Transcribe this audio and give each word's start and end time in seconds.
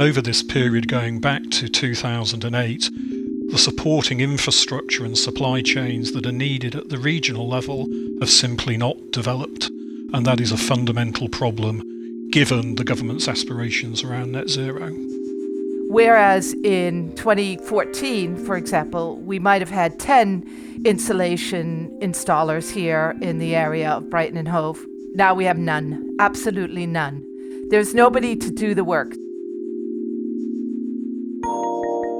Over 0.00 0.22
this 0.22 0.42
period 0.42 0.88
going 0.88 1.20
back 1.20 1.50
to 1.50 1.68
2008, 1.68 2.90
the 3.50 3.58
supporting 3.58 4.20
infrastructure 4.20 5.04
and 5.04 5.18
supply 5.18 5.60
chains 5.60 6.12
that 6.12 6.24
are 6.24 6.32
needed 6.32 6.74
at 6.74 6.88
the 6.88 6.98
regional 6.98 7.48
level 7.48 7.86
have 8.20 8.30
simply 8.30 8.76
not 8.76 8.96
developed, 9.10 9.68
and 10.12 10.24
that 10.24 10.40
is 10.40 10.52
a 10.52 10.56
fundamental 10.56 11.28
problem 11.28 11.82
given 12.30 12.76
the 12.76 12.84
government's 12.84 13.28
aspirations 13.28 14.02
around 14.02 14.32
net 14.32 14.48
zero. 14.48 14.90
Whereas 15.90 16.54
in 16.64 17.14
2014, 17.16 18.36
for 18.46 18.56
example, 18.56 19.18
we 19.18 19.38
might 19.38 19.60
have 19.60 19.70
had 19.70 19.98
10 19.98 20.82
insulation 20.84 21.90
installers 22.00 22.70
here 22.70 23.16
in 23.20 23.38
the 23.38 23.54
area 23.54 23.90
of 23.90 24.08
Brighton 24.08 24.38
and 24.38 24.48
Hove. 24.48 24.86
Now 25.14 25.34
we 25.34 25.44
have 25.44 25.58
none, 25.58 26.16
absolutely 26.20 26.86
none. 26.86 27.26
There's 27.70 27.94
nobody 27.94 28.34
to 28.34 28.50
do 28.50 28.74
the 28.74 28.82
work. 28.82 29.12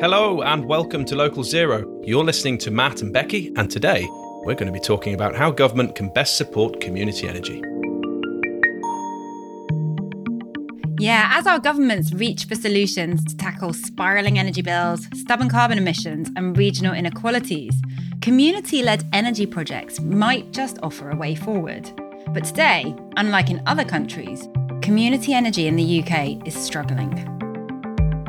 Hello 0.01 0.43
and 0.43 0.65
welcome 0.67 1.05
to 1.07 1.17
Local 1.17 1.43
Zero. 1.43 2.01
You're 2.05 2.23
listening 2.23 2.57
to 2.59 2.71
Matt 2.71 3.03
and 3.03 3.13
Becky, 3.13 3.53
and 3.57 3.69
today 3.69 4.07
we're 4.45 4.55
going 4.55 4.69
to 4.69 4.73
be 4.73 4.79
talking 4.79 5.13
about 5.13 5.35
how 5.35 5.51
government 5.51 5.97
can 5.97 6.09
best 6.13 6.37
support 6.37 6.81
community 6.81 7.27
energy. 7.27 7.61
Yeah, 11.01 11.33
as 11.33 11.49
our 11.49 11.59
governments 11.59 12.13
reach 12.13 12.45
for 12.45 12.55
solutions 12.55 13.25
to 13.25 13.37
tackle 13.37 13.73
spiralling 13.73 14.39
energy 14.39 14.63
bills, 14.63 15.09
stubborn 15.15 15.49
carbon 15.49 15.79
emissions, 15.79 16.31
and 16.37 16.57
regional 16.57 16.95
inequalities, 16.95 17.75
community 18.23 18.85
led 18.85 19.03
energy 19.13 19.47
projects 19.47 19.99
might 19.99 20.53
just 20.53 20.79
offer 20.81 21.11
a 21.11 21.17
way 21.17 21.35
forward. 21.35 21.91
But 22.29 22.45
today, 22.45 22.95
unlike 23.17 23.51
in 23.51 23.61
other 23.67 23.85
countries, 23.85 24.49
community 24.83 25.35
energy 25.35 25.67
in 25.67 25.77
the 25.77 26.03
UK 26.03 26.47
is 26.47 26.55
struggling. 26.55 27.27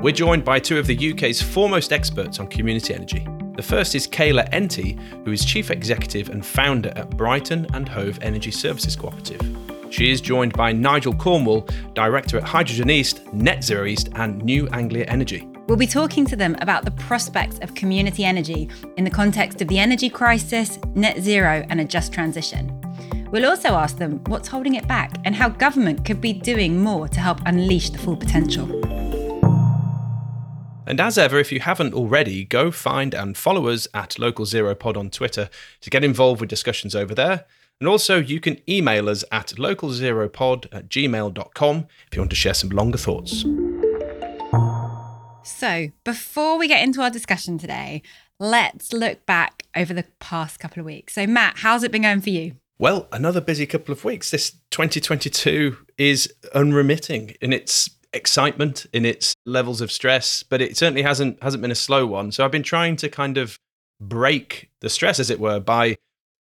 We're 0.02 0.14
joined 0.14 0.44
by 0.44 0.60
two 0.60 0.78
of 0.78 0.88
the 0.88 1.12
UK's 1.12 1.42
foremost 1.42 1.94
experts 1.94 2.40
on 2.40 2.48
community 2.48 2.94
energy. 2.94 3.26
The 3.56 3.64
first 3.64 3.96
is 3.96 4.08
Kayla 4.08 4.50
Ente, 4.52 5.00
who 5.24 5.32
is 5.32 5.46
Chief 5.46 5.72
Executive 5.72 6.30
and 6.30 6.46
founder 6.46 6.92
at 6.96 7.10
Brighton 7.12 7.68
and 7.74 7.88
Hove 7.88 8.20
Energy 8.22 8.52
Services 8.52 8.96
Cooperative. 8.96 9.42
She 9.92 10.10
is 10.10 10.22
joined 10.22 10.54
by 10.54 10.72
Nigel 10.72 11.14
Cornwall, 11.14 11.68
Director 11.94 12.38
at 12.38 12.44
Hydrogen 12.44 12.90
East, 12.90 13.22
Net 13.34 13.64
Zero 13.64 13.86
East, 13.86 14.10
and 14.16 14.42
New 14.44 14.68
Anglia 14.70 15.06
Energy. 15.06 15.48
We'll 15.68 15.78
be 15.78 15.88
talking 15.88 16.26
to 16.26 16.36
them 16.36 16.56
about 16.60 16.84
the 16.86 16.92
prospects 16.92 17.60
of 17.60 17.76
community 17.76 18.26
energy 18.26 18.70
in 18.98 19.04
the 19.04 19.10
context 19.10 19.62
of 19.62 19.68
the 19.68 19.80
energy 19.80 20.10
crisis, 20.10 20.80
net 20.96 21.20
zero, 21.20 21.66
and 21.70 21.80
a 21.80 21.86
just 21.86 22.12
transition. 22.12 22.78
We'll 23.32 23.46
also 23.46 23.70
ask 23.70 23.98
them 23.98 24.22
what's 24.26 24.50
holding 24.50 24.76
it 24.76 24.88
back 24.88 25.16
and 25.24 25.34
how 25.34 25.48
government 25.48 26.04
could 26.04 26.20
be 26.20 26.34
doing 26.34 26.78
more 26.78 27.08
to 27.08 27.20
help 27.20 27.40
unleash 27.46 27.90
the 27.90 27.98
full 27.98 28.18
potential. 28.18 28.70
And 30.86 31.00
as 31.00 31.18
ever, 31.18 31.40
if 31.40 31.54
you 31.54 31.62
haven't 31.62 31.94
already, 31.94 32.44
go 32.44 32.72
find 32.72 33.14
and 33.14 33.38
follow 33.38 33.70
us 33.70 33.88
at 33.94 34.20
Local 34.20 34.46
Zero 34.46 34.76
Pod 34.76 34.98
on 34.98 35.10
Twitter 35.10 35.50
to 35.80 35.90
get 35.90 36.04
involved 36.04 36.42
with 36.42 36.50
discussions 36.50 36.94
over 36.94 37.16
there. 37.16 37.46
And 37.80 37.88
also, 37.88 38.20
you 38.20 38.42
can 38.42 38.60
email 38.70 39.08
us 39.08 39.24
at 39.32 39.54
localzeropod 39.58 40.68
at 40.74 40.90
gmail.com 40.90 41.88
if 42.08 42.16
you 42.16 42.22
want 42.22 42.30
to 42.30 42.36
share 42.36 42.54
some 42.54 42.70
longer 42.70 42.98
thoughts. 42.98 43.46
So, 45.44 45.92
before 46.04 46.60
we 46.60 46.68
get 46.68 46.84
into 46.84 47.02
our 47.02 47.10
discussion 47.10 47.58
today, 47.58 48.02
let's 48.38 48.92
look 48.92 49.26
back 49.26 49.64
over 49.76 49.94
the 49.94 50.06
past 50.20 50.60
couple 50.60 50.82
of 50.82 50.86
weeks. 50.86 51.14
So, 51.14 51.26
Matt, 51.26 51.60
how's 51.60 51.84
it 51.84 51.92
been 51.92 52.04
going 52.04 52.22
for 52.22 52.30
you? 52.30 52.56
Well, 52.82 53.08
another 53.12 53.42
busy 53.42 53.68
couple 53.68 53.92
of 53.92 54.04
weeks. 54.04 54.32
This 54.32 54.54
2022 54.72 55.78
is 56.00 56.34
unremitting 56.56 57.36
in 57.40 57.54
its 57.54 57.92
excitement, 58.12 58.88
in 58.92 59.06
its 59.06 59.36
levels 59.46 59.82
of 59.82 59.92
stress, 59.92 60.42
but 60.42 60.64
it 60.64 60.76
certainly 60.76 61.04
hasn't 61.04 61.44
hasn't 61.44 61.62
been 61.62 61.70
a 61.70 61.76
slow 61.76 62.08
one. 62.08 62.32
So 62.32 62.44
I've 62.44 62.50
been 62.50 62.64
trying 62.64 62.96
to 62.96 63.08
kind 63.08 63.38
of 63.38 63.56
break 64.00 64.72
the 64.80 64.90
stress, 64.90 65.20
as 65.20 65.30
it 65.30 65.40
were, 65.40 65.60
by 65.60 65.98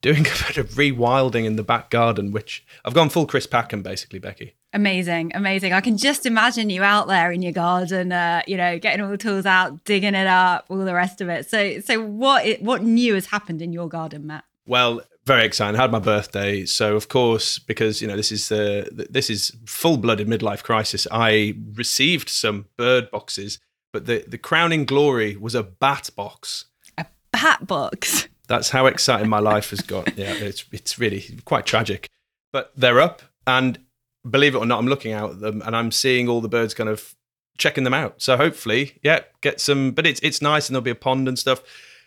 doing 0.00 0.20
a 0.26 0.46
bit 0.46 0.56
of 0.56 0.70
rewilding 0.70 1.44
in 1.44 1.56
the 1.56 1.62
back 1.62 1.90
garden, 1.90 2.32
which 2.32 2.64
I've 2.86 2.94
gone 2.94 3.10
full 3.10 3.26
Chris 3.26 3.46
Packham, 3.46 3.82
basically, 3.82 4.18
Becky. 4.18 4.54
Amazing, 4.72 5.32
amazing. 5.34 5.74
I 5.74 5.82
can 5.82 5.98
just 5.98 6.24
imagine 6.24 6.70
you 6.70 6.82
out 6.82 7.06
there 7.06 7.32
in 7.32 7.42
your 7.42 7.52
garden, 7.52 8.12
uh, 8.12 8.40
you 8.46 8.56
know, 8.56 8.78
getting 8.78 9.04
all 9.04 9.10
the 9.10 9.18
tools 9.18 9.44
out, 9.44 9.84
digging 9.84 10.14
it 10.14 10.26
up, 10.26 10.64
all 10.70 10.86
the 10.86 10.94
rest 10.94 11.20
of 11.20 11.28
it. 11.28 11.50
So, 11.50 11.80
so 11.80 12.02
what 12.02 12.62
what 12.62 12.82
new 12.82 13.12
has 13.12 13.26
happened 13.26 13.60
in 13.60 13.74
your 13.74 13.90
garden, 13.90 14.26
Matt? 14.26 14.44
Well, 14.66 15.02
very 15.26 15.44
exciting. 15.44 15.78
I 15.78 15.82
had 15.82 15.92
my 15.92 15.98
birthday, 15.98 16.66
so 16.66 16.96
of 16.96 17.08
course, 17.08 17.58
because 17.58 18.02
you 18.02 18.08
know 18.08 18.16
this 18.16 18.32
is 18.32 18.48
the 18.48 19.06
this 19.10 19.30
is 19.30 19.56
full 19.66 19.96
blooded 19.96 20.28
midlife 20.28 20.62
crisis. 20.62 21.06
I 21.10 21.56
received 21.74 22.28
some 22.28 22.66
bird 22.76 23.10
boxes, 23.10 23.58
but 23.92 24.06
the 24.06 24.24
the 24.26 24.38
crowning 24.38 24.84
glory 24.84 25.36
was 25.36 25.54
a 25.54 25.62
bat 25.62 26.10
box. 26.14 26.66
A 26.98 27.06
bat 27.32 27.66
box. 27.66 28.28
That's 28.46 28.70
how 28.70 28.84
exciting 28.86 29.28
my 29.28 29.38
life 29.38 29.70
has 29.70 29.80
got. 29.80 30.16
Yeah, 30.18 30.34
it's 30.34 30.64
it's 30.72 30.98
really 30.98 31.24
quite 31.44 31.64
tragic, 31.64 32.10
but 32.52 32.72
they're 32.76 33.00
up, 33.00 33.22
and 33.46 33.78
believe 34.28 34.54
it 34.54 34.58
or 34.58 34.66
not, 34.66 34.78
I'm 34.78 34.88
looking 34.88 35.12
out 35.12 35.30
at 35.30 35.40
them, 35.40 35.62
and 35.64 35.74
I'm 35.74 35.90
seeing 35.90 36.28
all 36.28 36.40
the 36.40 36.48
birds 36.48 36.74
kind 36.74 36.90
of 36.90 37.14
checking 37.56 37.84
them 37.84 37.94
out. 37.94 38.20
So 38.20 38.36
hopefully, 38.36 38.98
yeah, 39.02 39.20
get 39.40 39.60
some. 39.60 39.92
But 39.92 40.06
it's 40.06 40.20
it's 40.20 40.42
nice, 40.42 40.68
and 40.68 40.74
there'll 40.74 40.82
be 40.82 40.90
a 40.90 40.94
pond 40.94 41.28
and 41.28 41.38
stuff. 41.38 41.62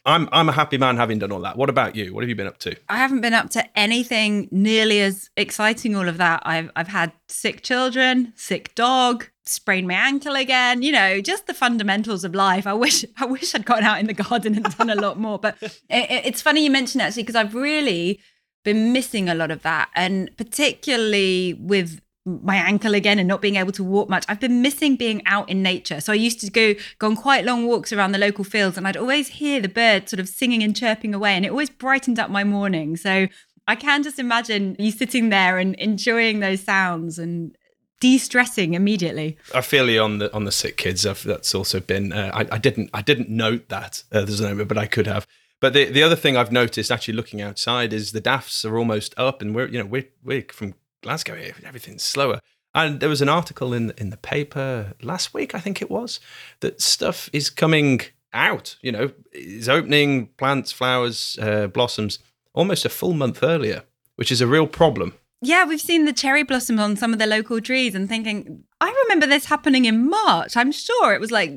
I'm 0.08 0.30
I'm 0.32 0.48
a 0.48 0.54
happy 0.54 0.78
man 0.78 0.96
having 0.96 1.20
done 1.20 1.34
all 1.34 1.42
that. 1.42 1.58
What 1.58 1.70
about 1.70 1.96
you? 1.96 2.14
What 2.14 2.24
have 2.24 2.30
you 2.30 2.36
been 2.36 2.48
up 2.48 2.58
to? 2.60 2.76
I 2.88 2.98
haven't 2.98 3.20
been 3.20 3.34
up 3.34 3.50
to 3.52 3.78
anything 3.78 4.48
nearly 4.52 5.02
as 5.02 5.30
exciting. 5.36 5.96
All 5.96 6.08
of 6.08 6.18
that. 6.18 6.42
I've 6.46 6.72
I've 6.78 6.88
had 6.88 7.12
sick 7.28 7.62
children, 7.62 8.32
sick 8.36 8.74
dog, 8.74 9.30
sprained 9.46 9.88
my 9.88 9.96
ankle 9.96 10.36
again. 10.36 10.82
You 10.82 10.94
know, 10.94 11.20
just 11.20 11.46
the 11.46 11.54
fundamentals 11.54 12.24
of 12.24 12.34
life. 12.34 12.66
I 12.66 12.74
wish 12.74 13.04
I 13.18 13.26
wish 13.26 13.54
I'd 13.54 13.66
gotten 13.66 13.84
out 13.84 14.00
in 14.00 14.08
the 14.08 14.14
garden 14.14 14.56
and 14.56 14.78
done 14.78 14.90
a 14.90 14.96
lot 14.96 15.20
more. 15.20 15.38
But 15.38 15.58
it, 15.62 15.82
it's 15.90 16.42
funny 16.42 16.64
you 16.64 16.72
mentioned 16.72 17.02
actually 17.02 17.24
because 17.24 17.36
I've 17.36 17.54
really 17.54 18.22
been 18.64 18.94
missing 18.94 19.28
a 19.28 19.36
lot 19.36 19.52
of 19.52 19.62
that, 19.64 19.90
and 19.94 20.32
particularly 20.38 21.54
with 21.60 22.00
my 22.28 22.58
ankle 22.58 22.94
again 22.94 23.20
and 23.20 23.28
not 23.28 23.42
being 23.42 23.56
able 23.56 23.72
to 23.72 23.84
walk 23.84 24.10
much. 24.10 24.26
I've 24.28 24.40
been 24.40 24.62
missing 24.62 24.98
being 24.98 25.26
out 25.26 25.48
in 25.50 25.64
nature. 25.64 26.02
So 26.02 26.12
I 26.12 26.18
used 26.18 26.42
to 26.42 26.52
go 26.52 26.74
go 27.00 27.08
on 27.08 27.16
quite 27.16 27.46
long 27.46 27.66
walks 27.66 27.94
around 27.94 28.12
the 28.12 28.18
local 28.18 28.44
fields 28.44 28.78
and 28.78 28.88
I'd 28.88 28.98
always 28.98 29.30
hear 29.30 29.62
the 29.62 29.70
birds 29.70 30.12
sort 30.12 30.20
of 30.20 30.28
singing 30.28 30.62
and 30.62 30.76
chirping 30.76 31.16
away 31.16 31.32
and 31.32 31.46
it 31.46 31.50
always 31.50 31.70
brightened 31.70 32.20
up 32.20 32.30
my 32.30 32.44
morning. 32.44 32.98
So 32.98 33.28
I 33.66 33.76
can 33.76 34.04
just 34.04 34.20
imagine 34.20 34.76
you 34.78 34.92
sitting 34.92 35.30
there 35.30 35.58
and 35.58 35.76
enjoying 35.76 36.42
those 36.42 36.62
sounds 36.62 37.18
and 37.18 37.58
de-stressing 38.00 38.74
immediately. 38.74 39.38
I 39.56 39.62
feel 39.62 39.90
you 39.90 40.02
on 40.02 40.18
the 40.20 40.34
on 40.34 40.44
the 40.44 40.52
sick 40.52 40.78
kids. 40.78 41.06
I've, 41.06 41.24
that's 41.24 41.56
also 41.56 41.80
been. 41.80 42.12
Uh, 42.12 42.32
I, 42.34 42.56
I 42.56 42.58
didn't 42.58 42.90
I 42.94 43.02
didn't 43.02 43.30
note 43.30 43.70
that 43.70 44.04
uh, 44.12 44.22
there's 44.22 44.42
no, 44.42 44.66
but 44.66 44.78
I 44.78 44.86
could 44.86 45.08
have. 45.08 45.26
But 45.60 45.74
the 45.74 45.86
the 45.86 46.04
other 46.04 46.16
thing 46.16 46.38
I've 46.38 46.52
noticed 46.52 46.92
actually 46.92 47.16
looking 47.16 47.42
outside 47.42 47.94
is 47.94 48.12
the 48.12 48.22
DAFs 48.22 48.64
are 48.70 48.78
almost 48.78 49.14
up, 49.18 49.42
and 49.42 49.56
we're 49.56 49.68
you 49.68 49.80
know 49.80 49.86
we're 49.86 50.10
we're 50.24 50.46
from 50.52 50.76
Glasgow 51.02 51.36
here. 51.36 51.54
Everything's 51.64 52.04
slower. 52.04 52.40
And 52.74 53.00
there 53.00 53.10
was 53.10 53.22
an 53.22 53.30
article 53.30 53.74
in 53.74 53.94
in 53.98 54.10
the 54.10 54.18
paper 54.18 54.94
last 55.02 55.34
week, 55.34 55.56
I 55.56 55.60
think 55.60 55.82
it 55.82 55.90
was, 55.90 56.20
that 56.60 56.82
stuff 56.82 57.30
is 57.34 57.50
coming 57.50 58.02
out. 58.34 58.78
You 58.82 58.92
know, 58.92 59.12
is 59.32 59.68
opening 59.70 60.28
plants, 60.38 60.72
flowers, 60.72 61.40
uh, 61.42 61.68
blossoms 61.68 62.20
almost 62.58 62.86
a 62.86 62.90
full 62.90 63.14
month 63.14 63.44
earlier, 63.44 63.84
which 64.16 64.32
is 64.32 64.42
a 64.42 64.48
real 64.48 64.68
problem. 64.68 65.14
Yeah, 65.42 65.66
we've 65.66 65.80
seen 65.80 66.06
the 66.06 66.14
cherry 66.14 66.42
blossoms 66.42 66.80
on 66.80 66.96
some 66.96 67.14
of 67.14 67.20
the 67.20 67.28
local 67.28 67.62
trees 67.62 67.94
and 67.94 68.10
thinking, 68.10 68.64
I 68.82 69.04
remember 69.04 69.28
this 69.28 69.46
happening 69.46 69.86
in 69.86 70.10
March. 70.10 70.58
I'm 70.58 70.72
sure 70.72 71.14
it 71.14 71.22
was 71.22 71.30
like 71.30 71.52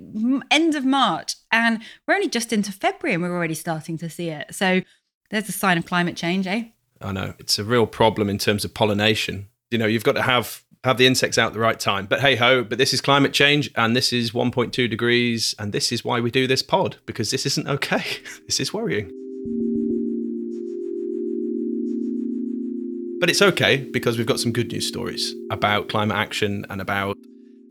end 0.51 0.75
of 0.75 0.85
March. 0.85 1.37
And 1.51 1.83
we're 2.07 2.17
only 2.17 2.29
just 2.29 2.53
into 2.53 2.73
February 2.73 3.15
and 3.15 3.23
we're 3.23 3.35
already 3.35 3.55
starting 3.55 3.97
to 3.99 4.11
see 4.11 4.29
it. 4.29 4.55
So 4.55 4.83
there's 5.31 5.49
a 5.49 5.53
sign 5.53 5.79
of 5.79 5.87
climate 5.87 6.17
change, 6.17 6.47
eh? 6.47 6.65
I 7.01 7.13
know. 7.13 7.35
It's 7.39 7.59
a 7.59 7.65
real 7.65 7.87
problem 7.87 8.29
in 8.29 8.39
terms 8.39 8.65
of 8.65 8.75
pollination. 8.75 9.49
You 9.71 9.79
know, 9.79 9.87
you've 9.87 10.05
got 10.05 10.13
to 10.17 10.23
have 10.23 10.65
have 10.85 10.97
the 10.97 11.07
insects 11.07 11.37
out 11.37 11.49
at 11.49 11.53
the 11.53 11.61
right 11.61 11.79
time. 11.79 12.07
But 12.07 12.21
hey 12.21 12.37
ho, 12.37 12.65
but 12.65 12.79
this 12.79 12.95
is 12.95 13.01
climate 13.01 13.35
change 13.35 13.71
and 13.77 13.95
this 13.95 14.13
is 14.13 14.31
1.2 14.31 14.89
degrees 14.89 15.55
and 15.59 15.73
this 15.73 15.93
is 15.93 16.05
why 16.05 16.21
we 16.21 16.31
do 16.31 16.47
this 16.47 16.63
pod 16.63 16.97
because 17.05 17.31
this 17.31 17.45
isn't 17.45 17.69
okay. 17.69 18.05
this 18.47 18.61
is 18.61 18.73
worrying. 18.73 19.11
But 23.21 23.29
it's 23.29 23.43
okay 23.43 23.77
because 23.77 24.17
we've 24.17 24.27
got 24.27 24.41
some 24.41 24.53
good 24.53 24.73
news 24.73 24.89
stories 24.89 25.35
about 25.51 25.91
climate 25.91 26.17
action 26.17 26.65
and 26.71 26.81
about 26.81 27.19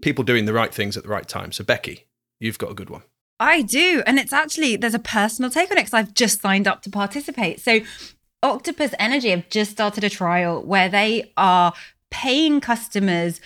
people 0.03 0.23
doing 0.23 0.45
the 0.45 0.53
right 0.53 0.73
things 0.73 0.95
at 0.95 1.01
the 1.01 1.09
right 1.09 1.27
time. 1.27 1.51
So, 1.51 1.63
Becky, 1.63 2.05
you've 2.39 2.59
got 2.59 2.69
a 2.69 2.75
good 2.75 2.91
one. 2.91 3.01
I 3.39 3.63
do. 3.63 4.03
And 4.05 4.19
it's 4.19 4.31
actually, 4.31 4.75
there's 4.75 4.93
a 4.93 4.99
personal 4.99 5.49
take 5.49 5.71
on 5.71 5.77
it 5.77 5.81
because 5.81 5.93
I've 5.95 6.13
just 6.13 6.41
signed 6.41 6.67
up 6.67 6.83
to 6.83 6.91
participate. 6.91 7.59
So, 7.59 7.79
Octopus 8.41 8.93
Energy 8.99 9.29
have 9.29 9.49
just 9.49 9.71
started 9.71 10.03
a 10.03 10.09
trial 10.09 10.61
where 10.63 10.87
they 10.87 11.31
are 11.35 11.73
paying 12.09 12.61
customers 12.61 13.41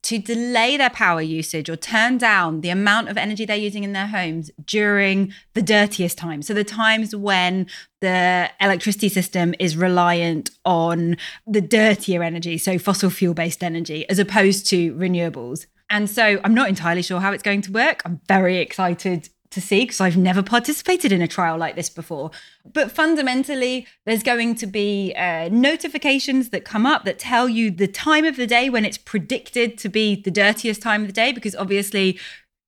to 0.00 0.18
delay 0.18 0.76
their 0.76 0.90
power 0.90 1.20
usage 1.20 1.68
or 1.68 1.76
turn 1.76 2.16
down 2.16 2.62
the 2.62 2.70
amount 2.70 3.08
of 3.08 3.18
energy 3.18 3.44
they're 3.44 3.56
using 3.56 3.84
in 3.84 3.92
their 3.92 4.06
homes 4.06 4.50
during 4.64 5.34
the 5.52 5.60
dirtiest 5.60 6.16
times. 6.16 6.46
So, 6.46 6.54
the 6.54 6.64
times 6.64 7.14
when 7.14 7.66
the 8.00 8.48
electricity 8.60 9.08
system 9.10 9.54
is 9.58 9.76
reliant 9.76 10.50
on 10.64 11.16
the 11.46 11.60
dirtier 11.60 12.22
energy, 12.22 12.56
so 12.58 12.78
fossil 12.78 13.10
fuel 13.10 13.34
based 13.34 13.62
energy, 13.62 14.08
as 14.08 14.18
opposed 14.18 14.66
to 14.68 14.94
renewables. 14.94 15.66
And 15.90 16.08
so, 16.08 16.40
I'm 16.42 16.54
not 16.54 16.68
entirely 16.68 17.02
sure 17.02 17.20
how 17.20 17.32
it's 17.32 17.42
going 17.42 17.62
to 17.62 17.72
work. 17.72 18.00
I'm 18.06 18.20
very 18.28 18.58
excited 18.58 19.28
to 19.50 19.60
see 19.60 19.80
because 19.80 20.00
I've 20.00 20.16
never 20.16 20.42
participated 20.42 21.12
in 21.12 21.22
a 21.22 21.28
trial 21.28 21.56
like 21.56 21.74
this 21.74 21.88
before. 21.88 22.30
But 22.70 22.90
fundamentally, 22.90 23.86
there's 24.04 24.22
going 24.22 24.54
to 24.56 24.66
be 24.66 25.14
uh, 25.16 25.48
notifications 25.50 26.50
that 26.50 26.64
come 26.64 26.84
up 26.84 27.04
that 27.04 27.18
tell 27.18 27.48
you 27.48 27.70
the 27.70 27.88
time 27.88 28.24
of 28.24 28.36
the 28.36 28.46
day 28.46 28.68
when 28.68 28.84
it's 28.84 28.98
predicted 28.98 29.78
to 29.78 29.88
be 29.88 30.20
the 30.20 30.30
dirtiest 30.30 30.82
time 30.82 31.02
of 31.02 31.06
the 31.06 31.12
day, 31.12 31.32
because 31.32 31.56
obviously, 31.56 32.18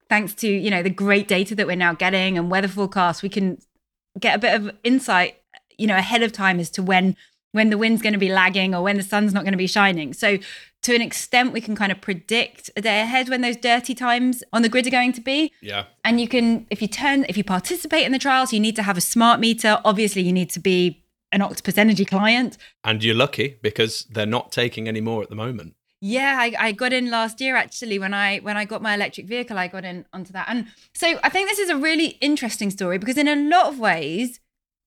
thanks 0.08 0.34
to 0.34 0.48
you 0.48 0.70
know 0.70 0.82
the 0.82 0.90
great 0.90 1.28
data 1.28 1.54
that 1.54 1.66
we're 1.66 1.76
now 1.76 1.94
getting 1.94 2.38
and 2.38 2.50
weather 2.50 2.68
forecasts, 2.68 3.22
we 3.22 3.28
can 3.28 3.58
get 4.18 4.34
a 4.34 4.38
bit 4.38 4.54
of 4.54 4.74
insight, 4.82 5.36
you 5.78 5.86
know, 5.86 5.96
ahead 5.96 6.22
of 6.22 6.32
time 6.32 6.58
as 6.58 6.70
to 6.70 6.82
when 6.82 7.16
when 7.52 7.70
the 7.70 7.78
wind's 7.78 8.00
going 8.00 8.12
to 8.12 8.18
be 8.18 8.28
lagging 8.28 8.74
or 8.74 8.82
when 8.82 8.96
the 8.96 9.02
sun's 9.02 9.34
not 9.34 9.42
going 9.42 9.52
to 9.52 9.58
be 9.58 9.66
shining. 9.66 10.12
So 10.12 10.38
to 10.82 10.94
an 10.94 11.02
extent 11.02 11.52
we 11.52 11.60
can 11.60 11.76
kind 11.76 11.92
of 11.92 12.00
predict 12.00 12.70
a 12.76 12.80
day 12.80 13.00
ahead 13.00 13.28
when 13.28 13.42
those 13.42 13.56
dirty 13.56 13.94
times 13.94 14.42
on 14.52 14.62
the 14.62 14.68
grid 14.68 14.86
are 14.86 14.90
going 14.90 15.12
to 15.12 15.20
be. 15.20 15.52
Yeah. 15.60 15.84
And 16.04 16.20
you 16.20 16.28
can 16.28 16.66
if 16.70 16.80
you 16.80 16.88
turn 16.88 17.26
if 17.28 17.36
you 17.36 17.44
participate 17.44 18.04
in 18.04 18.12
the 18.12 18.18
trials 18.18 18.52
you 18.52 18.60
need 18.60 18.76
to 18.76 18.82
have 18.82 18.96
a 18.96 19.00
smart 19.00 19.40
meter. 19.40 19.80
Obviously 19.84 20.22
you 20.22 20.32
need 20.32 20.50
to 20.50 20.60
be 20.60 21.04
an 21.32 21.42
octopus 21.42 21.78
energy 21.78 22.04
client. 22.04 22.56
And 22.82 23.04
you're 23.04 23.14
lucky 23.14 23.58
because 23.62 24.04
they're 24.10 24.26
not 24.26 24.50
taking 24.50 24.88
any 24.88 25.00
more 25.00 25.22
at 25.22 25.28
the 25.28 25.36
moment. 25.36 25.74
Yeah 26.00 26.36
I, 26.38 26.54
I 26.58 26.72
got 26.72 26.92
in 26.92 27.10
last 27.10 27.40
year 27.40 27.56
actually 27.56 27.98
when 27.98 28.14
i 28.14 28.38
when 28.38 28.56
i 28.56 28.64
got 28.64 28.80
my 28.80 28.94
electric 28.94 29.26
vehicle 29.26 29.58
i 29.58 29.68
got 29.68 29.84
in 29.84 30.06
onto 30.12 30.32
that. 30.32 30.46
And 30.48 30.68
so 30.94 31.18
i 31.22 31.28
think 31.28 31.48
this 31.48 31.58
is 31.58 31.68
a 31.68 31.76
really 31.76 32.18
interesting 32.20 32.70
story 32.70 32.96
because 32.96 33.18
in 33.18 33.28
a 33.28 33.36
lot 33.36 33.66
of 33.66 33.78
ways 33.78 34.40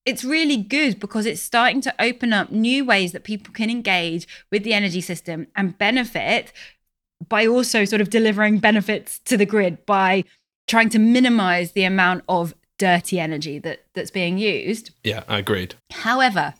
it's 0.05 0.23
really 0.23 0.57
good 0.57 0.99
because 0.99 1.25
it's 1.25 1.41
starting 1.41 1.81
to 1.81 1.93
open 1.99 2.33
up 2.33 2.51
new 2.51 2.83
ways 2.83 3.11
that 3.13 3.23
people 3.23 3.53
can 3.53 3.69
engage 3.69 4.27
with 4.51 4.63
the 4.63 4.73
energy 4.73 5.01
system 5.01 5.47
and 5.55 5.77
benefit 5.77 6.51
by 7.27 7.47
also 7.47 7.85
sort 7.85 8.01
of 8.01 8.09
delivering 8.09 8.59
benefits 8.59 9.19
to 9.19 9.37
the 9.37 9.45
grid 9.45 9.85
by 9.85 10.23
trying 10.67 10.89
to 10.89 10.99
minimize 10.99 11.71
the 11.71 11.83
amount 11.83 12.23
of 12.27 12.53
dirty 12.77 13.19
energy 13.19 13.59
that 13.59 13.85
that's 13.93 14.11
being 14.11 14.37
used. 14.37 14.91
Yeah, 15.03 15.23
I 15.27 15.39
agreed. 15.39 15.75
However, 15.91 16.53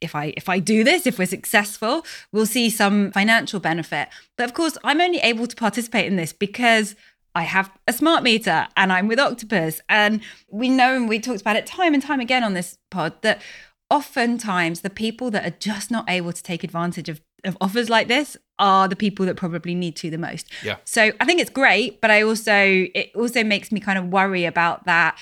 if 0.00 0.14
I 0.14 0.34
if 0.36 0.48
I 0.48 0.58
do 0.58 0.84
this, 0.84 1.06
if 1.06 1.18
we're 1.18 1.26
successful, 1.26 2.04
we'll 2.30 2.46
see 2.46 2.70
some 2.70 3.10
financial 3.12 3.60
benefit. 3.60 4.08
But 4.36 4.44
of 4.44 4.54
course, 4.54 4.76
I'm 4.84 5.00
only 5.00 5.18
able 5.18 5.46
to 5.46 5.56
participate 5.56 6.06
in 6.06 6.16
this 6.16 6.32
because 6.32 6.94
I 7.36 7.42
have 7.42 7.70
a 7.86 7.92
smart 7.92 8.22
meter 8.22 8.66
and 8.78 8.90
I'm 8.90 9.08
with 9.08 9.20
Octopus. 9.20 9.82
And 9.90 10.22
we 10.50 10.70
know, 10.70 10.96
and 10.96 11.06
we 11.06 11.20
talked 11.20 11.42
about 11.42 11.56
it 11.56 11.66
time 11.66 11.92
and 11.92 12.02
time 12.02 12.18
again 12.18 12.42
on 12.42 12.54
this 12.54 12.78
pod, 12.90 13.20
that 13.20 13.42
oftentimes 13.90 14.80
the 14.80 14.88
people 14.88 15.30
that 15.32 15.46
are 15.46 15.56
just 15.60 15.90
not 15.90 16.08
able 16.08 16.32
to 16.32 16.42
take 16.42 16.64
advantage 16.64 17.10
of, 17.10 17.20
of 17.44 17.54
offers 17.60 17.90
like 17.90 18.08
this 18.08 18.38
are 18.58 18.88
the 18.88 18.96
people 18.96 19.26
that 19.26 19.36
probably 19.36 19.74
need 19.74 19.96
to 19.96 20.08
the 20.08 20.16
most. 20.16 20.50
Yeah. 20.64 20.76
So 20.84 21.12
I 21.20 21.26
think 21.26 21.42
it's 21.42 21.50
great, 21.50 22.00
but 22.00 22.10
I 22.10 22.22
also, 22.22 22.54
it 22.54 23.10
also 23.14 23.44
makes 23.44 23.70
me 23.70 23.80
kind 23.80 23.98
of 23.98 24.06
worry 24.06 24.46
about 24.46 24.86
that 24.86 25.18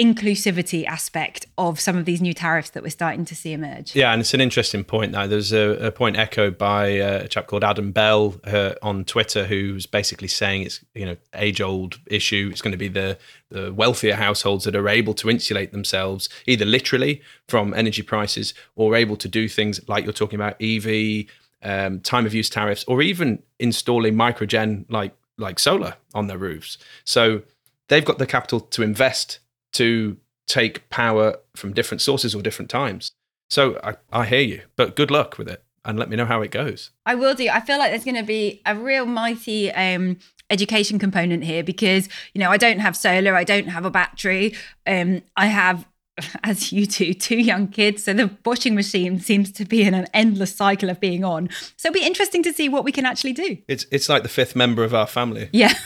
inclusivity 0.00 0.86
aspect 0.86 1.46
of 1.58 1.78
some 1.78 1.98
of 1.98 2.06
these 2.06 2.22
new 2.22 2.32
tariffs 2.32 2.70
that 2.70 2.82
we're 2.82 2.88
starting 2.88 3.26
to 3.26 3.36
see 3.36 3.52
emerge. 3.52 3.94
Yeah, 3.94 4.12
and 4.12 4.20
it's 4.20 4.32
an 4.32 4.40
interesting 4.40 4.82
point 4.82 5.12
now. 5.12 5.26
There's 5.26 5.52
a, 5.52 5.88
a 5.88 5.92
point 5.92 6.16
echoed 6.16 6.56
by 6.56 6.98
uh, 6.98 7.24
a 7.24 7.28
chap 7.28 7.46
called 7.46 7.62
Adam 7.62 7.92
Bell 7.92 8.34
uh, 8.44 8.72
on 8.80 9.04
Twitter 9.04 9.44
who's 9.44 9.84
basically 9.84 10.28
saying 10.28 10.62
it's 10.62 10.82
you 10.94 11.04
know 11.04 11.16
age 11.34 11.60
old 11.60 12.00
issue. 12.06 12.48
It's 12.50 12.62
going 12.62 12.72
to 12.72 12.78
be 12.78 12.88
the 12.88 13.18
the 13.50 13.72
wealthier 13.74 14.14
households 14.14 14.64
that 14.64 14.74
are 14.74 14.88
able 14.88 15.12
to 15.14 15.28
insulate 15.28 15.72
themselves 15.72 16.28
either 16.46 16.64
literally 16.64 17.20
from 17.48 17.74
energy 17.74 18.02
prices 18.02 18.54
or 18.76 18.94
able 18.94 19.16
to 19.16 19.28
do 19.28 19.48
things 19.48 19.86
like 19.86 20.04
you're 20.04 20.12
talking 20.12 20.40
about 20.40 20.60
EV. 20.62 21.26
Um, 21.62 22.00
time 22.00 22.24
of 22.24 22.32
use 22.32 22.48
tariffs, 22.48 22.84
or 22.88 23.02
even 23.02 23.42
installing 23.58 24.14
microgen 24.14 24.86
like 24.88 25.14
like 25.36 25.58
solar 25.58 25.96
on 26.14 26.26
their 26.26 26.38
roofs. 26.38 26.78
So 27.04 27.42
they've 27.88 28.04
got 28.04 28.16
the 28.16 28.26
capital 28.26 28.60
to 28.60 28.82
invest 28.82 29.40
to 29.72 30.16
take 30.46 30.88
power 30.90 31.36
from 31.54 31.72
different 31.72 32.00
sources 32.00 32.34
or 32.34 32.42
different 32.42 32.70
times. 32.70 33.12
So 33.48 33.80
I, 33.82 33.94
I 34.12 34.26
hear 34.26 34.40
you, 34.40 34.62
but 34.76 34.96
good 34.96 35.10
luck 35.10 35.38
with 35.38 35.48
it 35.48 35.64
and 35.84 35.98
let 35.98 36.08
me 36.08 36.16
know 36.16 36.26
how 36.26 36.42
it 36.42 36.50
goes. 36.50 36.90
I 37.06 37.14
will 37.14 37.34
do. 37.34 37.48
I 37.48 37.60
feel 37.60 37.78
like 37.78 37.90
there's 37.90 38.04
going 38.04 38.16
to 38.16 38.22
be 38.22 38.60
a 38.66 38.74
real 38.76 39.06
mighty 39.06 39.72
um, 39.72 40.18
education 40.50 40.98
component 40.98 41.44
here 41.44 41.62
because, 41.62 42.08
you 42.34 42.40
know, 42.40 42.50
I 42.50 42.56
don't 42.56 42.80
have 42.80 42.96
solar, 42.96 43.34
I 43.34 43.44
don't 43.44 43.68
have 43.68 43.84
a 43.84 43.90
battery. 43.90 44.54
Um, 44.86 45.22
I 45.36 45.46
have, 45.46 45.86
as 46.44 46.72
you 46.72 46.86
do, 46.86 47.14
two 47.14 47.38
young 47.38 47.68
kids. 47.68 48.04
So 48.04 48.12
the 48.12 48.30
washing 48.44 48.74
machine 48.74 49.20
seems 49.20 49.50
to 49.52 49.64
be 49.64 49.82
in 49.82 49.94
an 49.94 50.06
endless 50.12 50.54
cycle 50.54 50.90
of 50.90 51.00
being 51.00 51.24
on. 51.24 51.48
So 51.76 51.88
it'll 51.88 52.00
be 52.00 52.06
interesting 52.06 52.42
to 52.44 52.52
see 52.52 52.68
what 52.68 52.84
we 52.84 52.92
can 52.92 53.06
actually 53.06 53.32
do. 53.32 53.58
It's, 53.66 53.86
it's 53.90 54.08
like 54.08 54.22
the 54.22 54.28
fifth 54.28 54.54
member 54.54 54.84
of 54.84 54.94
our 54.94 55.06
family. 55.06 55.48
Yeah. 55.52 55.74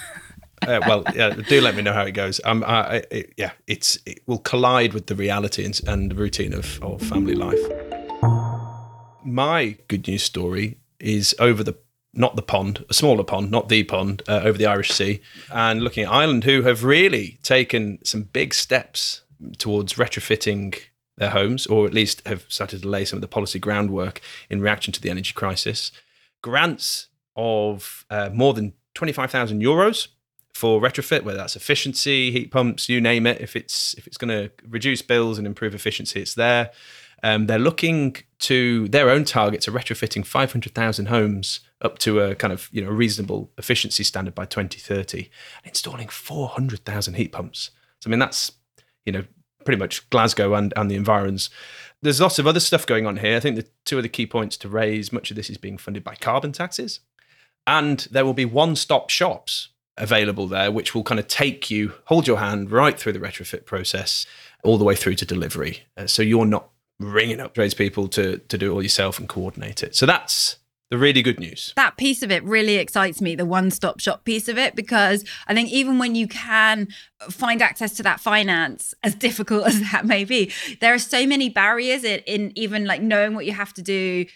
uh, 0.66 0.80
well, 0.86 1.04
yeah, 1.14 1.30
do 1.30 1.60
let 1.60 1.74
me 1.74 1.82
know 1.82 1.92
how 1.92 2.02
it 2.02 2.12
goes. 2.12 2.40
Um, 2.44 2.64
I, 2.66 3.04
yeah, 3.36 3.52
it's 3.66 3.98
it 4.06 4.20
will 4.26 4.38
collide 4.38 4.92
with 4.92 5.06
the 5.06 5.14
reality 5.14 5.64
and, 5.64 5.80
and 5.86 6.10
the 6.10 6.14
routine 6.14 6.52
of, 6.52 6.82
of 6.82 7.00
family 7.02 7.34
life. 7.34 7.60
My 9.24 9.76
good 9.88 10.06
news 10.06 10.22
story 10.22 10.78
is 11.00 11.34
over 11.38 11.62
the 11.62 11.76
not 12.16 12.36
the 12.36 12.42
pond, 12.42 12.84
a 12.88 12.94
smaller 12.94 13.24
pond, 13.24 13.50
not 13.50 13.68
the 13.68 13.82
pond, 13.82 14.22
uh, 14.28 14.40
over 14.44 14.56
the 14.56 14.66
Irish 14.66 14.92
Sea, 14.92 15.20
and 15.52 15.82
looking 15.82 16.04
at 16.04 16.12
Ireland, 16.12 16.44
who 16.44 16.62
have 16.62 16.84
really 16.84 17.38
taken 17.42 17.98
some 18.04 18.22
big 18.22 18.54
steps 18.54 19.22
towards 19.58 19.94
retrofitting 19.94 20.78
their 21.16 21.30
homes, 21.30 21.66
or 21.66 21.86
at 21.86 21.94
least 21.94 22.26
have 22.26 22.44
started 22.48 22.82
to 22.82 22.88
lay 22.88 23.04
some 23.04 23.16
of 23.16 23.20
the 23.20 23.28
policy 23.28 23.58
groundwork 23.58 24.20
in 24.48 24.60
reaction 24.60 24.92
to 24.92 25.00
the 25.00 25.10
energy 25.10 25.32
crisis. 25.32 25.92
Grants 26.42 27.08
of 27.36 28.04
uh, 28.10 28.30
more 28.32 28.54
than 28.54 28.74
25,000 28.94 29.60
euros 29.60 30.08
for 30.54 30.80
retrofit, 30.80 31.24
whether 31.24 31.38
that's 31.38 31.56
efficiency, 31.56 32.30
heat 32.30 32.50
pumps, 32.50 32.88
you 32.88 33.00
name 33.00 33.26
it. 33.26 33.40
If 33.40 33.56
it's 33.56 33.94
if 33.94 34.06
it's 34.06 34.16
going 34.16 34.30
to 34.30 34.50
reduce 34.68 35.02
bills 35.02 35.36
and 35.36 35.46
improve 35.46 35.74
efficiency, 35.74 36.20
it's 36.20 36.34
there. 36.34 36.70
Um, 37.22 37.46
they're 37.46 37.58
looking 37.58 38.16
to 38.40 38.86
their 38.88 39.10
own 39.10 39.24
targets 39.24 39.66
of 39.66 39.74
retrofitting 39.74 40.26
500,000 40.26 41.06
homes 41.06 41.60
up 41.80 41.98
to 41.98 42.20
a 42.20 42.34
kind 42.34 42.52
of 42.52 42.68
you 42.70 42.84
know 42.84 42.90
reasonable 42.90 43.50
efficiency 43.58 44.04
standard 44.04 44.34
by 44.34 44.44
2030, 44.44 45.18
and 45.18 45.66
installing 45.66 46.08
400,000 46.08 47.14
heat 47.14 47.32
pumps. 47.32 47.70
So 48.00 48.08
I 48.08 48.10
mean 48.10 48.20
that's 48.20 48.52
you 49.04 49.12
know 49.12 49.24
pretty 49.64 49.80
much 49.80 50.08
Glasgow 50.10 50.54
and 50.54 50.72
and 50.76 50.88
the 50.88 50.96
environs. 50.96 51.50
There's 52.00 52.20
lots 52.20 52.38
of 52.38 52.46
other 52.46 52.60
stuff 52.60 52.86
going 52.86 53.06
on 53.06 53.16
here. 53.16 53.36
I 53.36 53.40
think 53.40 53.56
the 53.56 53.66
two 53.84 53.96
of 53.96 54.02
the 54.02 54.08
key 54.08 54.26
points 54.26 54.56
to 54.58 54.68
raise. 54.68 55.12
Much 55.12 55.30
of 55.30 55.36
this 55.36 55.50
is 55.50 55.56
being 55.56 55.78
funded 55.78 56.04
by 56.04 56.14
carbon 56.14 56.52
taxes. 56.52 57.00
And 57.66 58.00
there 58.10 58.26
will 58.26 58.34
be 58.34 58.44
one 58.44 58.76
stop 58.76 59.08
shops 59.08 59.70
available 59.96 60.46
there, 60.46 60.70
which 60.70 60.94
will 60.94 61.04
kind 61.04 61.20
of 61.20 61.28
take 61.28 61.70
you, 61.70 61.92
hold 62.06 62.26
your 62.26 62.38
hand 62.38 62.70
right 62.70 62.98
through 62.98 63.12
the 63.12 63.20
retrofit 63.20 63.64
process, 63.64 64.26
all 64.62 64.78
the 64.78 64.84
way 64.84 64.96
through 64.96 65.14
to 65.14 65.26
delivery. 65.26 65.84
Uh, 65.96 66.06
so 66.06 66.22
you're 66.22 66.46
not 66.46 66.68
ringing 66.98 67.40
up 67.40 67.54
tradespeople 67.54 68.08
to, 68.08 68.38
to 68.38 68.58
do 68.58 68.70
it 68.70 68.74
all 68.74 68.82
yourself 68.82 69.18
and 69.18 69.28
coordinate 69.28 69.82
it. 69.82 69.94
So 69.94 70.06
that's 70.06 70.56
the 70.90 70.98
really 70.98 71.22
good 71.22 71.40
news. 71.40 71.72
That 71.76 71.96
piece 71.96 72.22
of 72.22 72.30
it 72.30 72.44
really 72.44 72.76
excites 72.76 73.20
me, 73.20 73.34
the 73.34 73.44
one 73.44 73.70
stop 73.70 74.00
shop 74.00 74.24
piece 74.24 74.48
of 74.48 74.58
it, 74.58 74.76
because 74.76 75.24
I 75.46 75.54
think 75.54 75.70
even 75.70 75.98
when 75.98 76.14
you 76.14 76.28
can 76.28 76.88
find 77.30 77.62
access 77.62 77.94
to 77.94 78.02
that 78.04 78.20
finance, 78.20 78.94
as 79.02 79.14
difficult 79.14 79.66
as 79.66 79.80
that 79.90 80.06
may 80.06 80.24
be, 80.24 80.52
there 80.80 80.94
are 80.94 80.98
so 80.98 81.26
many 81.26 81.48
barriers 81.48 82.04
in, 82.04 82.20
in 82.20 82.52
even 82.54 82.84
like 82.84 83.02
knowing 83.02 83.34
what 83.34 83.46
you 83.46 83.52
have 83.52 83.72
to 83.74 83.82
do, 83.82 84.26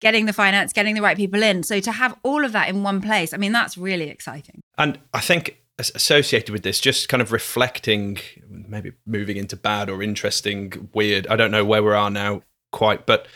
getting 0.00 0.26
the 0.26 0.32
finance, 0.32 0.72
getting 0.72 0.94
the 0.94 1.02
right 1.02 1.16
people 1.16 1.42
in. 1.42 1.62
So 1.62 1.80
to 1.80 1.92
have 1.92 2.16
all 2.22 2.44
of 2.44 2.52
that 2.52 2.68
in 2.68 2.82
one 2.82 3.00
place, 3.00 3.32
I 3.32 3.36
mean, 3.36 3.52
that's 3.52 3.78
really 3.78 4.08
exciting. 4.08 4.60
And 4.76 4.98
I 5.14 5.20
think 5.20 5.62
associated 5.78 6.50
with 6.50 6.62
this, 6.62 6.80
just 6.80 7.08
kind 7.08 7.20
of 7.20 7.32
reflecting, 7.32 8.18
maybe 8.48 8.92
moving 9.04 9.36
into 9.36 9.56
bad 9.56 9.90
or 9.90 10.02
interesting, 10.02 10.88
weird, 10.94 11.26
I 11.28 11.36
don't 11.36 11.50
know 11.50 11.64
where 11.64 11.82
we 11.82 11.92
are 11.92 12.10
now 12.10 12.42
quite, 12.72 13.06
but 13.06 13.26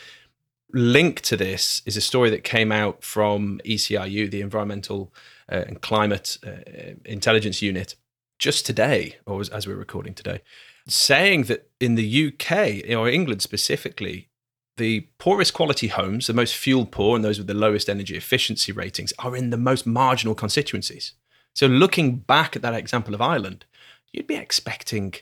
linked 0.73 1.23
to 1.25 1.37
this 1.37 1.81
is 1.85 1.97
a 1.97 2.01
story 2.01 2.29
that 2.29 2.43
came 2.43 2.71
out 2.71 3.03
from 3.03 3.59
ECIU, 3.65 4.29
the 4.29 4.41
Environmental 4.41 5.13
uh, 5.51 5.63
and 5.67 5.81
Climate 5.81 6.37
uh, 6.45 6.95
Intelligence 7.05 7.61
Unit, 7.61 7.95
just 8.39 8.65
today, 8.65 9.17
or 9.27 9.41
as, 9.41 9.49
as 9.49 9.67
we're 9.67 9.75
recording 9.75 10.13
today, 10.13 10.41
saying 10.87 11.43
that 11.43 11.69
in 11.79 11.95
the 11.95 12.27
UK 12.27 12.89
or 12.89 13.07
England 13.07 13.41
specifically, 13.43 14.29
the 14.77 15.07
poorest 15.17 15.53
quality 15.53 15.87
homes, 15.87 16.27
the 16.27 16.33
most 16.33 16.55
fuel 16.55 16.85
poor, 16.85 17.15
and 17.15 17.23
those 17.23 17.37
with 17.37 17.47
the 17.47 17.53
lowest 17.53 17.89
energy 17.89 18.15
efficiency 18.15 18.71
ratings 18.71 19.13
are 19.19 19.35
in 19.35 19.49
the 19.49 19.57
most 19.57 19.85
marginal 19.85 20.35
constituencies. 20.35 21.13
So, 21.53 21.67
looking 21.67 22.17
back 22.17 22.55
at 22.55 22.61
that 22.61 22.73
example 22.73 23.13
of 23.13 23.21
Ireland, 23.21 23.65
you'd 24.11 24.27
be 24.27 24.35
expecting 24.35 25.13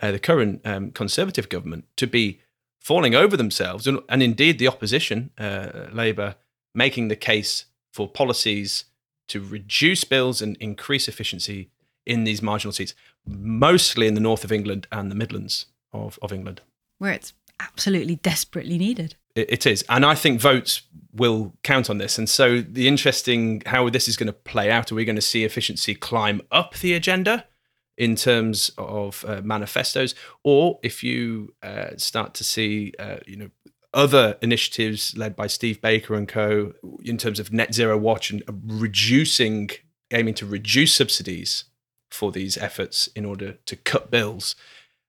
uh, 0.00 0.12
the 0.12 0.18
current 0.18 0.60
um, 0.64 0.90
Conservative 0.90 1.48
government 1.48 1.86
to 1.96 2.06
be 2.06 2.40
falling 2.78 3.14
over 3.14 3.36
themselves, 3.36 3.86
and, 3.86 4.00
and 4.08 4.22
indeed 4.22 4.58
the 4.58 4.68
opposition, 4.68 5.30
uh, 5.38 5.86
Labour, 5.92 6.36
making 6.74 7.08
the 7.08 7.16
case 7.16 7.66
for 7.92 8.08
policies 8.08 8.84
to 9.28 9.40
reduce 9.40 10.04
bills 10.04 10.40
and 10.40 10.56
increase 10.58 11.08
efficiency 11.08 11.70
in 12.06 12.24
these 12.24 12.40
marginal 12.40 12.72
seats, 12.72 12.94
mostly 13.26 14.06
in 14.06 14.14
the 14.14 14.20
north 14.20 14.44
of 14.44 14.52
England 14.52 14.86
and 14.90 15.10
the 15.10 15.14
Midlands 15.14 15.66
of, 15.92 16.18
of 16.22 16.32
England. 16.32 16.62
Where 16.98 17.12
it's 17.12 17.34
absolutely 17.60 18.16
desperately 18.16 18.78
needed. 18.78 19.16
It, 19.34 19.66
is. 19.66 19.84
And 19.88 20.04
I 20.04 20.14
think 20.14 20.40
votes 20.40 20.82
will 21.12 21.54
count 21.62 21.88
on 21.88 21.98
this. 21.98 22.18
And 22.18 22.28
so 22.28 22.60
the 22.60 22.88
interesting 22.88 23.62
how 23.66 23.88
this 23.88 24.08
is 24.08 24.16
going 24.16 24.26
to 24.26 24.32
play 24.32 24.70
out, 24.70 24.90
are 24.90 24.94
we 24.94 25.04
going 25.04 25.16
to 25.16 25.22
see 25.22 25.44
efficiency 25.44 25.94
climb 25.94 26.42
up 26.50 26.74
the 26.78 26.94
agenda? 26.94 27.44
in 27.98 28.14
terms 28.14 28.70
of 28.78 29.24
uh, 29.26 29.40
manifestos, 29.42 30.14
or 30.44 30.78
if 30.84 31.02
you 31.02 31.52
uh, 31.64 31.90
start 31.96 32.32
to 32.32 32.44
see, 32.44 32.92
uh, 32.98 33.16
you 33.26 33.36
know, 33.36 33.50
other 33.92 34.36
initiatives 34.40 35.16
led 35.16 35.34
by 35.34 35.48
Steve 35.48 35.80
Baker 35.80 36.14
and 36.14 36.28
co. 36.28 36.72
in 37.04 37.18
terms 37.18 37.40
of 37.40 37.52
net 37.52 37.74
zero 37.74 37.98
watch 37.98 38.30
and 38.30 38.42
reducing, 38.64 39.70
aiming 40.12 40.34
to 40.34 40.46
reduce 40.46 40.94
subsidies 40.94 41.64
for 42.10 42.30
these 42.30 42.56
efforts 42.56 43.08
in 43.16 43.24
order 43.24 43.58
to 43.66 43.76
cut 43.76 44.10
bills, 44.10 44.54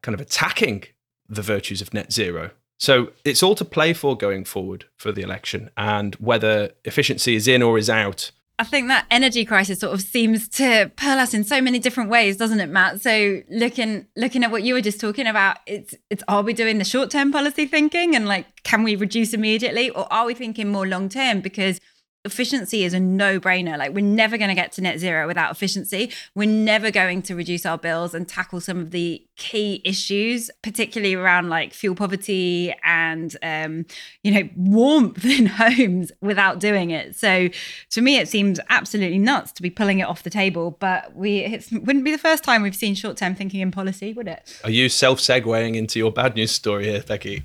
kind 0.01 0.15
of 0.15 0.21
attacking 0.21 0.85
the 1.29 1.41
virtues 1.41 1.81
of 1.81 1.93
net 1.93 2.11
zero. 2.11 2.51
So 2.77 3.11
it's 3.25 3.43
all 3.43 3.55
to 3.55 3.65
play 3.65 3.93
for 3.93 4.17
going 4.17 4.45
forward 4.45 4.85
for 4.95 5.11
the 5.11 5.21
election, 5.21 5.69
and 5.77 6.15
whether 6.15 6.71
efficiency 6.85 7.35
is 7.35 7.47
in 7.47 7.61
or 7.61 7.77
is 7.77 7.89
out 7.89 8.31
I 8.59 8.65
think 8.65 8.89
that 8.89 9.05
energy 9.09 9.45
crisis 9.45 9.79
sort 9.79 9.93
of 9.93 10.01
seems 10.01 10.49
to 10.49 10.91
pearl 10.97 11.17
us 11.17 11.33
in 11.33 11.45
so 11.45 11.61
many 11.61 11.79
different 11.79 12.09
ways, 12.09 12.35
doesn't 12.35 12.59
it, 12.59 12.67
Matt? 12.67 13.01
So 13.01 13.41
looking 13.49 14.05
looking 14.17 14.43
at 14.43 14.51
what 14.51 14.63
you 14.63 14.73
were 14.73 14.81
just 14.81 14.99
talking 14.99 15.27
about, 15.27 15.59
it's 15.65 15.95
it's 16.09 16.23
are 16.27 16.43
we 16.43 16.53
doing 16.53 16.77
the 16.77 16.83
short 16.83 17.09
term 17.09 17.31
policy 17.31 17.65
thinking 17.65 18.17
and 18.17 18.27
like 18.27 18.63
can 18.63 18.83
we 18.83 18.97
reduce 18.97 19.33
immediately, 19.33 19.89
or 19.91 20.11
are 20.11 20.25
we 20.25 20.33
thinking 20.33 20.67
more 20.67 20.85
long 20.85 21.07
term? 21.07 21.39
Because 21.39 21.79
efficiency 22.25 22.83
is 22.83 22.93
a 22.93 22.99
no 22.99 23.39
brainer. 23.39 23.77
Like, 23.77 23.93
we're 23.93 24.03
never 24.03 24.37
going 24.37 24.49
to 24.49 24.55
get 24.55 24.71
to 24.73 24.81
net 24.81 24.99
zero 24.99 25.25
without 25.25 25.51
efficiency. 25.51 26.11
We're 26.35 26.49
never 26.49 26.91
going 26.91 27.21
to 27.23 27.35
reduce 27.35 27.65
our 27.65 27.77
bills 27.77 28.13
and 28.13 28.27
tackle 28.27 28.59
some 28.59 28.79
of 28.79 28.91
the 28.91 29.25
key 29.37 29.81
issues, 29.85 30.51
particularly 30.61 31.15
around 31.15 31.49
like 31.49 31.73
fuel 31.73 31.95
poverty 31.95 32.75
and, 32.83 33.35
um, 33.41 33.85
you 34.23 34.31
know, 34.31 34.49
warmth 34.55 35.23
in 35.39 35.45
homes 35.45 36.11
without 36.21 36.59
doing 36.59 36.91
it. 36.91 37.15
So, 37.15 37.49
to 37.91 38.01
me, 38.01 38.17
it 38.17 38.27
seems 38.27 38.59
absolutely 38.69 39.19
nuts 39.19 39.51
to 39.53 39.61
be 39.61 39.69
pulling 39.69 39.99
it 39.99 40.03
off 40.03 40.23
the 40.23 40.29
table. 40.29 40.71
But 40.79 41.15
we, 41.15 41.39
it 41.39 41.67
wouldn't 41.71 42.03
be 42.03 42.11
the 42.11 42.17
first 42.17 42.43
time 42.43 42.61
we've 42.61 42.75
seen 42.75 42.95
short 42.95 43.17
term 43.17 43.33
thinking 43.35 43.61
in 43.61 43.71
policy, 43.71 44.13
would 44.13 44.27
it? 44.27 44.59
Are 44.63 44.71
you 44.71 44.89
self 44.89 45.19
segueing 45.19 45.75
into 45.75 45.99
your 45.99 46.11
bad 46.11 46.35
news 46.35 46.51
story 46.51 46.85
here, 46.85 47.01
Becky? 47.01 47.43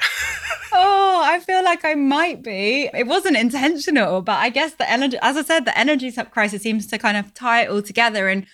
oh, 0.73 1.04
I 1.25 1.41
feel 1.41 1.65
like 1.65 1.85
I 1.85 1.95
might 1.95 2.43
be. 2.43 2.91
It 2.95 3.07
wasn't 3.07 3.37
intentional, 3.37 4.23
but 4.23 4.39
I 4.39 4.51
guess 4.51 4.75
the 4.75 4.89
energy, 4.91 5.19
as 5.23 5.37
I 5.37 5.43
said, 5.43 5.65
the 5.65 5.79
energy 5.79 6.13
crisis 6.31 6.63
seems 6.63 6.87
to 6.89 6.99
kind 6.99 7.17
of 7.17 7.35
tie 7.35 7.63
it 7.63 7.71
all 7.71 7.83
together. 7.83 8.29
And 8.29 8.47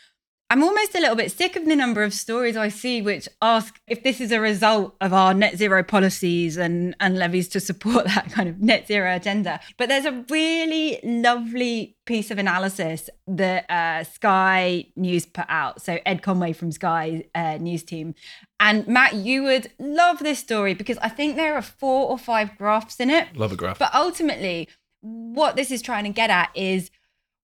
I'm 0.53 0.65
almost 0.65 0.97
a 0.97 1.01
little 1.01 1.15
bit 1.15 1.31
sick 1.31 1.55
of 1.55 1.65
the 1.65 1.77
number 1.77 2.03
of 2.03 2.13
stories 2.13 2.57
I 2.57 2.71
see 2.71 3.01
which 3.03 3.29
ask 3.41 3.81
if 3.87 4.03
this 4.03 4.21
is 4.21 4.33
a 4.33 4.41
result 4.41 4.97
of 5.01 5.13
our 5.13 5.33
net 5.33 5.57
zero 5.57 5.85
policies 5.85 6.57
and, 6.57 6.97
and 6.99 7.17
levies 7.17 7.47
to 7.51 7.61
support 7.61 8.05
that 8.15 8.33
kind 8.33 8.49
of 8.49 8.61
net 8.61 8.89
zero 8.89 9.15
agenda. 9.15 9.61
But 9.79 9.89
there's 9.89 10.07
a 10.07 10.25
really 10.29 10.99
lovely 11.05 11.97
piece 12.05 12.33
of 12.33 12.39
analysis 12.39 13.09
that 13.29 13.71
uh, 13.71 14.03
Sky 14.03 14.87
News 14.97 15.25
put 15.25 15.47
out. 15.49 15.83
So 15.83 15.99
Ed 16.05 16.21
Conway 16.21 16.53
from 16.53 16.73
Sky 16.73 17.27
uh, 17.33 17.59
News 17.59 17.85
team. 17.85 18.17
And 18.59 18.89
Matt, 18.89 19.15
you 19.15 19.45
would 19.45 19.71
love 19.79 20.19
this 20.19 20.41
story 20.41 20.75
because 20.75 20.99
I 20.99 21.11
think 21.11 21.37
there 21.37 21.55
are 21.55 21.63
four 21.63 22.11
or 22.11 22.19
five 22.19 22.59
graphs 22.59 22.99
in 22.99 23.09
it. 23.09 23.37
Love 23.37 23.53
a 23.53 23.57
graph. 23.57 23.79
But 23.79 23.95
ultimately, 23.95 24.69
what 25.01 25.55
this 25.55 25.71
is 25.71 25.81
trying 25.81 26.05
to 26.05 26.11
get 26.11 26.29
at 26.29 26.51
is 26.57 26.91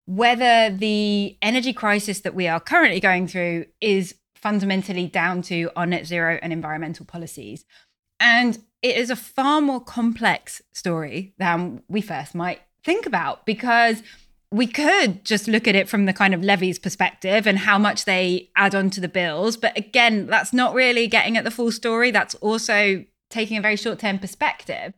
whether 0.07 0.75
the 0.75 1.37
energy 1.41 1.73
crisis 1.73 2.21
that 2.21 2.33
we 2.33 2.47
are 2.47 2.59
currently 2.59 2.99
going 2.99 3.27
through 3.27 3.65
is 3.81 4.15
fundamentally 4.35 5.07
down 5.07 5.41
to 5.43 5.69
our 5.75 5.85
net 5.85 6.07
zero 6.07 6.39
and 6.41 6.53
environmental 6.53 7.05
policies. 7.05 7.65
And 8.19 8.57
it 8.81 8.95
is 8.95 9.09
a 9.09 9.15
far 9.15 9.61
more 9.61 9.81
complex 9.81 10.61
story 10.71 11.33
than 11.37 11.83
we 11.89 12.01
first 12.01 12.33
might 12.33 12.61
think 12.83 13.05
about 13.05 13.45
because 13.45 14.01
we 14.49 14.65
could 14.65 15.25
just 15.25 15.49
look 15.49 15.67
at 15.67 15.75
it 15.75 15.89
from 15.89 16.05
the 16.05 16.13
kind 16.13 16.33
of 16.33 16.41
levies 16.41 16.79
perspective 16.79 17.45
and 17.45 17.59
how 17.59 17.77
much 17.77 18.05
they 18.05 18.49
add 18.55 18.73
on 18.73 18.89
to 18.91 19.01
the 19.01 19.09
bills. 19.09 19.57
But 19.57 19.77
again, 19.77 20.27
that's 20.27 20.53
not 20.53 20.73
really 20.73 21.07
getting 21.07 21.35
at 21.35 21.43
the 21.43 21.51
full 21.51 21.71
story. 21.71 22.11
That's 22.11 22.35
also 22.35 23.03
taking 23.29 23.57
a 23.57 23.61
very 23.61 23.75
short 23.75 23.99
term 23.99 24.19
perspective. 24.19 24.93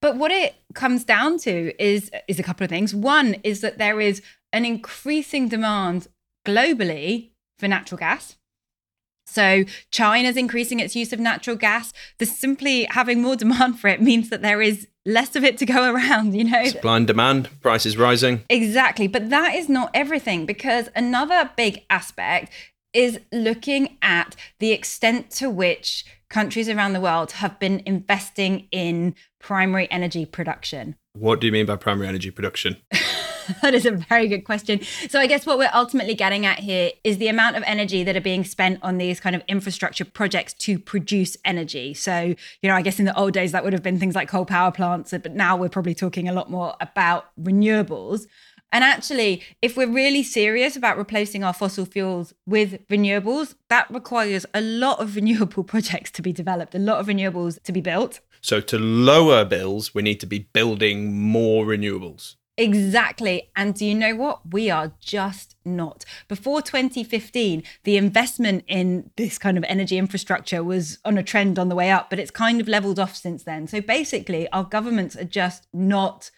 But 0.00 0.16
what 0.16 0.30
it 0.30 0.54
comes 0.74 1.04
down 1.04 1.38
to 1.40 1.74
is 1.82 2.10
is 2.28 2.38
a 2.38 2.42
couple 2.42 2.64
of 2.64 2.70
things. 2.70 2.94
One 2.94 3.34
is 3.44 3.60
that 3.60 3.76
there 3.76 4.00
is 4.00 4.22
an 4.52 4.64
increasing 4.64 5.48
demand 5.48 6.08
globally 6.46 7.30
for 7.58 7.68
natural 7.68 7.98
gas. 7.98 8.36
So 9.26 9.64
China's 9.90 10.36
increasing 10.36 10.80
its 10.80 10.94
use 10.94 11.12
of 11.12 11.18
natural 11.18 11.56
gas. 11.56 11.92
The 12.18 12.26
simply 12.26 12.84
having 12.84 13.20
more 13.20 13.36
demand 13.44 13.78
for 13.78 13.88
it 13.88 14.00
means 14.00 14.30
that 14.30 14.42
there 14.42 14.62
is 14.62 14.86
less 15.04 15.36
of 15.36 15.44
it 15.44 15.58
to 15.58 15.66
go 15.66 15.92
around, 15.92 16.34
you 16.34 16.44
know. 16.44 16.64
Supply 16.66 16.96
and 16.96 17.06
demand, 17.06 17.48
prices 17.60 17.96
rising. 17.96 18.44
Exactly. 18.48 19.08
But 19.08 19.30
that 19.30 19.54
is 19.54 19.68
not 19.68 19.90
everything 19.94 20.46
because 20.46 20.88
another 20.94 21.50
big 21.56 21.84
aspect 21.90 22.52
is 22.92 23.20
looking 23.30 23.98
at 24.00 24.34
the 24.58 24.72
extent 24.72 25.30
to 25.30 25.50
which 25.50 26.04
countries 26.30 26.68
around 26.68 26.92
the 26.92 27.00
world 27.00 27.32
have 27.32 27.58
been 27.58 27.82
investing 27.84 28.66
in 28.72 29.14
primary 29.38 29.90
energy 29.90 30.24
production. 30.24 30.96
What 31.12 31.40
do 31.40 31.46
you 31.46 31.52
mean 31.52 31.66
by 31.66 31.76
primary 31.76 32.08
energy 32.08 32.30
production? 32.30 32.78
that 33.62 33.74
is 33.74 33.86
a 33.86 33.92
very 33.92 34.28
good 34.28 34.44
question. 34.44 34.80
So, 35.08 35.20
I 35.20 35.26
guess 35.26 35.46
what 35.46 35.58
we're 35.58 35.70
ultimately 35.72 36.14
getting 36.14 36.46
at 36.46 36.58
here 36.58 36.90
is 37.04 37.18
the 37.18 37.28
amount 37.28 37.56
of 37.56 37.62
energy 37.66 38.04
that 38.04 38.16
are 38.16 38.20
being 38.20 38.44
spent 38.44 38.78
on 38.82 38.98
these 38.98 39.20
kind 39.20 39.36
of 39.36 39.42
infrastructure 39.48 40.04
projects 40.04 40.52
to 40.54 40.78
produce 40.78 41.36
energy. 41.44 41.94
So, 41.94 42.34
you 42.62 42.68
know, 42.68 42.74
I 42.74 42.82
guess 42.82 42.98
in 42.98 43.04
the 43.04 43.18
old 43.18 43.32
days 43.32 43.52
that 43.52 43.64
would 43.64 43.72
have 43.72 43.82
been 43.82 43.98
things 43.98 44.14
like 44.14 44.28
coal 44.28 44.44
power 44.44 44.72
plants, 44.72 45.10
but 45.10 45.34
now 45.34 45.56
we're 45.56 45.68
probably 45.68 45.94
talking 45.94 46.28
a 46.28 46.32
lot 46.32 46.50
more 46.50 46.74
about 46.80 47.30
renewables. 47.40 48.26
And 48.72 48.82
actually, 48.82 49.42
if 49.62 49.76
we're 49.76 49.90
really 49.90 50.22
serious 50.22 50.76
about 50.76 50.98
replacing 50.98 51.44
our 51.44 51.52
fossil 51.52 51.84
fuels 51.84 52.34
with 52.46 52.86
renewables, 52.88 53.54
that 53.68 53.90
requires 53.90 54.44
a 54.52 54.60
lot 54.60 55.00
of 55.00 55.16
renewable 55.16 55.64
projects 55.64 56.10
to 56.12 56.22
be 56.22 56.32
developed, 56.32 56.74
a 56.74 56.78
lot 56.78 56.98
of 56.98 57.06
renewables 57.06 57.62
to 57.62 57.72
be 57.72 57.80
built. 57.80 58.20
So, 58.40 58.60
to 58.60 58.78
lower 58.78 59.44
bills, 59.44 59.94
we 59.94 60.02
need 60.02 60.20
to 60.20 60.26
be 60.26 60.40
building 60.40 61.16
more 61.16 61.64
renewables. 61.64 62.34
Exactly. 62.58 63.50
And 63.54 63.74
do 63.74 63.84
you 63.84 63.94
know 63.94 64.14
what? 64.14 64.40
We 64.50 64.70
are 64.70 64.92
just 64.98 65.56
not. 65.64 66.04
Before 66.26 66.62
2015, 66.62 67.62
the 67.84 67.96
investment 67.96 68.64
in 68.66 69.10
this 69.16 69.38
kind 69.38 69.58
of 69.58 69.64
energy 69.64 69.98
infrastructure 69.98 70.64
was 70.64 70.98
on 71.04 71.18
a 71.18 71.22
trend 71.22 71.58
on 71.58 71.68
the 71.68 71.74
way 71.74 71.90
up, 71.90 72.08
but 72.08 72.18
it's 72.18 72.30
kind 72.30 72.60
of 72.60 72.68
leveled 72.68 72.98
off 72.98 73.14
since 73.14 73.42
then. 73.42 73.66
So 73.66 73.80
basically, 73.80 74.48
our 74.52 74.64
governments 74.64 75.16
are 75.16 75.24
just 75.24 75.66
not 75.72 76.30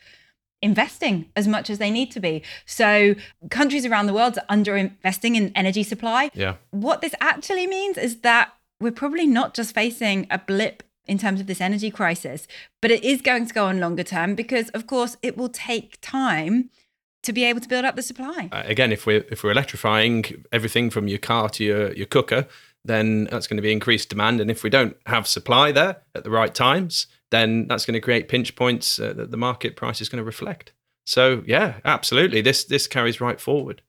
investing 0.60 1.30
as 1.36 1.46
much 1.46 1.70
as 1.70 1.78
they 1.78 1.90
need 1.90 2.10
to 2.10 2.20
be. 2.20 2.42
So 2.66 3.14
countries 3.50 3.86
around 3.86 4.06
the 4.06 4.14
world 4.14 4.38
are 4.38 4.44
under 4.48 4.76
investing 4.76 5.36
in 5.36 5.52
energy 5.54 5.84
supply. 5.84 6.30
Yeah. 6.34 6.56
What 6.70 7.00
this 7.00 7.14
actually 7.20 7.68
means 7.68 7.96
is 7.96 8.20
that 8.22 8.52
we're 8.80 8.92
probably 8.92 9.26
not 9.26 9.54
just 9.54 9.74
facing 9.74 10.26
a 10.30 10.38
blip 10.38 10.82
in 11.08 11.18
terms 11.18 11.40
of 11.40 11.46
this 11.46 11.60
energy 11.60 11.90
crisis, 11.90 12.46
but 12.80 12.90
it 12.90 13.02
is 13.04 13.22
going 13.22 13.46
to 13.46 13.54
go 13.54 13.66
on 13.66 13.80
longer 13.80 14.04
term 14.04 14.34
because 14.34 14.68
of 14.70 14.86
course 14.86 15.16
it 15.22 15.36
will 15.36 15.48
take 15.48 15.98
time 16.00 16.70
to 17.22 17.32
be 17.32 17.44
able 17.44 17.60
to 17.60 17.68
build 17.68 17.84
up 17.84 17.96
the 17.96 18.02
supply. 18.02 18.48
Uh, 18.52 18.62
again, 18.66 18.92
if 18.92 19.06
we're 19.06 19.24
if 19.30 19.42
we're 19.42 19.50
electrifying 19.50 20.44
everything 20.52 20.90
from 20.90 21.08
your 21.08 21.18
car 21.18 21.48
to 21.50 21.64
your, 21.64 21.92
your 21.92 22.06
cooker, 22.06 22.46
then 22.84 23.24
that's 23.24 23.46
going 23.46 23.56
to 23.56 23.62
be 23.62 23.72
increased 23.72 24.08
demand. 24.08 24.40
And 24.40 24.50
if 24.50 24.62
we 24.62 24.70
don't 24.70 24.96
have 25.06 25.26
supply 25.26 25.72
there 25.72 26.02
at 26.14 26.24
the 26.24 26.30
right 26.30 26.54
times, 26.54 27.06
then 27.30 27.66
that's 27.66 27.84
going 27.84 27.94
to 27.94 28.00
create 28.00 28.28
pinch 28.28 28.56
points 28.56 28.98
uh, 28.98 29.12
that 29.14 29.30
the 29.30 29.36
market 29.36 29.76
price 29.76 30.00
is 30.00 30.08
going 30.08 30.18
to 30.18 30.24
reflect. 30.24 30.72
So 31.04 31.42
yeah, 31.46 31.80
absolutely, 31.84 32.40
this 32.40 32.64
this 32.64 32.86
carries 32.86 33.20
right 33.20 33.40
forward. 33.40 33.82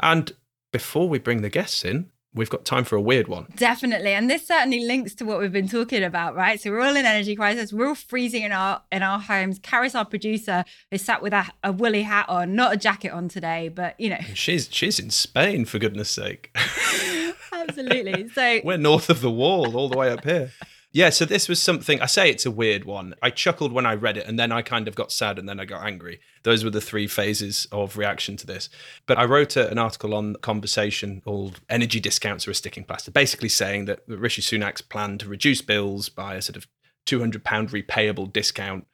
And 0.00 0.32
before 0.72 1.08
we 1.08 1.18
bring 1.18 1.42
the 1.42 1.50
guests 1.50 1.84
in, 1.84 2.10
we've 2.34 2.50
got 2.50 2.64
time 2.64 2.84
for 2.84 2.96
a 2.96 3.00
weird 3.00 3.28
one. 3.28 3.46
Definitely. 3.56 4.12
And 4.12 4.30
this 4.30 4.46
certainly 4.46 4.84
links 4.84 5.14
to 5.16 5.24
what 5.24 5.38
we've 5.38 5.52
been 5.52 5.68
talking 5.68 6.02
about, 6.02 6.34
right? 6.34 6.60
So 6.60 6.70
we're 6.70 6.80
all 6.80 6.96
in 6.96 7.04
energy 7.04 7.34
crisis. 7.34 7.72
We're 7.72 7.88
all 7.88 7.94
freezing 7.94 8.42
in 8.42 8.52
our 8.52 8.82
in 8.92 9.02
our 9.02 9.18
homes. 9.18 9.58
Karis, 9.58 9.94
our 9.94 10.04
producer, 10.04 10.64
is 10.90 11.02
sat 11.02 11.22
with 11.22 11.32
a, 11.32 11.46
a 11.64 11.72
woolly 11.72 12.02
hat 12.02 12.26
on, 12.28 12.54
not 12.54 12.74
a 12.74 12.76
jacket 12.76 13.10
on 13.10 13.28
today, 13.28 13.68
but 13.68 13.98
you 13.98 14.10
know. 14.10 14.20
She's 14.34 14.68
she's 14.70 14.98
in 14.98 15.10
Spain 15.10 15.64
for 15.64 15.78
goodness 15.78 16.10
sake. 16.10 16.56
Absolutely. 17.52 18.28
So 18.30 18.60
we're 18.64 18.76
north 18.76 19.10
of 19.10 19.20
the 19.20 19.30
wall, 19.30 19.76
all 19.76 19.88
the 19.88 19.98
way 19.98 20.10
up 20.10 20.24
here. 20.24 20.52
Yeah, 20.92 21.10
so 21.10 21.24
this 21.24 21.48
was 21.48 21.62
something 21.62 22.00
I 22.00 22.06
say 22.06 22.30
it's 22.30 22.46
a 22.46 22.50
weird 22.50 22.84
one. 22.84 23.14
I 23.22 23.30
chuckled 23.30 23.70
when 23.70 23.86
I 23.86 23.94
read 23.94 24.16
it 24.16 24.26
and 24.26 24.38
then 24.38 24.50
I 24.50 24.62
kind 24.62 24.88
of 24.88 24.96
got 24.96 25.12
sad 25.12 25.38
and 25.38 25.48
then 25.48 25.60
I 25.60 25.64
got 25.64 25.86
angry. 25.86 26.20
Those 26.42 26.64
were 26.64 26.70
the 26.70 26.80
three 26.80 27.06
phases 27.06 27.68
of 27.70 27.96
reaction 27.96 28.36
to 28.38 28.46
this. 28.46 28.68
But 29.06 29.16
I 29.16 29.24
wrote 29.24 29.56
a, 29.56 29.70
an 29.70 29.78
article 29.78 30.14
on 30.14 30.32
the 30.32 30.38
conversation 30.40 31.20
called 31.20 31.60
Energy 31.68 32.00
Discounts 32.00 32.48
Are 32.48 32.50
a 32.50 32.54
Sticking 32.54 32.82
Plaster, 32.82 33.12
basically 33.12 33.48
saying 33.48 33.84
that 33.84 34.00
Rishi 34.08 34.42
Sunak's 34.42 34.80
plan 34.80 35.18
to 35.18 35.28
reduce 35.28 35.62
bills 35.62 36.08
by 36.08 36.34
a 36.34 36.42
sort 36.42 36.56
of 36.56 36.66
£200 37.06 37.40
repayable 37.40 38.32
discount 38.32 38.86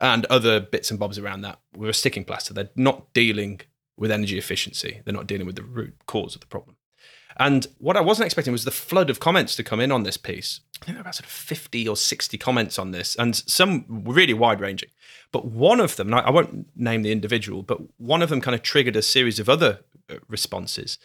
and 0.00 0.26
other 0.26 0.60
bits 0.60 0.90
and 0.90 0.98
bobs 0.98 1.18
around 1.18 1.42
that 1.42 1.60
were 1.76 1.88
a 1.88 1.94
sticking 1.94 2.24
plaster. 2.24 2.52
They're 2.52 2.70
not 2.74 3.12
dealing 3.14 3.60
with 3.96 4.10
energy 4.10 4.38
efficiency, 4.38 5.02
they're 5.04 5.14
not 5.14 5.28
dealing 5.28 5.46
with 5.46 5.56
the 5.56 5.62
root 5.62 5.94
cause 6.06 6.34
of 6.34 6.40
the 6.40 6.48
problem. 6.48 6.76
And 7.36 7.66
what 7.78 7.96
I 7.96 8.00
wasn't 8.00 8.26
expecting 8.26 8.52
was 8.52 8.64
the 8.64 8.70
flood 8.70 9.10
of 9.10 9.20
comments 9.20 9.56
to 9.56 9.64
come 9.64 9.80
in 9.80 9.90
on 9.90 10.04
this 10.04 10.16
piece. 10.16 10.60
I 10.80 10.84
think 10.84 10.96
there 10.96 10.96
were 10.96 11.00
about 11.02 11.16
sort 11.16 11.26
of 11.26 11.32
50 11.32 11.88
or 11.88 11.96
60 11.96 12.38
comments 12.38 12.78
on 12.78 12.90
this, 12.90 13.16
and 13.16 13.34
some 13.34 13.84
really 13.88 14.34
wide 14.34 14.60
ranging. 14.60 14.90
But 15.32 15.46
one 15.46 15.80
of 15.80 15.96
them, 15.96 16.14
I 16.14 16.30
won't 16.30 16.66
name 16.76 17.02
the 17.02 17.12
individual, 17.12 17.62
but 17.62 17.80
one 17.98 18.22
of 18.22 18.28
them 18.28 18.40
kind 18.40 18.54
of 18.54 18.62
triggered 18.62 18.96
a 18.96 19.02
series 19.02 19.38
of 19.38 19.48
other 19.48 19.80
uh, 20.08 20.16
responses 20.28 20.98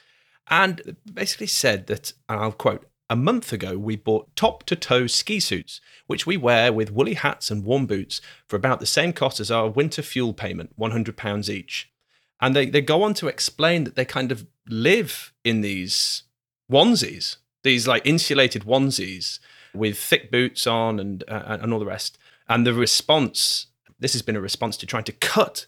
and 0.49 0.97
basically 1.11 1.47
said 1.47 1.87
that, 1.87 2.13
and 2.27 2.39
I'll 2.39 2.51
quote, 2.51 2.85
a 3.09 3.15
month 3.15 3.51
ago, 3.51 3.77
we 3.77 3.95
bought 3.95 4.35
top 4.35 4.63
to 4.65 4.75
toe 4.75 5.07
ski 5.07 5.39
suits, 5.39 5.81
which 6.05 6.27
we 6.27 6.37
wear 6.37 6.71
with 6.71 6.91
woolly 6.91 7.15
hats 7.15 7.49
and 7.49 7.63
warm 7.63 7.87
boots 7.87 8.21
for 8.47 8.55
about 8.55 8.79
the 8.79 8.85
same 8.85 9.13
cost 9.13 9.39
as 9.39 9.49
our 9.49 9.67
winter 9.67 10.03
fuel 10.03 10.33
payment, 10.33 10.77
£100 10.79 11.49
each. 11.49 11.91
And 12.41 12.55
they, 12.55 12.67
they 12.67 12.81
go 12.81 13.03
on 13.03 13.13
to 13.15 13.27
explain 13.27 13.83
that 13.83 13.95
they 13.95 14.05
kind 14.05 14.31
of 14.31 14.45
live 14.67 15.33
in 15.43 15.61
these 15.61 16.23
onesies, 16.71 17.37
these 17.63 17.87
like 17.87 18.05
insulated 18.05 18.63
onesies 18.63 19.39
with 19.73 19.97
thick 19.97 20.31
boots 20.31 20.65
on 20.65 20.99
and, 20.99 21.23
uh, 21.27 21.57
and 21.61 21.73
all 21.73 21.79
the 21.79 21.85
rest. 21.85 22.17
And 22.47 22.65
the 22.65 22.73
response, 22.73 23.67
this 23.99 24.13
has 24.13 24.21
been 24.21 24.35
a 24.35 24.41
response 24.41 24.77
to 24.77 24.85
trying 24.85 25.03
to 25.05 25.11
cut 25.11 25.65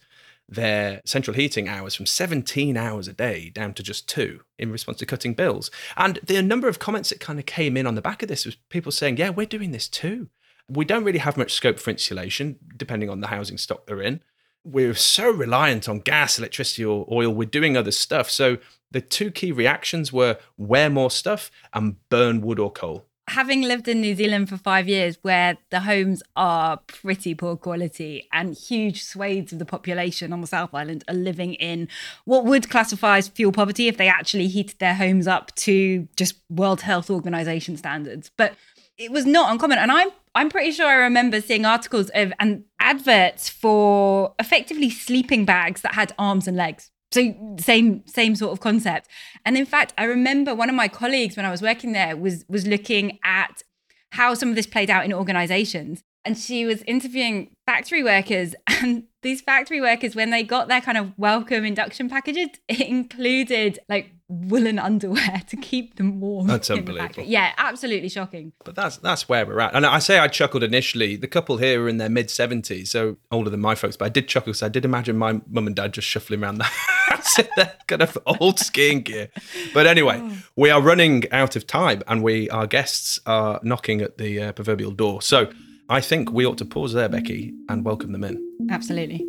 their 0.47 1.01
central 1.05 1.35
heating 1.35 1.69
hours 1.69 1.95
from 1.95 2.05
17 2.05 2.75
hours 2.75 3.07
a 3.07 3.13
day 3.13 3.49
down 3.49 3.73
to 3.73 3.83
just 3.83 4.09
two 4.09 4.41
in 4.57 4.71
response 4.71 4.97
to 4.97 5.05
cutting 5.05 5.33
bills. 5.33 5.71
And 5.95 6.19
the 6.23 6.41
number 6.41 6.67
of 6.67 6.79
comments 6.79 7.09
that 7.09 7.19
kind 7.19 7.39
of 7.39 7.45
came 7.45 7.77
in 7.77 7.87
on 7.87 7.95
the 7.95 8.01
back 8.01 8.21
of 8.21 8.27
this 8.27 8.45
was 8.45 8.57
people 8.69 8.91
saying, 8.91 9.17
yeah, 9.17 9.29
we're 9.29 9.45
doing 9.45 9.71
this 9.71 9.87
too. 9.87 10.29
We 10.67 10.85
don't 10.85 11.03
really 11.03 11.19
have 11.19 11.37
much 11.37 11.53
scope 11.53 11.79
for 11.79 11.89
insulation, 11.89 12.57
depending 12.75 13.09
on 13.09 13.21
the 13.21 13.27
housing 13.27 13.57
stock 13.57 13.85
they're 13.85 14.01
in 14.01 14.21
we're 14.63 14.93
so 14.93 15.29
reliant 15.31 15.89
on 15.89 15.99
gas, 15.99 16.37
electricity, 16.37 16.85
or 16.85 17.07
oil. 17.11 17.33
We're 17.33 17.47
doing 17.47 17.75
other 17.75 17.91
stuff. 17.91 18.29
So 18.29 18.57
the 18.91 19.01
two 19.01 19.31
key 19.31 19.51
reactions 19.51 20.13
were 20.13 20.37
wear 20.57 20.89
more 20.89 21.11
stuff 21.11 21.49
and 21.73 21.95
burn 22.09 22.41
wood 22.41 22.59
or 22.59 22.71
coal. 22.71 23.05
Having 23.29 23.61
lived 23.61 23.87
in 23.87 24.01
New 24.01 24.13
Zealand 24.15 24.49
for 24.49 24.57
five 24.57 24.89
years, 24.89 25.17
where 25.21 25.57
the 25.69 25.81
homes 25.81 26.21
are 26.35 26.77
pretty 26.87 27.33
poor 27.33 27.55
quality 27.55 28.27
and 28.33 28.53
huge 28.53 29.03
swathes 29.03 29.53
of 29.53 29.59
the 29.59 29.65
population 29.65 30.33
on 30.33 30.41
the 30.41 30.47
South 30.47 30.73
Island 30.73 31.05
are 31.07 31.13
living 31.13 31.53
in 31.53 31.87
what 32.25 32.43
would 32.43 32.69
classify 32.69 33.19
as 33.19 33.29
fuel 33.29 33.53
poverty 33.53 33.87
if 33.87 33.95
they 33.95 34.09
actually 34.09 34.47
heated 34.47 34.79
their 34.79 34.95
homes 34.95 35.27
up 35.27 35.55
to 35.55 36.09
just 36.17 36.35
World 36.49 36.81
Health 36.81 37.09
Organization 37.09 37.77
standards. 37.77 38.31
But 38.35 38.55
it 38.97 39.11
was 39.11 39.25
not 39.25 39.51
uncommon. 39.51 39.77
And 39.77 39.91
I'm 39.91 40.09
I'm 40.33 40.49
pretty 40.49 40.71
sure 40.71 40.87
I 40.87 40.95
remember 40.95 41.41
seeing 41.41 41.65
articles 41.65 42.09
of 42.13 42.31
and 42.39 42.63
adverts 42.79 43.49
for 43.49 44.33
effectively 44.39 44.89
sleeping 44.89 45.45
bags 45.45 45.81
that 45.81 45.95
had 45.95 46.13
arms 46.17 46.47
and 46.47 46.55
legs. 46.55 46.89
So 47.11 47.55
same 47.59 48.07
same 48.07 48.35
sort 48.35 48.53
of 48.53 48.61
concept. 48.61 49.09
And 49.45 49.57
in 49.57 49.65
fact, 49.65 49.93
I 49.97 50.05
remember 50.05 50.55
one 50.55 50.69
of 50.69 50.75
my 50.75 50.87
colleagues 50.87 51.35
when 51.35 51.45
I 51.45 51.51
was 51.51 51.61
working 51.61 51.91
there 51.91 52.15
was 52.15 52.45
was 52.47 52.65
looking 52.65 53.19
at 53.23 53.63
how 54.11 54.33
some 54.33 54.49
of 54.49 54.55
this 54.55 54.67
played 54.67 54.89
out 54.89 55.03
in 55.03 55.13
organizations. 55.13 56.03
And 56.23 56.37
she 56.37 56.65
was 56.65 56.83
interviewing 56.83 57.55
factory 57.65 58.03
workers 58.03 58.53
and 58.67 59.05
these 59.21 59.41
factory 59.41 59.81
workers 59.81 60.15
when 60.15 60.31
they 60.31 60.43
got 60.43 60.67
their 60.67 60.81
kind 60.81 60.97
of 60.97 61.13
welcome 61.17 61.63
induction 61.63 62.09
packages, 62.09 62.49
it 62.67 62.81
included 62.81 63.79
like 63.87 64.11
woolen 64.27 64.79
underwear 64.79 65.43
to 65.47 65.57
keep 65.57 65.95
them 65.95 66.19
warm. 66.19 66.47
That's 66.47 66.69
unbelievable. 66.69 67.23
Yeah, 67.23 67.51
absolutely 67.57 68.09
shocking. 68.09 68.53
But 68.63 68.75
that's 68.75 68.97
that's 68.97 69.29
where 69.29 69.45
we're 69.45 69.59
at. 69.59 69.75
And 69.75 69.85
I 69.85 69.99
say 69.99 70.17
I 70.17 70.27
chuckled 70.27 70.63
initially. 70.63 71.15
The 71.17 71.27
couple 71.27 71.57
here 71.57 71.83
are 71.83 71.89
in 71.89 71.97
their 71.97 72.09
mid 72.09 72.31
seventies, 72.31 72.91
so 72.91 73.17
older 73.31 73.49
than 73.49 73.59
my 73.59 73.75
folks. 73.75 73.95
But 73.95 74.05
I 74.05 74.09
did 74.09 74.27
chuckle 74.27 74.51
because 74.51 74.63
I 74.63 74.69
did 74.69 74.85
imagine 74.85 75.17
my 75.17 75.41
mum 75.47 75.67
and 75.67 75.75
dad 75.75 75.93
just 75.93 76.07
shuffling 76.07 76.41
around 76.43 76.57
the 76.57 76.63
house 76.63 77.39
in 77.39 77.47
their 77.57 77.73
kind 77.87 78.01
of 78.01 78.17
old 78.25 78.59
skiing 78.59 79.01
gear. 79.01 79.29
But 79.73 79.85
anyway, 79.85 80.19
oh. 80.21 80.37
we 80.55 80.69
are 80.71 80.81
running 80.81 81.31
out 81.31 81.55
of 81.55 81.67
time, 81.67 82.01
and 82.07 82.23
we 82.23 82.49
our 82.49 82.65
guests 82.65 83.19
are 83.25 83.59
knocking 83.61 84.01
at 84.01 84.17
the 84.17 84.41
uh, 84.41 84.51
proverbial 84.53 84.91
door. 84.91 85.21
So 85.21 85.51
I 85.91 85.99
think 85.99 86.31
we 86.31 86.45
ought 86.45 86.57
to 86.59 86.63
pause 86.63 86.93
there, 86.93 87.09
Becky, 87.09 87.53
and 87.67 87.83
welcome 87.83 88.13
them 88.13 88.23
in. 88.23 88.41
Absolutely. 88.69 89.27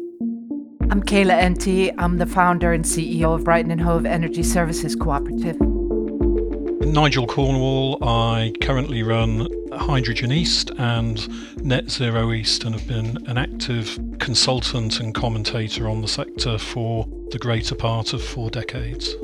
I'm 0.92 1.02
Kayla 1.02 1.36
Ente. 1.36 1.92
I'm 1.98 2.18
the 2.18 2.26
founder 2.26 2.72
and 2.72 2.84
CEO 2.84 3.34
of 3.34 3.42
Brighton 3.42 3.72
and 3.72 3.80
Hove 3.80 4.06
Energy 4.06 4.44
Services 4.44 4.94
Cooperative. 4.94 5.60
Nigel 5.60 7.26
Cornwall. 7.26 7.98
I 8.04 8.52
currently 8.60 9.02
run 9.02 9.48
Hydrogen 9.72 10.30
East 10.30 10.70
and 10.78 11.28
Net 11.64 11.90
Zero 11.90 12.32
East 12.32 12.62
and 12.62 12.76
have 12.76 12.86
been 12.86 13.18
an 13.26 13.38
active 13.38 13.98
consultant 14.20 15.00
and 15.00 15.12
commentator 15.12 15.88
on 15.88 16.00
the 16.00 16.06
sector 16.06 16.58
for 16.58 17.08
the 17.32 17.40
greater 17.40 17.74
part 17.74 18.12
of 18.12 18.22
four 18.22 18.50
decades. 18.50 19.16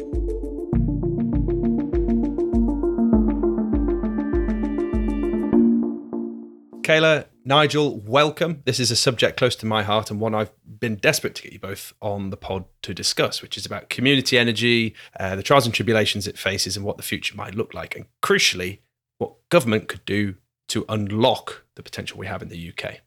Kayla, 6.89 7.27
Nigel, 7.45 8.01
welcome. 8.01 8.63
This 8.65 8.81
is 8.81 8.91
a 8.91 8.97
subject 8.97 9.37
close 9.37 9.55
to 9.57 9.67
my 9.67 9.83
heart 9.83 10.11
and 10.11 10.19
one 10.19 10.35
I've 10.35 10.51
been 10.81 10.97
desperate 10.97 11.35
to 11.35 11.43
get 11.43 11.53
you 11.53 11.59
both 11.59 11.93
on 12.01 12.31
the 12.31 12.37
pod 12.39 12.65
to 12.81 12.95
discuss, 12.95 13.43
which 13.43 13.59
is 13.59 13.67
about 13.67 13.91
community 13.91 14.39
energy, 14.39 14.95
uh, 15.21 15.37
the 15.37 15.43
trials 15.43 15.67
and 15.67 15.75
tribulations 15.75 16.27
it 16.27 16.39
faces, 16.39 16.79
and 16.79 16.87
what 16.87 16.97
the 16.97 17.03
future 17.03 17.37
might 17.37 17.55
look 17.55 17.75
like, 17.75 17.95
and 17.95 18.07
crucially, 18.23 18.79
what 19.19 19.35
government 19.51 19.89
could 19.89 20.03
do 20.07 20.37
to 20.69 20.87
unlock 20.89 21.67
the 21.75 21.83
potential 21.83 22.17
we 22.17 22.27
have 22.27 22.41
in 22.41 22.49
the 22.49 22.73
UK. 22.73 23.01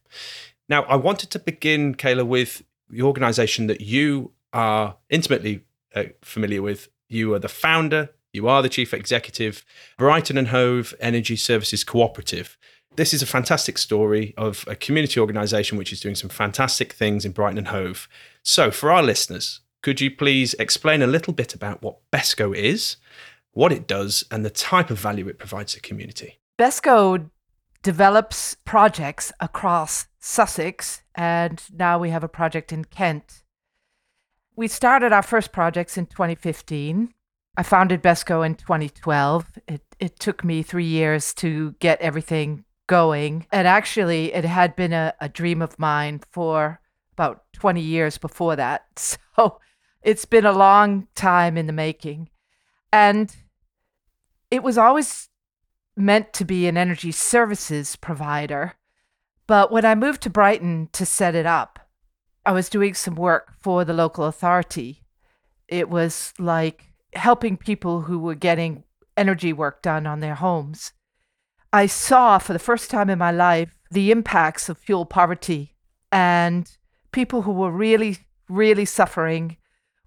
Now, 0.68 0.84
I 0.84 0.94
wanted 0.94 1.30
to 1.30 1.40
begin, 1.40 1.96
Kayla, 1.96 2.24
with 2.24 2.62
the 2.88 3.02
organisation 3.02 3.66
that 3.66 3.80
you 3.80 4.30
are 4.52 4.96
intimately 5.10 5.64
uh, 5.92 6.04
familiar 6.22 6.62
with. 6.62 6.88
You 7.08 7.34
are 7.34 7.40
the 7.40 7.48
founder, 7.48 8.10
you 8.32 8.46
are 8.46 8.62
the 8.62 8.68
chief 8.68 8.94
executive, 8.94 9.64
Brighton 9.98 10.38
and 10.38 10.48
Hove 10.48 10.94
Energy 11.00 11.34
Services 11.34 11.82
Cooperative. 11.82 12.56
This 12.94 13.14
is 13.14 13.22
a 13.22 13.26
fantastic 13.26 13.78
story 13.78 14.34
of 14.36 14.66
a 14.68 14.76
community 14.76 15.18
organisation 15.18 15.78
which 15.78 15.94
is 15.94 16.00
doing 16.00 16.14
some 16.14 16.28
fantastic 16.28 16.92
things 16.92 17.24
in 17.24 17.32
Brighton 17.32 17.56
and 17.56 17.68
Hove. 17.68 18.06
So, 18.42 18.70
for 18.70 18.92
our 18.92 19.02
listeners, 19.02 19.60
could 19.82 20.02
you 20.02 20.14
please 20.14 20.52
explain 20.54 21.00
a 21.00 21.06
little 21.06 21.32
bit 21.32 21.54
about 21.54 21.80
what 21.80 21.98
BESCO 22.12 22.54
is, 22.54 22.96
what 23.52 23.72
it 23.72 23.86
does, 23.86 24.24
and 24.30 24.44
the 24.44 24.50
type 24.50 24.90
of 24.90 24.98
value 24.98 25.26
it 25.26 25.38
provides 25.38 25.72
to 25.72 25.78
the 25.78 25.88
community? 25.88 26.38
BESCO 26.58 27.30
develops 27.82 28.56
projects 28.66 29.32
across 29.40 30.06
Sussex, 30.20 31.02
and 31.14 31.62
now 31.72 31.98
we 31.98 32.10
have 32.10 32.22
a 32.22 32.28
project 32.28 32.74
in 32.74 32.84
Kent. 32.84 33.42
We 34.54 34.68
started 34.68 35.14
our 35.14 35.22
first 35.22 35.50
projects 35.50 35.96
in 35.96 36.04
2015. 36.06 37.14
I 37.56 37.62
founded 37.62 38.02
BESCO 38.02 38.44
in 38.44 38.54
2012. 38.54 39.46
It, 39.66 39.82
it 39.98 40.20
took 40.20 40.44
me 40.44 40.62
three 40.62 40.84
years 40.84 41.32
to 41.34 41.74
get 41.80 41.98
everything 42.02 42.66
going. 42.92 43.46
And 43.50 43.66
actually, 43.66 44.34
it 44.34 44.44
had 44.44 44.76
been 44.76 44.92
a, 44.92 45.14
a 45.18 45.26
dream 45.26 45.62
of 45.62 45.78
mine 45.78 46.20
for 46.30 46.78
about 47.14 47.44
20 47.54 47.80
years 47.80 48.18
before 48.18 48.54
that. 48.56 49.16
So 49.34 49.60
it's 50.02 50.26
been 50.26 50.44
a 50.44 50.52
long 50.52 51.08
time 51.14 51.56
in 51.56 51.66
the 51.66 51.72
making. 51.72 52.28
And 52.92 53.34
it 54.50 54.62
was 54.62 54.76
always 54.76 55.30
meant 55.96 56.34
to 56.34 56.44
be 56.44 56.66
an 56.66 56.76
energy 56.76 57.12
services 57.12 57.96
provider. 57.96 58.74
But 59.46 59.72
when 59.72 59.86
I 59.86 59.94
moved 59.94 60.20
to 60.22 60.30
Brighton 60.30 60.90
to 60.92 61.06
set 61.06 61.34
it 61.34 61.46
up, 61.46 61.78
I 62.44 62.52
was 62.52 62.68
doing 62.68 62.92
some 62.92 63.14
work 63.14 63.54
for 63.58 63.86
the 63.86 63.94
local 63.94 64.26
authority. 64.26 65.06
It 65.66 65.88
was 65.88 66.34
like 66.38 66.92
helping 67.14 67.56
people 67.56 68.02
who 68.02 68.18
were 68.18 68.34
getting 68.34 68.84
energy 69.16 69.54
work 69.54 69.80
done 69.80 70.06
on 70.06 70.20
their 70.20 70.34
homes. 70.34 70.92
I 71.72 71.86
saw 71.86 72.38
for 72.38 72.52
the 72.52 72.58
first 72.58 72.90
time 72.90 73.08
in 73.08 73.18
my 73.18 73.30
life 73.30 73.74
the 73.90 74.10
impacts 74.10 74.68
of 74.68 74.78
fuel 74.78 75.06
poverty 75.06 75.74
and 76.10 76.70
people 77.12 77.42
who 77.42 77.52
were 77.52 77.70
really, 77.70 78.18
really 78.48 78.84
suffering 78.84 79.56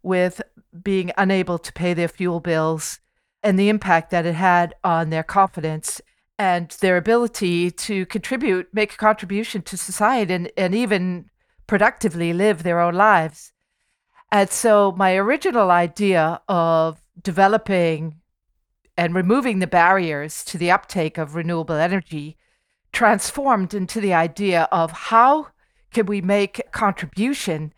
with 0.03 0.41
being 0.83 1.11
unable 1.17 1.57
to 1.57 1.73
pay 1.73 1.93
their 1.93 2.07
fuel 2.07 2.39
bills 2.39 2.99
and 3.41 3.57
the 3.57 3.69
impact 3.69 4.11
that 4.11 4.25
it 4.25 4.35
had 4.35 4.75
on 4.83 5.09
their 5.09 5.23
confidence 5.23 6.01
and 6.37 6.69
their 6.81 6.97
ability 6.97 7.71
to 7.71 8.05
contribute, 8.07 8.67
make 8.73 8.93
a 8.93 8.97
contribution 8.97 9.61
to 9.63 9.77
society, 9.77 10.33
and, 10.33 10.51
and 10.57 10.75
even 10.75 11.29
productively 11.65 12.33
live 12.33 12.61
their 12.63 12.79
own 12.79 12.93
lives. 12.93 13.53
And 14.31 14.49
so, 14.49 14.91
my 14.97 15.15
original 15.15 15.71
idea 15.71 16.41
of 16.49 16.99
developing 17.21 18.19
and 18.97 19.13
removing 19.13 19.59
the 19.59 19.67
barriers 19.67 20.43
to 20.45 20.57
the 20.57 20.71
uptake 20.71 21.17
of 21.17 21.35
renewable 21.35 21.75
energy 21.75 22.37
transformed 22.93 23.73
into 23.73 23.99
the 23.99 24.13
idea 24.13 24.67
of 24.71 24.91
how 24.91 25.47
can 25.91 26.05
we 26.05 26.21
make 26.21 26.61
contribution 26.71 27.73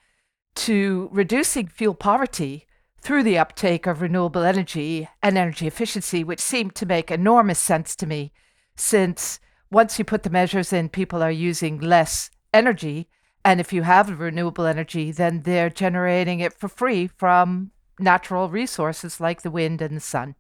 to 0.56 1.10
reducing 1.12 1.68
fuel 1.68 1.96
poverty 1.96 2.68
through 3.00 3.24
the 3.24 3.38
uptake 3.38 3.88
of 3.88 4.02
renewable 4.02 4.44
energy 4.44 5.08
and 5.24 5.38
energy 5.38 5.68
efficiency, 5.68 6.24
which 6.24 6.40
seemed 6.40 6.76
to 6.76 6.86
make 6.86 7.10
enormous 7.10 7.60
sense 7.60 7.96
to 7.96 8.06
me 8.06 8.32
since 8.76 9.40
once 9.72 10.00
you 10.00 10.06
put 10.06 10.24
the 10.24 10.30
measures 10.30 10.72
in, 10.72 10.88
people 10.90 11.22
are 11.22 11.32
using 11.32 11.80
less 11.80 12.30
energy. 12.54 13.10
And 13.44 13.60
if 13.60 13.74
you 13.74 13.84
have 13.84 14.20
renewable 14.20 14.66
energy, 14.66 15.12
then 15.12 15.42
they're 15.42 15.70
generating 15.70 16.40
it 16.40 16.54
for 16.54 16.68
free 16.68 17.08
from 17.08 17.72
natural 18.00 18.50
resources 18.50 19.20
like 19.20 19.42
the 19.42 19.52
wind 19.52 19.82
and 19.82 19.96
the 19.96 20.02
sun. 20.02 20.36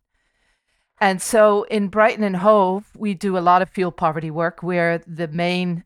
And 0.99 1.21
so 1.21 1.63
in 1.63 1.89
Brighton 1.89 2.23
and 2.23 2.37
Hove, 2.37 2.85
we 2.95 3.13
do 3.13 3.37
a 3.37 3.39
lot 3.39 3.61
of 3.61 3.69
fuel 3.69 3.91
poverty 3.91 4.31
work. 4.31 4.63
We're 4.63 4.99
the 5.05 5.27
main 5.27 5.83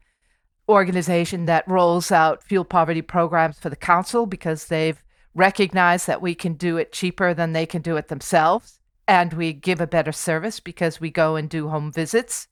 organization 0.69 1.45
that 1.45 1.67
rolls 1.67 2.11
out 2.11 2.43
fuel 2.43 2.63
poverty 2.63 3.01
programs 3.01 3.59
for 3.59 3.69
the 3.69 3.75
council 3.75 4.25
because 4.25 4.65
they've 4.65 5.03
recognized 5.33 6.07
that 6.07 6.21
we 6.21 6.35
can 6.35 6.53
do 6.53 6.77
it 6.77 6.91
cheaper 6.91 7.33
than 7.33 7.53
they 7.53 7.65
can 7.65 7.81
do 7.81 7.97
it 7.97 8.07
themselves. 8.07 8.79
And 9.07 9.33
we 9.33 9.51
give 9.51 9.81
a 9.81 9.87
better 9.87 10.11
service 10.11 10.59
because 10.59 11.01
we 11.01 11.09
go 11.09 11.35
and 11.35 11.49
do 11.49 11.67
home 11.67 11.91
visits 11.91 12.47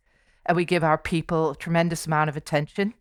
and 0.46 0.56
we 0.56 0.66
give 0.66 0.84
our 0.84 0.98
people 0.98 1.52
a 1.52 1.56
tremendous 1.56 2.08
amount 2.08 2.30
of 2.30 2.36
attention. 2.36 2.94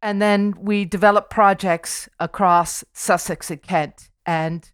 And 0.00 0.22
then 0.22 0.54
we 0.60 0.84
develop 0.84 1.30
projects 1.30 2.08
across 2.20 2.84
Sussex 2.92 3.50
and 3.50 3.62
Kent. 3.62 4.10
And 4.24 4.70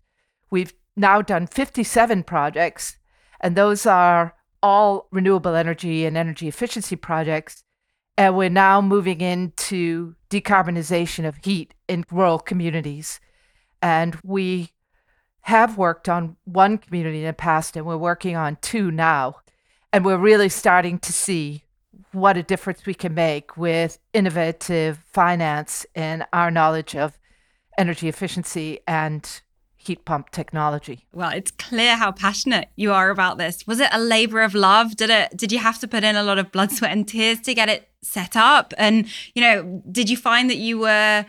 we've 0.50 0.74
now 0.96 1.22
done 1.22 1.46
57 1.46 2.24
projects, 2.24 2.98
and 3.40 3.56
those 3.56 3.86
are 3.86 4.34
all 4.62 5.08
renewable 5.10 5.54
energy 5.54 6.04
and 6.06 6.16
energy 6.16 6.48
efficiency 6.48 6.96
projects 6.96 7.64
and 8.16 8.36
we're 8.36 8.48
now 8.48 8.80
moving 8.80 9.20
into 9.20 10.14
decarbonization 10.30 11.26
of 11.26 11.38
heat 11.44 11.74
in 11.88 12.04
rural 12.10 12.38
communities. 12.38 13.20
And 13.82 14.16
we 14.22 14.70
have 15.42 15.76
worked 15.76 16.08
on 16.08 16.36
one 16.44 16.78
community 16.78 17.20
in 17.20 17.26
the 17.26 17.32
past, 17.32 17.76
and 17.76 17.84
we're 17.84 17.96
working 17.96 18.36
on 18.36 18.56
two 18.60 18.90
now. 18.90 19.36
And 19.92 20.04
we're 20.04 20.16
really 20.16 20.48
starting 20.48 20.98
to 21.00 21.12
see 21.12 21.64
what 22.12 22.36
a 22.36 22.42
difference 22.42 22.86
we 22.86 22.94
can 22.94 23.14
make 23.14 23.56
with 23.56 23.98
innovative 24.12 24.98
finance 25.12 25.84
and 25.94 26.24
our 26.32 26.50
knowledge 26.50 26.94
of 26.94 27.18
energy 27.76 28.08
efficiency 28.08 28.78
and 28.86 29.42
heat 29.86 30.04
pump 30.04 30.30
technology. 30.30 31.06
Well, 31.12 31.30
it's 31.30 31.50
clear 31.50 31.96
how 31.96 32.12
passionate 32.12 32.68
you 32.76 32.92
are 32.92 33.10
about 33.10 33.38
this. 33.38 33.66
Was 33.66 33.80
it 33.80 33.88
a 33.92 34.00
labor 34.00 34.42
of 34.42 34.54
love? 34.54 34.96
Did 34.96 35.10
it 35.10 35.36
did 35.36 35.52
you 35.52 35.58
have 35.58 35.78
to 35.80 35.88
put 35.88 36.04
in 36.04 36.16
a 36.16 36.22
lot 36.22 36.38
of 36.38 36.52
blood, 36.52 36.72
sweat 36.72 36.92
and 36.92 37.06
tears 37.06 37.40
to 37.42 37.54
get 37.54 37.68
it 37.68 37.88
set 38.02 38.36
up? 38.36 38.74
And, 38.78 39.06
you 39.34 39.42
know, 39.42 39.82
did 39.90 40.08
you 40.08 40.16
find 40.16 40.50
that 40.50 40.56
you 40.56 40.78
were 40.78 41.26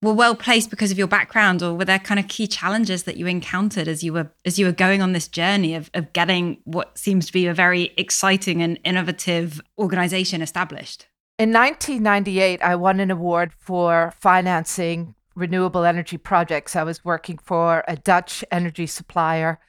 were 0.00 0.14
well 0.14 0.34
placed 0.34 0.70
because 0.70 0.92
of 0.92 0.98
your 0.98 1.08
background 1.08 1.62
or 1.62 1.74
were 1.74 1.84
there 1.84 1.98
kind 1.98 2.20
of 2.20 2.28
key 2.28 2.46
challenges 2.46 3.02
that 3.02 3.16
you 3.16 3.26
encountered 3.26 3.88
as 3.88 4.04
you 4.04 4.12
were 4.12 4.30
as 4.44 4.58
you 4.58 4.66
were 4.66 4.72
going 4.72 5.02
on 5.02 5.12
this 5.12 5.28
journey 5.28 5.74
of, 5.74 5.90
of 5.94 6.12
getting 6.12 6.58
what 6.64 6.96
seems 6.96 7.26
to 7.26 7.32
be 7.32 7.46
a 7.46 7.54
very 7.54 7.92
exciting 7.96 8.62
and 8.62 8.78
innovative 8.84 9.60
organization 9.78 10.42
established? 10.42 11.06
In 11.38 11.52
1998, 11.52 12.60
I 12.62 12.74
won 12.74 12.98
an 12.98 13.12
award 13.12 13.52
for 13.52 14.12
financing 14.18 15.14
renewable 15.38 15.84
energy 15.84 16.18
projects. 16.18 16.76
I 16.76 16.82
was 16.82 17.04
working 17.04 17.38
for 17.38 17.84
a 17.86 17.96
Dutch 17.96 18.44
energy 18.50 18.86
supplier 18.86 19.60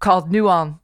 called 0.00 0.30
Nuon. 0.30 0.80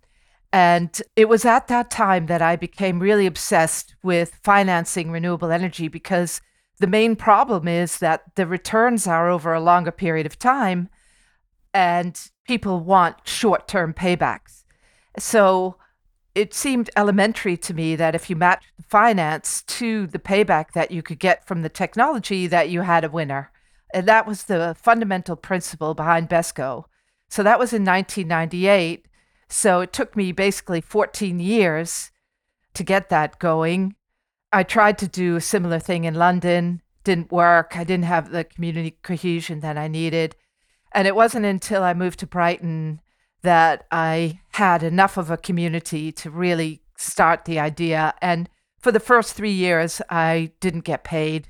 And 0.53 1.03
it 1.17 1.29
was 1.29 1.45
at 1.45 1.69
that 1.69 1.91
time 1.91 2.27
that 2.27 2.41
I 2.41 2.57
became 2.57 3.01
really 3.01 3.27
obsessed 3.27 3.97
with 4.03 4.41
financing 4.43 5.11
renewable 5.11 5.51
energy 5.51 5.89
because 5.89 6.41
the 6.79 6.87
main 6.87 7.17
problem 7.17 7.69
is 7.69 7.99
that 7.99 8.23
the 8.37 8.47
returns 8.47 9.07
are 9.07 9.29
over 9.29 9.53
a 9.53 9.61
longer 9.61 9.91
period 9.91 10.25
of 10.25 10.39
time 10.39 10.89
and 11.75 12.31
people 12.47 12.81
want 12.81 13.17
short 13.25 13.69
term 13.69 13.93
paybacks. 13.93 14.65
So 15.19 15.77
it 16.35 16.55
seemed 16.55 16.89
elementary 16.97 17.57
to 17.57 17.75
me 17.75 17.97
that 17.97 18.15
if 18.15 18.31
you 18.31 18.37
matched 18.37 18.71
the 18.77 18.85
finance 18.85 19.63
to 19.63 20.07
the 20.07 20.21
payback 20.21 20.73
that 20.73 20.91
you 20.91 21.03
could 21.03 21.19
get 21.19 21.47
from 21.47 21.63
the 21.63 21.69
technology, 21.69 22.47
that 22.47 22.71
you 22.71 22.83
had 22.83 23.05
a 23.05 23.11
winner. 23.11 23.51
And 23.93 24.07
that 24.07 24.27
was 24.27 24.45
the 24.45 24.77
fundamental 24.79 25.37
principle 25.37 25.95
behind 25.95 26.29
BESCO. 26.29 26.85
So 27.29 27.43
that 27.43 27.59
was 27.59 27.73
in 27.73 27.85
1998. 27.85 29.07
So 29.49 29.81
it 29.81 29.93
took 29.93 30.17
me 30.17 30.33
basically 30.33 30.81
14 30.81 31.41
years 31.41 32.11
to 32.75 32.85
get 32.85 33.09
that 33.09 33.39
going. 33.39 33.95
I 34.53 34.63
tried 34.63 34.99
to 34.99 35.09
do 35.09 35.37
a 35.37 35.41
similar 35.41 35.79
thing 35.79 36.05
in 36.05 36.15
London, 36.15 36.83
didn't 37.05 37.33
work. 37.33 37.77
I 37.77 37.85
didn't 37.85 38.05
have 38.05 38.31
the 38.31 38.45
community 38.45 38.99
cohesion 39.03 39.61
that 39.61 39.77
I 39.79 39.89
needed. 39.89 40.37
And 40.93 41.07
it 41.07 41.15
wasn't 41.15 41.47
until 41.47 41.83
I 41.83 41.95
moved 41.95 42.19
to 42.21 42.27
Brighton 42.27 43.01
that 43.43 43.85
I 43.91 44.41
had 44.53 44.83
enough 44.83 45.17
of 45.17 45.31
a 45.31 45.37
community 45.37 46.13
to 46.13 46.31
really 46.31 46.83
start 46.97 47.45
the 47.45 47.59
idea. 47.59 48.15
And 48.21 48.49
for 48.79 48.91
the 48.91 49.01
first 49.01 49.35
three 49.35 49.53
years, 49.53 50.01
I 50.11 50.53
didn't 50.61 50.85
get 50.85 51.05
paid 51.05 51.49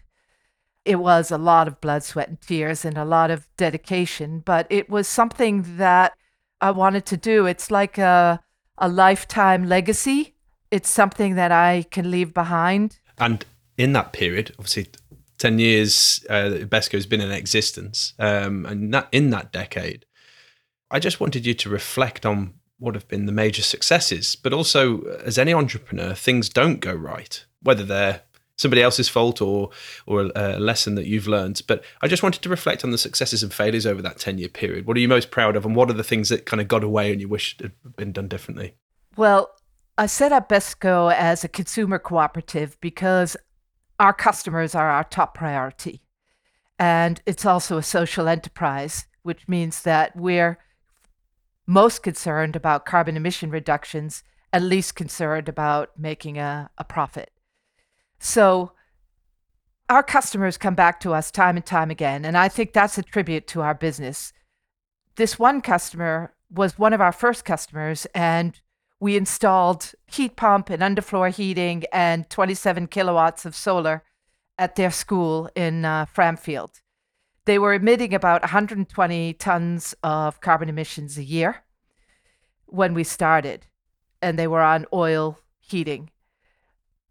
it 0.88 0.98
was 0.98 1.30
a 1.30 1.36
lot 1.36 1.68
of 1.68 1.82
blood, 1.82 2.02
sweat, 2.02 2.28
and 2.30 2.40
tears 2.40 2.82
and 2.82 2.96
a 2.96 3.04
lot 3.04 3.30
of 3.30 3.46
dedication, 3.58 4.40
but 4.40 4.66
it 4.70 4.88
was 4.88 5.06
something 5.06 5.76
that 5.76 6.14
I 6.62 6.70
wanted 6.70 7.04
to 7.06 7.18
do. 7.18 7.44
It's 7.44 7.70
like 7.70 7.98
a, 7.98 8.40
a 8.78 8.88
lifetime 8.88 9.68
legacy. 9.68 10.34
It's 10.70 10.88
something 10.88 11.34
that 11.34 11.52
I 11.52 11.84
can 11.90 12.10
leave 12.10 12.32
behind. 12.32 13.00
And 13.18 13.44
in 13.76 13.92
that 13.92 14.14
period, 14.14 14.54
obviously, 14.58 14.86
10 15.36 15.58
years, 15.58 16.24
uh, 16.30 16.64
BESCO 16.64 16.92
has 16.92 17.04
been 17.04 17.20
in 17.20 17.32
existence. 17.32 18.14
Um, 18.18 18.64
and 18.64 18.94
that, 18.94 19.08
in 19.12 19.28
that 19.28 19.52
decade, 19.52 20.06
I 20.90 21.00
just 21.00 21.20
wanted 21.20 21.44
you 21.44 21.52
to 21.52 21.68
reflect 21.68 22.24
on 22.24 22.54
what 22.78 22.94
have 22.94 23.08
been 23.08 23.26
the 23.26 23.32
major 23.32 23.62
successes, 23.62 24.36
but 24.36 24.54
also 24.54 25.02
as 25.22 25.36
any 25.36 25.52
entrepreneur, 25.52 26.14
things 26.14 26.48
don't 26.48 26.80
go 26.80 26.94
right, 26.94 27.44
whether 27.60 27.84
they're 27.84 28.22
somebody 28.58 28.82
else's 28.82 29.08
fault 29.08 29.40
or 29.40 29.70
or 30.06 30.30
a, 30.34 30.58
lesson 30.58 30.94
that 30.96 31.06
you've 31.06 31.26
learned. 31.26 31.62
But 31.66 31.82
I 32.02 32.08
just 32.08 32.22
wanted 32.22 32.42
to 32.42 32.48
reflect 32.50 32.84
on 32.84 32.90
the 32.90 32.98
successes 32.98 33.42
and 33.42 33.52
failures 33.52 33.86
over 33.86 34.02
that 34.02 34.18
ten 34.18 34.36
year 34.36 34.48
period. 34.48 34.86
What 34.86 34.96
are 34.96 35.00
you 35.00 35.08
most 35.08 35.30
proud 35.30 35.56
of, 35.56 35.64
and 35.64 35.74
what 35.74 35.88
are 35.88 35.94
the 35.94 36.04
things 36.04 36.28
that 36.28 36.44
kind 36.44 36.60
of 36.60 36.68
got 36.68 36.84
away 36.84 37.10
and 37.12 37.20
you 37.20 37.28
wish 37.28 37.56
had 37.58 37.72
been 37.96 38.12
done 38.12 38.28
differently? 38.28 38.74
Well, 39.16 39.50
I 39.96 40.06
set 40.06 40.32
up 40.32 40.48
BESCO 40.48 41.12
as 41.12 41.42
a 41.42 41.48
consumer 41.48 41.98
cooperative 41.98 42.76
because 42.80 43.36
our 43.98 44.12
customers 44.12 44.74
are 44.74 44.90
our 44.90 45.04
top 45.04 45.34
priority. 45.34 46.02
And 46.78 47.20
it's 47.26 47.44
also 47.44 47.78
a 47.78 47.82
social 47.82 48.28
enterprise, 48.28 49.06
which 49.22 49.48
means 49.48 49.82
that 49.82 50.14
we're 50.14 50.58
most 51.66 52.02
concerned 52.02 52.54
about 52.54 52.86
carbon 52.86 53.16
emission 53.16 53.50
reductions 53.50 54.22
and 54.52 54.68
least 54.68 54.94
concerned 54.94 55.48
about 55.48 55.98
making 55.98 56.38
a, 56.38 56.70
a 56.78 56.84
profit. 56.84 57.30
So 58.18 58.72
our 59.88 60.02
customers 60.02 60.58
come 60.58 60.74
back 60.74 61.00
to 61.00 61.14
us 61.14 61.30
time 61.30 61.56
and 61.56 61.64
time 61.64 61.90
again. 61.90 62.24
And 62.24 62.36
I 62.36 62.48
think 62.48 62.72
that's 62.72 62.98
a 62.98 63.02
tribute 63.02 63.46
to 63.48 63.62
our 63.62 63.74
business. 63.74 64.32
This 65.16 65.38
one 65.38 65.60
customer 65.60 66.34
was 66.50 66.78
one 66.78 66.92
of 66.92 67.00
our 67.00 67.12
first 67.12 67.44
customers, 67.44 68.06
and 68.14 68.60
we 69.00 69.16
installed 69.16 69.92
heat 70.06 70.36
pump 70.36 70.70
and 70.70 70.82
underfloor 70.82 71.34
heating 71.34 71.84
and 71.92 72.28
27 72.28 72.88
kilowatts 72.88 73.44
of 73.44 73.54
solar 73.56 74.04
at 74.58 74.76
their 74.76 74.90
school 74.90 75.48
in 75.54 75.84
uh, 75.84 76.04
Framfield. 76.06 76.80
they 77.44 77.58
were 77.58 77.72
emitting 77.72 78.12
about 78.12 78.42
120 78.42 79.32
tons 79.34 79.94
of 80.02 80.40
carbon 80.40 80.68
emissions 80.68 81.16
a 81.16 81.24
year 81.24 81.62
when 82.66 82.92
we 82.92 83.04
started, 83.04 83.66
and 84.20 84.38
they 84.38 84.46
were 84.46 84.60
on 84.60 84.84
oil 84.92 85.38
heating. 85.58 86.10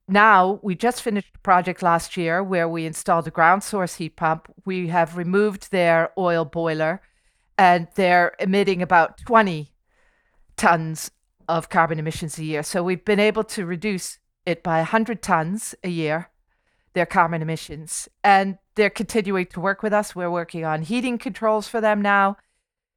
Now, 0.08 0.60
we 0.64 0.76
just 0.76 1.02
finished 1.02 1.36
a 1.36 1.40
project 1.40 1.84
last 1.84 2.16
year 2.16 2.42
where 2.42 2.68
we 2.70 2.86
installed 2.86 3.28
a 3.28 3.32
ground 3.32 3.64
source 3.64 3.96
heat 3.96 4.16
pump. 4.16 4.48
We 4.66 4.88
have 4.88 5.18
removed 5.18 5.70
their 5.72 6.12
oil 6.18 6.46
boiler, 6.46 7.02
and 7.58 7.88
they're 7.96 8.34
emitting 8.40 8.82
about 8.82 9.18
20 9.18 9.74
tons 10.56 11.12
of 11.50 11.70
carbon 11.70 12.00
emissions 12.00 12.38
a 12.38 12.44
year. 12.44 12.64
So 12.64 12.84
we've 12.84 13.04
been 13.04 13.20
able 13.20 13.44
to 13.46 13.66
reduce 13.66 14.20
it 14.46 14.64
by 14.64 14.78
100 14.78 15.22
tons 15.22 15.76
a 15.84 15.90
year, 15.90 16.30
their 16.94 17.06
carbon 17.06 17.42
emissions. 17.42 18.08
And 18.24 18.60
they're 18.76 18.90
continuing 18.90 19.48
to 19.48 19.60
work 19.60 19.84
with 19.84 19.92
us. 19.92 20.16
We're 20.16 20.32
working 20.32 20.64
on 20.64 20.84
heating 20.84 21.18
controls 21.18 21.68
for 21.68 21.82
them 21.82 22.02
now. 22.02 22.38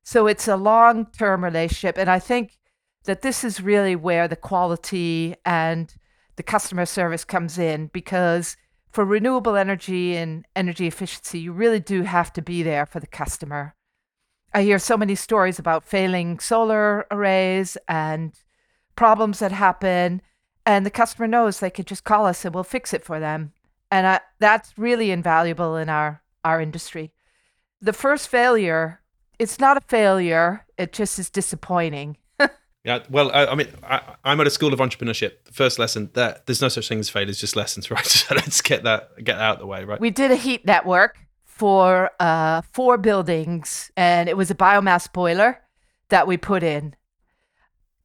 So 0.04 0.28
it's 0.28 0.46
a 0.46 0.56
long 0.56 1.06
term 1.06 1.42
relationship. 1.42 1.98
And 1.98 2.08
I 2.08 2.20
think 2.20 2.56
that 3.04 3.22
this 3.22 3.42
is 3.42 3.60
really 3.60 3.96
where 3.96 4.28
the 4.28 4.36
quality 4.36 5.34
and 5.44 5.92
the 6.40 6.44
customer 6.44 6.86
service 6.86 7.22
comes 7.22 7.58
in 7.58 7.88
because 7.88 8.56
for 8.92 9.04
renewable 9.04 9.56
energy 9.56 10.16
and 10.16 10.46
energy 10.56 10.86
efficiency, 10.86 11.38
you 11.38 11.52
really 11.52 11.80
do 11.80 12.00
have 12.00 12.32
to 12.32 12.40
be 12.40 12.62
there 12.62 12.86
for 12.86 12.98
the 12.98 13.06
customer. 13.06 13.74
I 14.54 14.62
hear 14.62 14.78
so 14.78 14.96
many 14.96 15.14
stories 15.16 15.58
about 15.58 15.84
failing 15.84 16.38
solar 16.38 17.06
arrays 17.10 17.76
and 17.86 18.32
problems 18.96 19.40
that 19.40 19.52
happen, 19.52 20.22
and 20.64 20.86
the 20.86 20.90
customer 20.90 21.28
knows 21.28 21.60
they 21.60 21.68
could 21.68 21.86
just 21.86 22.04
call 22.04 22.24
us 22.24 22.42
and 22.42 22.54
we'll 22.54 22.64
fix 22.64 22.94
it 22.94 23.04
for 23.04 23.20
them. 23.20 23.52
And 23.90 24.06
I, 24.06 24.20
that's 24.38 24.78
really 24.78 25.10
invaluable 25.10 25.76
in 25.76 25.90
our, 25.90 26.22
our 26.42 26.58
industry. 26.58 27.12
The 27.82 27.92
first 27.92 28.28
failure, 28.28 29.02
it's 29.38 29.60
not 29.60 29.76
a 29.76 29.82
failure, 29.82 30.64
it 30.78 30.94
just 30.94 31.18
is 31.18 31.28
disappointing. 31.28 32.16
Yeah, 32.84 33.00
well, 33.10 33.30
I, 33.32 33.46
I 33.46 33.54
mean, 33.54 33.68
I, 33.82 34.00
am 34.24 34.40
at 34.40 34.46
a 34.46 34.50
school 34.50 34.72
of 34.72 34.78
entrepreneurship. 34.78 35.44
The 35.44 35.52
first 35.52 35.78
lesson 35.78 36.10
that 36.14 36.46
there's 36.46 36.62
no 36.62 36.68
such 36.68 36.88
thing 36.88 36.98
as 36.98 37.10
failures, 37.10 37.38
just 37.38 37.54
lessons, 37.54 37.90
right? 37.90 38.06
So 38.06 38.34
let's 38.34 38.62
get 38.62 38.84
that 38.84 39.22
get 39.22 39.38
out 39.38 39.56
of 39.56 39.60
the 39.60 39.66
way, 39.66 39.84
right? 39.84 40.00
We 40.00 40.10
did 40.10 40.30
a 40.30 40.36
heat 40.36 40.64
network 40.64 41.18
for 41.44 42.10
uh, 42.20 42.62
four 42.72 42.96
buildings, 42.96 43.90
and 43.96 44.28
it 44.28 44.36
was 44.36 44.50
a 44.50 44.54
biomass 44.54 45.12
boiler 45.12 45.60
that 46.08 46.26
we 46.26 46.36
put 46.38 46.62
in. 46.62 46.94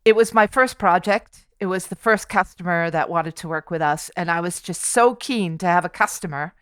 It 0.04 0.16
was 0.16 0.34
my 0.34 0.46
first 0.46 0.78
project. 0.78 1.46
It 1.60 1.68
was 1.68 1.88
the 1.88 1.96
first 1.96 2.28
customer 2.28 2.92
that 2.92 3.10
wanted 3.10 3.38
to 3.38 3.48
work 3.48 3.72
with 3.72 3.82
us, 3.82 4.12
and 4.18 4.30
I 4.30 4.42
was 4.42 4.62
just 4.62 4.82
so 4.84 5.16
keen 5.16 5.58
to 5.60 5.68
have 5.68 5.86
a 5.86 5.90
customer 5.90 6.54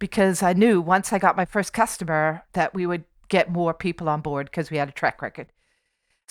because 0.00 0.42
I 0.42 0.52
knew 0.52 0.80
once 0.80 1.12
I 1.12 1.20
got 1.20 1.36
my 1.36 1.44
first 1.44 1.72
customer 1.72 2.42
that 2.54 2.74
we 2.74 2.86
would 2.86 3.04
get 3.28 3.52
more 3.52 3.72
people 3.72 4.08
on 4.08 4.20
board 4.20 4.46
because 4.46 4.68
we 4.68 4.78
had 4.78 4.88
a 4.88 4.92
track 4.92 5.22
record. 5.22 5.46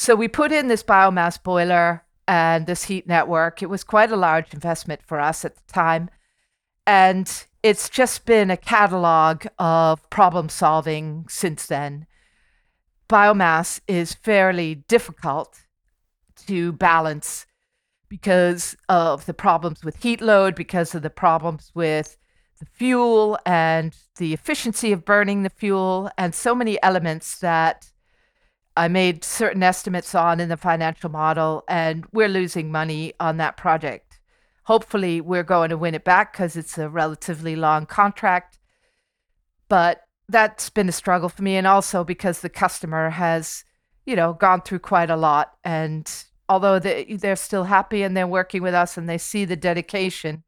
So 0.02 0.16
we 0.16 0.28
put 0.28 0.52
in 0.52 0.68
this 0.68 0.82
biomass 0.82 1.42
boiler 1.44 2.04
and 2.28 2.66
this 2.66 2.86
heat 2.86 3.06
network. 3.06 3.62
It 3.62 3.70
was 3.70 3.84
quite 3.84 4.12
a 4.12 4.16
large 4.16 4.52
investment 4.52 5.04
for 5.06 5.20
us 5.20 5.46
at 5.46 5.56
the 5.56 5.72
time. 5.72 6.10
And 6.88 7.32
it's 7.62 7.88
just 7.88 8.26
been 8.26 8.50
a 8.50 8.58
catalog 8.58 9.46
of 9.60 10.10
problem 10.10 10.50
solving 10.50 11.28
since 11.30 11.68
then. 11.68 12.08
Biomass 13.08 13.80
is 13.88 14.16
fairly 14.16 14.74
difficult 14.74 15.68
to 16.48 16.72
balance 16.72 17.46
because 18.10 18.76
of 18.90 19.28
the 19.28 19.36
problems 19.36 19.84
with 19.84 20.02
heat 20.02 20.20
load, 20.20 20.56
because 20.56 20.96
of 20.96 21.04
the 21.04 21.12
problems 21.12 21.72
with 21.76 22.18
the 22.60 22.66
fuel 22.66 23.38
and 23.46 23.96
the 24.18 24.34
efficiency 24.34 24.92
of 24.94 25.06
burning 25.06 25.44
the 25.44 25.52
fuel, 25.52 26.10
and 26.18 26.34
so 26.34 26.56
many 26.56 26.82
elements 26.82 27.38
that 27.38 27.91
I 28.78 28.88
made 28.88 29.24
certain 29.24 29.64
estimates 29.64 30.16
on 30.16 30.40
in 30.40 30.50
the 30.50 30.58
financial 30.58 31.10
model, 31.10 31.64
and 31.68 32.06
we're 32.12 32.30
losing 32.30 32.72
money 32.72 33.14
on 33.20 33.38
that 33.38 33.58
project. 33.58 34.20
Hopefully, 34.64 35.20
we're 35.20 35.44
going 35.44 35.70
to 35.70 35.78
win 35.78 35.96
it 35.96 36.04
back 36.04 36.34
because 36.34 36.56
it's 36.56 36.78
a 36.78 36.90
relatively 36.90 37.56
long 37.56 37.86
contract. 37.86 38.60
But 39.68 40.04
that's 40.30 40.70
been 40.70 40.90
a 40.90 40.94
struggle 40.94 41.30
for 41.30 41.44
me, 41.44 41.58
and 41.58 41.68
also 41.68 42.04
because 42.04 42.40
the 42.40 42.50
customer 42.50 43.10
has, 43.10 43.66
you 44.06 44.16
know, 44.16 44.34
gone 44.34 44.62
through 44.62 44.80
quite 44.80 45.10
a 45.10 45.18
lot. 45.18 45.54
And 45.64 46.10
although 46.48 46.80
they, 46.80 47.04
they're 47.06 47.36
still 47.36 47.66
happy 47.66 48.04
and 48.04 48.16
they're 48.16 48.28
working 48.28 48.62
with 48.62 48.74
us 48.74 48.98
and 48.98 49.10
they 49.10 49.18
see 49.18 49.44
the 49.44 49.58
dedication, 49.58 50.44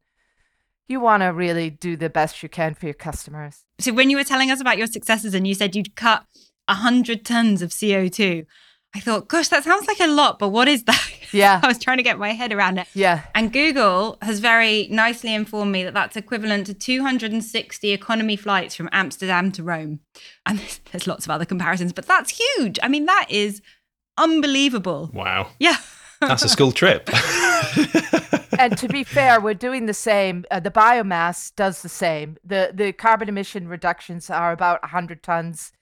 you 0.88 1.00
want 1.00 1.22
to 1.22 1.28
really 1.28 1.70
do 1.70 1.96
the 1.96 2.10
best 2.10 2.42
you 2.42 2.48
can 2.48 2.74
for 2.74 2.86
your 2.86 2.94
customers. 2.94 3.64
So, 3.78 3.92
when 3.92 4.08
you 4.08 4.16
were 4.16 4.24
telling 4.24 4.50
us 4.50 4.60
about 4.60 4.78
your 4.78 4.86
successes 4.86 5.34
and 5.34 5.46
you 5.46 5.54
said 5.54 5.76
you'd 5.76 5.96
cut 5.96 6.24
100 6.66 7.24
tons 7.24 7.62
of 7.62 7.70
CO2. 7.70 8.46
I 8.94 9.00
thought, 9.00 9.26
gosh, 9.26 9.48
that 9.48 9.64
sounds 9.64 9.88
like 9.88 9.98
a 9.98 10.06
lot, 10.06 10.38
but 10.38 10.50
what 10.50 10.68
is 10.68 10.84
that? 10.84 11.10
Yeah. 11.32 11.58
I 11.64 11.66
was 11.66 11.78
trying 11.80 11.96
to 11.96 12.04
get 12.04 12.16
my 12.16 12.28
head 12.28 12.52
around 12.52 12.78
it. 12.78 12.86
Yeah. 12.94 13.22
And 13.34 13.52
Google 13.52 14.18
has 14.22 14.38
very 14.38 14.86
nicely 14.88 15.34
informed 15.34 15.72
me 15.72 15.82
that 15.82 15.92
that's 15.92 16.16
equivalent 16.16 16.66
to 16.68 16.74
260 16.74 17.90
economy 17.90 18.36
flights 18.36 18.76
from 18.76 18.88
Amsterdam 18.92 19.50
to 19.52 19.64
Rome. 19.64 19.98
And 20.46 20.60
there's, 20.60 20.78
there's 20.92 21.06
lots 21.08 21.26
of 21.26 21.32
other 21.32 21.44
comparisons, 21.44 21.92
but 21.92 22.06
that's 22.06 22.38
huge. 22.38 22.78
I 22.84 22.88
mean, 22.88 23.06
that 23.06 23.26
is 23.28 23.62
unbelievable. 24.16 25.10
Wow. 25.12 25.48
Yeah. 25.58 25.78
That's 26.20 26.44
a 26.44 26.48
school 26.48 26.70
trip. 26.70 27.10
and 28.58 28.78
to 28.78 28.86
be 28.86 29.02
fair, 29.02 29.40
we're 29.40 29.54
doing 29.54 29.86
the 29.86 29.94
same. 29.94 30.44
Uh, 30.52 30.60
the 30.60 30.70
biomass 30.70 31.52
does 31.56 31.82
the 31.82 31.88
same. 31.88 32.36
The 32.44 32.70
the 32.72 32.92
carbon 32.92 33.28
emission 33.28 33.66
reductions 33.68 34.30
are 34.30 34.52
about 34.52 34.80
100 34.82 35.22
tons 35.22 35.72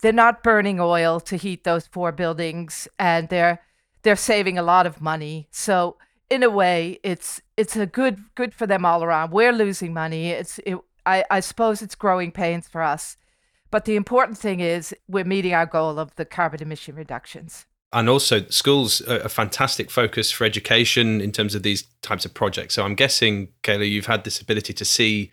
they're 0.00 0.12
not 0.12 0.42
burning 0.42 0.80
oil 0.80 1.20
to 1.20 1.36
heat 1.36 1.64
those 1.64 1.86
four 1.86 2.12
buildings 2.12 2.88
and 2.98 3.28
they're 3.28 3.60
they're 4.02 4.16
saving 4.16 4.56
a 4.56 4.62
lot 4.62 4.86
of 4.86 5.00
money. 5.00 5.48
So 5.50 5.96
in 6.30 6.42
a 6.42 6.50
way 6.50 7.00
it's 7.02 7.40
it's 7.56 7.76
a 7.76 7.86
good 7.86 8.20
good 8.34 8.54
for 8.54 8.66
them 8.66 8.84
all 8.84 9.02
around. 9.02 9.32
We're 9.32 9.52
losing 9.52 9.92
money. 9.92 10.30
It's 10.30 10.58
it, 10.60 10.76
I, 11.06 11.24
I 11.30 11.40
suppose 11.40 11.82
it's 11.82 11.94
growing 11.94 12.32
pains 12.32 12.68
for 12.68 12.82
us. 12.82 13.16
But 13.70 13.84
the 13.84 13.96
important 13.96 14.38
thing 14.38 14.60
is 14.60 14.94
we're 15.08 15.24
meeting 15.24 15.54
our 15.54 15.66
goal 15.66 15.98
of 15.98 16.14
the 16.16 16.24
carbon 16.24 16.62
emission 16.62 16.94
reductions. 16.94 17.66
And 17.92 18.08
also 18.08 18.46
schools 18.48 19.00
are 19.02 19.20
a 19.20 19.28
fantastic 19.28 19.90
focus 19.90 20.30
for 20.30 20.44
education 20.44 21.20
in 21.20 21.32
terms 21.32 21.54
of 21.54 21.62
these 21.62 21.84
types 22.02 22.24
of 22.24 22.34
projects. 22.34 22.74
So 22.74 22.84
i'm 22.84 22.94
guessing 22.94 23.48
kayla 23.62 23.88
you've 23.88 24.06
had 24.06 24.24
this 24.24 24.40
ability 24.40 24.74
to 24.74 24.84
see 24.84 25.32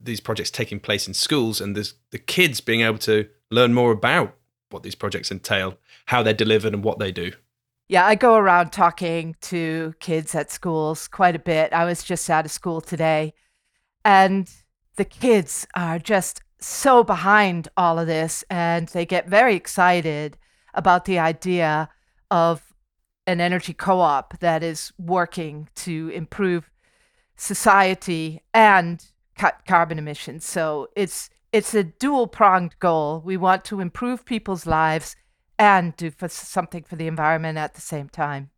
these 0.00 0.20
projects 0.20 0.50
taking 0.50 0.78
place 0.78 1.08
in 1.08 1.14
schools 1.14 1.60
and 1.60 1.74
the 1.74 2.18
kids 2.18 2.60
being 2.60 2.82
able 2.82 2.98
to 2.98 3.26
learn 3.50 3.74
more 3.74 3.92
about 3.92 4.36
what 4.70 4.82
these 4.82 4.94
projects 4.94 5.30
entail, 5.30 5.78
how 6.06 6.22
they're 6.22 6.34
delivered, 6.34 6.74
and 6.74 6.84
what 6.84 6.98
they 6.98 7.12
do. 7.12 7.32
Yeah, 7.88 8.06
I 8.06 8.14
go 8.14 8.36
around 8.36 8.70
talking 8.70 9.36
to 9.42 9.94
kids 10.00 10.34
at 10.34 10.50
schools 10.50 11.06
quite 11.06 11.36
a 11.36 11.38
bit. 11.38 11.72
I 11.72 11.84
was 11.84 12.02
just 12.02 12.28
out 12.30 12.46
of 12.46 12.50
school 12.50 12.80
today, 12.80 13.34
and 14.04 14.50
the 14.96 15.04
kids 15.04 15.66
are 15.74 15.98
just 15.98 16.40
so 16.60 17.04
behind 17.04 17.68
all 17.76 17.98
of 17.98 18.06
this, 18.06 18.42
and 18.48 18.88
they 18.88 19.04
get 19.04 19.28
very 19.28 19.54
excited 19.54 20.38
about 20.72 21.04
the 21.04 21.18
idea 21.18 21.88
of 22.30 22.74
an 23.26 23.40
energy 23.40 23.74
co 23.74 24.00
op 24.00 24.38
that 24.40 24.62
is 24.62 24.92
working 24.98 25.68
to 25.74 26.10
improve 26.10 26.70
society 27.36 28.40
and 28.52 29.04
cut 29.36 29.62
carbon 29.66 29.98
emissions. 29.98 30.44
So 30.44 30.88
it's 30.96 31.30
it's 31.54 31.72
a 31.72 31.84
dual 31.84 32.26
pronged 32.26 32.76
goal. 32.80 33.22
We 33.24 33.36
want 33.36 33.64
to 33.66 33.78
improve 33.78 34.24
people's 34.24 34.66
lives 34.66 35.14
and 35.56 35.96
do 35.96 36.10
for 36.10 36.28
something 36.28 36.82
for 36.82 36.96
the 36.96 37.06
environment 37.06 37.58
at 37.58 37.74
the 37.74 37.80
same 37.80 38.08
time. 38.08 38.50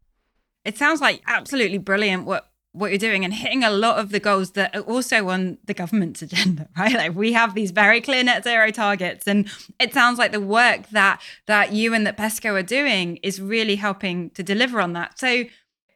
It 0.65 0.79
sounds 0.79 1.03
like 1.03 1.21
absolutely 1.27 1.77
brilliant 1.77 2.25
what 2.25 2.51
what 2.73 2.91
you're 2.91 2.99
doing 2.99 3.23
and 3.25 3.33
hitting 3.33 3.65
a 3.65 3.71
lot 3.71 3.99
of 3.99 4.11
the 4.11 4.21
goals 4.21 4.53
that 4.53 4.75
are 4.75 4.83
also 4.83 5.29
on 5.29 5.59
the 5.65 5.75
government's 5.75 6.23
agenda, 6.29 6.71
right? 6.77 6.95
Like 6.95 7.15
we 7.15 7.35
have 7.35 7.55
these 7.55 7.71
very 7.71 8.01
clear 8.01 8.25
net 8.25 8.45
zero 8.45 8.71
targets, 8.71 9.27
and 9.27 9.47
it 9.79 9.93
sounds 9.93 10.19
like 10.19 10.33
the 10.33 10.41
work 10.41 10.89
that 10.89 11.21
that 11.45 11.73
you 11.75 11.93
and 11.93 12.07
that 12.07 12.17
BESCO 12.17 12.55
are 12.55 12.63
doing 12.63 13.19
is 13.19 13.43
really 13.43 13.77
helping 13.77 14.31
to 14.31 14.43
deliver 14.43 14.81
on 14.81 14.95
that. 14.95 15.19
So, 15.19 15.45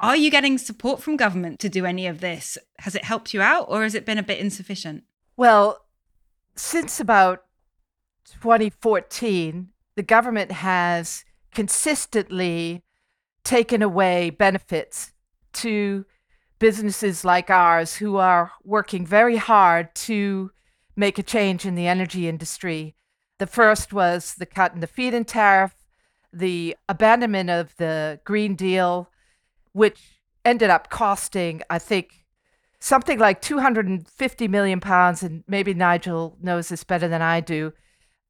are 0.00 0.16
you 0.16 0.30
getting 0.30 0.58
support 0.58 1.00
from 1.00 1.16
government 1.16 1.60
to 1.60 1.70
do 1.70 1.86
any 1.86 2.06
of 2.06 2.20
this? 2.20 2.58
Has 2.80 2.94
it 2.94 3.04
helped 3.04 3.32
you 3.32 3.40
out, 3.40 3.66
or 3.70 3.84
has 3.84 3.94
it 3.94 4.04
been 4.04 4.18
a 4.18 4.22
bit 4.22 4.38
insufficient? 4.38 5.04
Well, 5.38 5.86
since 6.56 7.00
about 7.00 7.44
2014, 8.24 9.68
the 9.96 10.02
government 10.02 10.52
has 10.52 11.24
consistently 11.52 12.82
taken 13.44 13.82
away 13.82 14.30
benefits 14.30 15.12
to 15.52 16.04
businesses 16.58 17.24
like 17.24 17.50
ours 17.50 17.96
who 17.96 18.16
are 18.16 18.52
working 18.62 19.04
very 19.04 19.36
hard 19.36 19.94
to 19.94 20.50
make 20.94 21.18
a 21.18 21.22
change 21.22 21.64
in 21.64 21.74
the 21.74 21.86
energy 21.86 22.28
industry. 22.28 22.94
The 23.38 23.46
first 23.46 23.92
was 23.92 24.34
the 24.34 24.46
cut 24.46 24.74
in 24.74 24.80
the 24.80 24.86
feed 24.86 25.14
in 25.14 25.24
tariff, 25.24 25.74
the 26.32 26.76
abandonment 26.88 27.50
of 27.50 27.74
the 27.76 28.20
Green 28.24 28.54
Deal, 28.54 29.10
which 29.72 30.20
ended 30.44 30.70
up 30.70 30.90
costing, 30.90 31.62
I 31.70 31.78
think, 31.78 32.19
something 32.80 33.18
like 33.18 33.40
250 33.40 34.48
million 34.48 34.80
pounds, 34.80 35.22
and 35.22 35.44
maybe 35.46 35.74
Nigel 35.74 36.36
knows 36.40 36.68
this 36.68 36.84
better 36.84 37.06
than 37.06 37.22
I 37.22 37.40
do, 37.40 37.72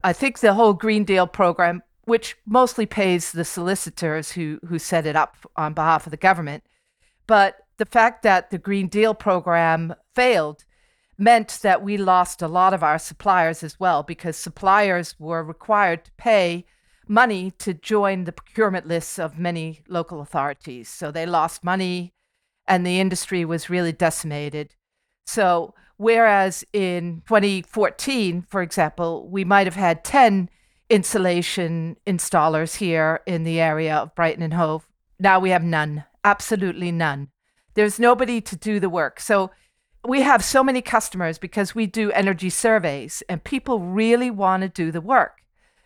I 0.03 0.13
think 0.13 0.39
the 0.39 0.53
whole 0.53 0.73
Green 0.73 1.03
Deal 1.03 1.27
program, 1.27 1.81
which 2.03 2.35
mostly 2.45 2.85
pays 2.85 3.31
the 3.31 3.45
solicitors 3.45 4.31
who, 4.31 4.59
who 4.67 4.77
set 4.77 5.05
it 5.05 5.15
up 5.15 5.37
on 5.55 5.73
behalf 5.73 6.05
of 6.05 6.11
the 6.11 6.17
government, 6.17 6.63
but 7.27 7.55
the 7.77 7.85
fact 7.85 8.23
that 8.23 8.49
the 8.49 8.57
Green 8.57 8.87
Deal 8.87 9.13
program 9.13 9.95
failed 10.13 10.65
meant 11.17 11.59
that 11.61 11.83
we 11.83 11.97
lost 11.97 12.41
a 12.41 12.47
lot 12.47 12.73
of 12.73 12.83
our 12.83 12.99
suppliers 12.99 13.63
as 13.63 13.79
well 13.79 14.03
because 14.03 14.35
suppliers 14.35 15.15
were 15.19 15.43
required 15.43 16.03
to 16.05 16.11
pay 16.17 16.65
money 17.07 17.51
to 17.51 17.73
join 17.73 18.23
the 18.23 18.31
procurement 18.31 18.87
lists 18.87 19.19
of 19.19 19.37
many 19.37 19.81
local 19.87 20.21
authorities. 20.21 20.89
So 20.89 21.11
they 21.11 21.25
lost 21.25 21.63
money 21.63 22.13
and 22.67 22.85
the 22.85 22.99
industry 22.99 23.45
was 23.45 23.69
really 23.69 23.91
decimated. 23.91 24.75
So, 25.25 25.73
whereas 25.97 26.63
in 26.73 27.21
2014, 27.27 28.43
for 28.43 28.61
example, 28.61 29.27
we 29.29 29.43
might 29.43 29.67
have 29.67 29.75
had 29.75 30.03
10 30.03 30.49
insulation 30.89 31.97
installers 32.05 32.77
here 32.77 33.21
in 33.25 33.43
the 33.43 33.59
area 33.59 33.95
of 33.95 34.15
Brighton 34.15 34.43
and 34.43 34.53
Hove, 34.53 34.87
now 35.19 35.39
we 35.39 35.51
have 35.51 35.63
none, 35.63 36.05
absolutely 36.23 36.91
none. 36.91 37.29
There's 37.73 37.99
nobody 37.99 38.41
to 38.41 38.55
do 38.55 38.79
the 38.79 38.89
work. 38.89 39.19
So, 39.19 39.51
we 40.03 40.21
have 40.21 40.43
so 40.43 40.63
many 40.63 40.81
customers 40.81 41.37
because 41.37 41.75
we 41.75 41.85
do 41.85 42.11
energy 42.11 42.49
surveys 42.49 43.21
and 43.29 43.43
people 43.43 43.79
really 43.79 44.31
want 44.31 44.63
to 44.63 44.69
do 44.69 44.91
the 44.91 44.99
work 44.99 45.41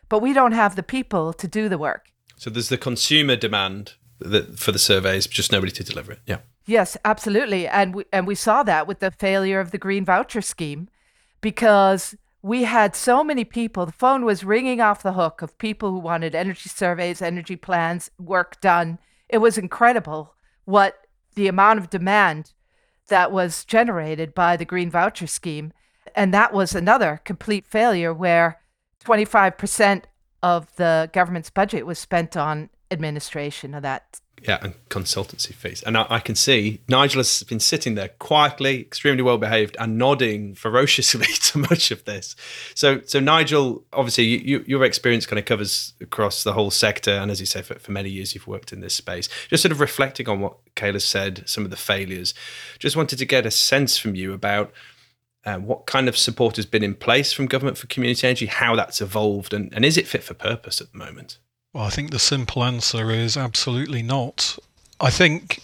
but 0.10 0.20
we 0.20 0.34
don't 0.34 0.52
have 0.52 0.76
the 0.76 0.84
people 0.84 1.34
to 1.34 1.48
do 1.48 1.70
the 1.70 1.78
work. 1.78 2.12
So 2.38 2.50
there's 2.50 2.70
the 2.70 2.78
consumer 2.78 3.36
demand 3.36 3.94
that, 4.20 4.60
for 4.60 4.72
the 4.72 4.80
surveys, 4.80 5.28
just 5.28 5.52
nobody 5.52 5.72
to 5.74 5.84
deliver 5.84 6.14
it. 6.14 6.20
Yeah. 6.26 6.40
Yes, 6.66 6.98
absolutely. 7.06 7.68
And 7.68 7.94
we, 7.94 8.06
and 8.12 8.26
we 8.26 8.36
saw 8.36 8.64
that 8.64 8.88
with 8.88 9.00
the 9.00 9.12
failure 9.12 9.60
of 9.60 9.72
the 9.72 9.78
green 9.78 10.04
voucher 10.04 10.42
scheme 10.42 10.90
because 11.42 12.16
we 12.42 12.64
had 12.64 12.96
so 12.96 13.24
many 13.24 13.44
people, 13.44 13.86
the 13.86 13.92
phone 13.92 14.26
was 14.26 14.44
ringing 14.44 14.82
off 14.82 15.04
the 15.04 15.14
hook 15.14 15.42
of 15.42 15.58
people 15.58 15.92
who 15.92 16.00
wanted 16.00 16.34
energy 16.36 16.70
surveys, 16.70 17.22
energy 17.22 17.56
plans, 17.56 18.10
work 18.20 18.60
done. 18.62 19.00
It 19.30 19.40
was 19.40 19.58
incredible 19.58 20.36
what 20.66 21.08
the 21.36 21.48
amount 21.48 21.80
of 21.80 21.90
demand 21.90 22.54
that 23.08 23.32
was 23.32 23.66
generated 23.66 24.34
by 24.34 24.58
the 24.58 24.66
green 24.66 24.90
voucher 24.90 25.28
scheme. 25.28 25.72
And 26.16 26.34
that 26.34 26.54
was 26.54 26.74
another 26.74 27.22
complete 27.24 27.68
failure 27.68 28.14
where 28.14 28.62
25% 29.04 30.04
of 30.42 30.76
the 30.76 31.10
government's 31.14 31.50
budget 31.50 31.86
was 31.86 32.00
spent 32.00 32.36
on 32.36 32.70
administration 32.90 33.74
of 33.74 33.84
that. 33.84 34.20
Yeah, 34.42 34.60
and 34.62 34.76
consultancy 34.90 35.54
fees. 35.54 35.82
And 35.84 35.98
I, 35.98 36.06
I, 36.10 36.20
can 36.20 36.36
see 36.36 36.82
Nigel 36.88 37.20
has 37.20 37.42
been 37.44 37.60
sitting 37.60 37.96
there 37.96 38.10
quietly, 38.20 38.82
extremely 38.82 39.24
well 39.24 39.40
behaved, 39.40 39.76
and 39.80 39.98
nodding 39.98 40.54
ferociously 40.54 41.26
to 41.42 41.58
much 41.58 41.90
of 41.90 42.06
this. 42.06 42.36
So, 42.76 43.02
so 43.06 43.20
Nigel, 43.20 43.84
obviously, 43.92 44.26
you, 44.26 44.64
your 44.68 44.84
experience 44.84 45.26
kind 45.26 45.40
of 45.40 45.46
covers 45.46 45.94
across 46.00 46.44
the 46.44 46.54
whole 46.54 46.70
sector, 46.70 47.12
and 47.12 47.32
as 47.32 47.40
you 47.40 47.48
say, 47.48 47.62
for, 47.64 47.80
for 47.80 47.92
many 47.92 48.10
years 48.10 48.36
you've 48.36 48.48
worked 48.48 48.72
in 48.72 48.82
this 48.82 48.94
space. 48.94 49.30
Just 49.50 49.64
sort 49.64 49.72
of 49.72 49.80
reflecting 49.80 50.30
on 50.30 50.42
what 50.42 50.58
Kayla 50.76 51.02
said, 51.02 51.48
some 51.48 51.64
of 51.64 51.72
the 51.72 51.78
failures. 51.78 52.34
Just 52.78 52.96
wanted 52.96 53.18
to 53.18 53.26
get 53.26 53.46
a 53.46 53.52
sense 53.52 53.98
from 53.98 54.16
you 54.16 54.34
about 54.34 54.72
uh, 55.46 55.58
what 55.58 55.86
kind 55.86 56.08
of 56.08 56.18
support 56.18 56.56
has 56.58 56.66
been 56.66 56.84
in 56.84 56.96
place 56.96 57.32
from 57.32 57.46
government 57.46 57.78
for 57.78 57.88
community 57.88 58.28
energy, 58.28 58.48
how 58.48 58.76
that's 58.76 59.02
evolved, 59.02 59.54
and, 59.54 59.74
and 59.74 59.86
is 59.86 59.98
it 59.98 60.08
fit 60.08 60.24
for 60.24 60.34
purpose 60.34 60.82
at 60.82 60.92
the 60.92 60.98
moment? 60.98 61.40
Well, 61.76 61.84
I 61.84 61.90
think 61.90 62.12
the 62.12 62.20
simple 62.20 62.64
answer 62.64 63.12
is 63.12 63.36
absolutely 63.36 64.02
not. 64.02 64.58
I 65.02 65.10
think 65.10 65.62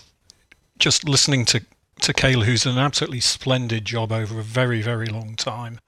just 0.78 1.08
listening 1.08 1.46
to, 1.46 1.64
to 2.02 2.12
Kayla, 2.12 2.44
who's 2.44 2.66
done 2.66 2.78
an 2.78 2.84
absolutely 2.84 3.22
splendid 3.22 3.86
job 3.86 4.12
over 4.12 4.38
a 4.38 4.44
very, 4.44 4.82
very 4.82 5.06
long 5.06 5.38
time 5.38 5.80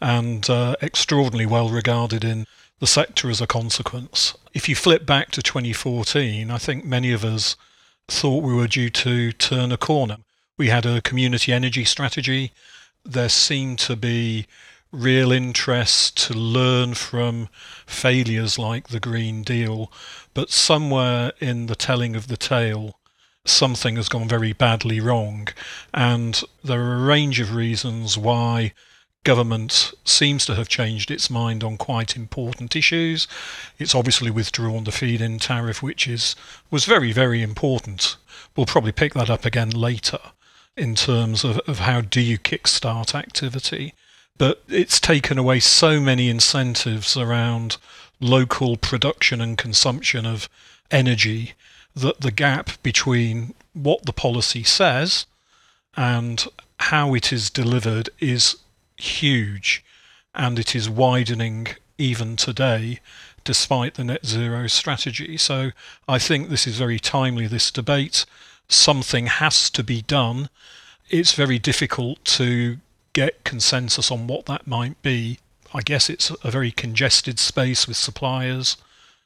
and 0.00 0.50
uh, 0.50 0.74
extraordinarily 0.82 1.46
well 1.46 1.68
regarded 1.68 2.24
in 2.24 2.44
the 2.80 2.88
sector 2.88 3.30
as 3.30 3.40
a 3.40 3.46
consequence. 3.46 4.36
If 4.52 4.68
you 4.68 4.74
flip 4.74 5.06
back 5.06 5.30
to 5.30 5.42
2014, 5.42 6.50
I 6.50 6.58
think 6.58 6.84
many 6.84 7.12
of 7.12 7.24
us 7.24 7.54
thought 8.08 8.42
we 8.42 8.54
were 8.54 8.66
due 8.66 8.90
to 8.90 9.30
turn 9.30 9.70
a 9.70 9.76
corner. 9.76 10.16
We 10.56 10.70
had 10.70 10.86
a 10.86 11.02
community 11.02 11.52
energy 11.52 11.84
strategy 11.84 12.50
there 13.04 13.28
seemed 13.28 13.78
to 13.78 13.96
be 13.96 14.46
real 14.90 15.32
interest 15.32 16.16
to 16.16 16.34
learn 16.34 16.94
from 16.94 17.48
failures 17.86 18.58
like 18.58 18.88
the 18.88 19.00
Green 19.00 19.42
Deal, 19.42 19.92
but 20.34 20.50
somewhere 20.50 21.32
in 21.40 21.66
the 21.66 21.76
telling 21.76 22.16
of 22.16 22.28
the 22.28 22.36
tale, 22.36 22.98
something 23.44 23.96
has 23.96 24.08
gone 24.08 24.28
very 24.28 24.52
badly 24.52 25.00
wrong. 25.00 25.48
And 25.92 26.40
there 26.62 26.82
are 26.82 26.96
a 26.96 27.06
range 27.06 27.40
of 27.40 27.54
reasons 27.54 28.16
why 28.16 28.72
government 29.24 29.92
seems 30.04 30.46
to 30.46 30.54
have 30.54 30.68
changed 30.68 31.10
its 31.10 31.28
mind 31.28 31.62
on 31.62 31.76
quite 31.76 32.16
important 32.16 32.74
issues. 32.76 33.28
It's 33.78 33.94
obviously 33.94 34.30
withdrawn 34.30 34.84
the 34.84 34.92
feed-in 34.92 35.38
tariff, 35.38 35.82
which 35.82 36.08
is 36.08 36.34
was 36.70 36.84
very, 36.84 37.12
very 37.12 37.42
important. 37.42 38.16
We'll 38.56 38.66
probably 38.66 38.92
pick 38.92 39.14
that 39.14 39.30
up 39.30 39.44
again 39.44 39.70
later 39.70 40.20
in 40.76 40.94
terms 40.94 41.44
of, 41.44 41.58
of 41.66 41.80
how 41.80 42.00
do 42.00 42.20
you 42.20 42.38
kickstart 42.38 43.14
activity. 43.14 43.92
But 44.38 44.62
it's 44.68 45.00
taken 45.00 45.36
away 45.36 45.60
so 45.60 46.00
many 46.00 46.28
incentives 46.28 47.16
around 47.16 47.76
local 48.20 48.76
production 48.76 49.40
and 49.40 49.58
consumption 49.58 50.26
of 50.26 50.48
energy 50.90 51.54
that 51.94 52.20
the 52.20 52.30
gap 52.30 52.82
between 52.82 53.54
what 53.72 54.04
the 54.06 54.12
policy 54.12 54.62
says 54.62 55.26
and 55.96 56.46
how 56.80 57.14
it 57.14 57.32
is 57.32 57.50
delivered 57.50 58.08
is 58.20 58.56
huge 58.96 59.84
and 60.34 60.58
it 60.58 60.74
is 60.74 60.88
widening 60.88 61.68
even 61.98 62.36
today 62.36 63.00
despite 63.44 63.94
the 63.94 64.04
net 64.04 64.26
zero 64.26 64.66
strategy. 64.66 65.36
So 65.36 65.70
I 66.06 66.18
think 66.18 66.48
this 66.48 66.66
is 66.66 66.78
very 66.78 66.98
timely, 66.98 67.46
this 67.46 67.70
debate 67.70 68.24
something 68.68 69.26
has 69.26 69.70
to 69.70 69.82
be 69.82 70.02
done. 70.02 70.50
It's 71.08 71.32
very 71.32 71.58
difficult 71.58 72.24
to 72.36 72.78
get 73.18 73.42
consensus 73.42 74.12
on 74.12 74.28
what 74.28 74.46
that 74.46 74.64
might 74.64 75.02
be. 75.02 75.40
I 75.74 75.80
guess 75.80 76.08
it's 76.08 76.30
a 76.44 76.52
very 76.52 76.70
congested 76.70 77.40
space 77.40 77.88
with 77.88 77.96
suppliers, 77.96 78.76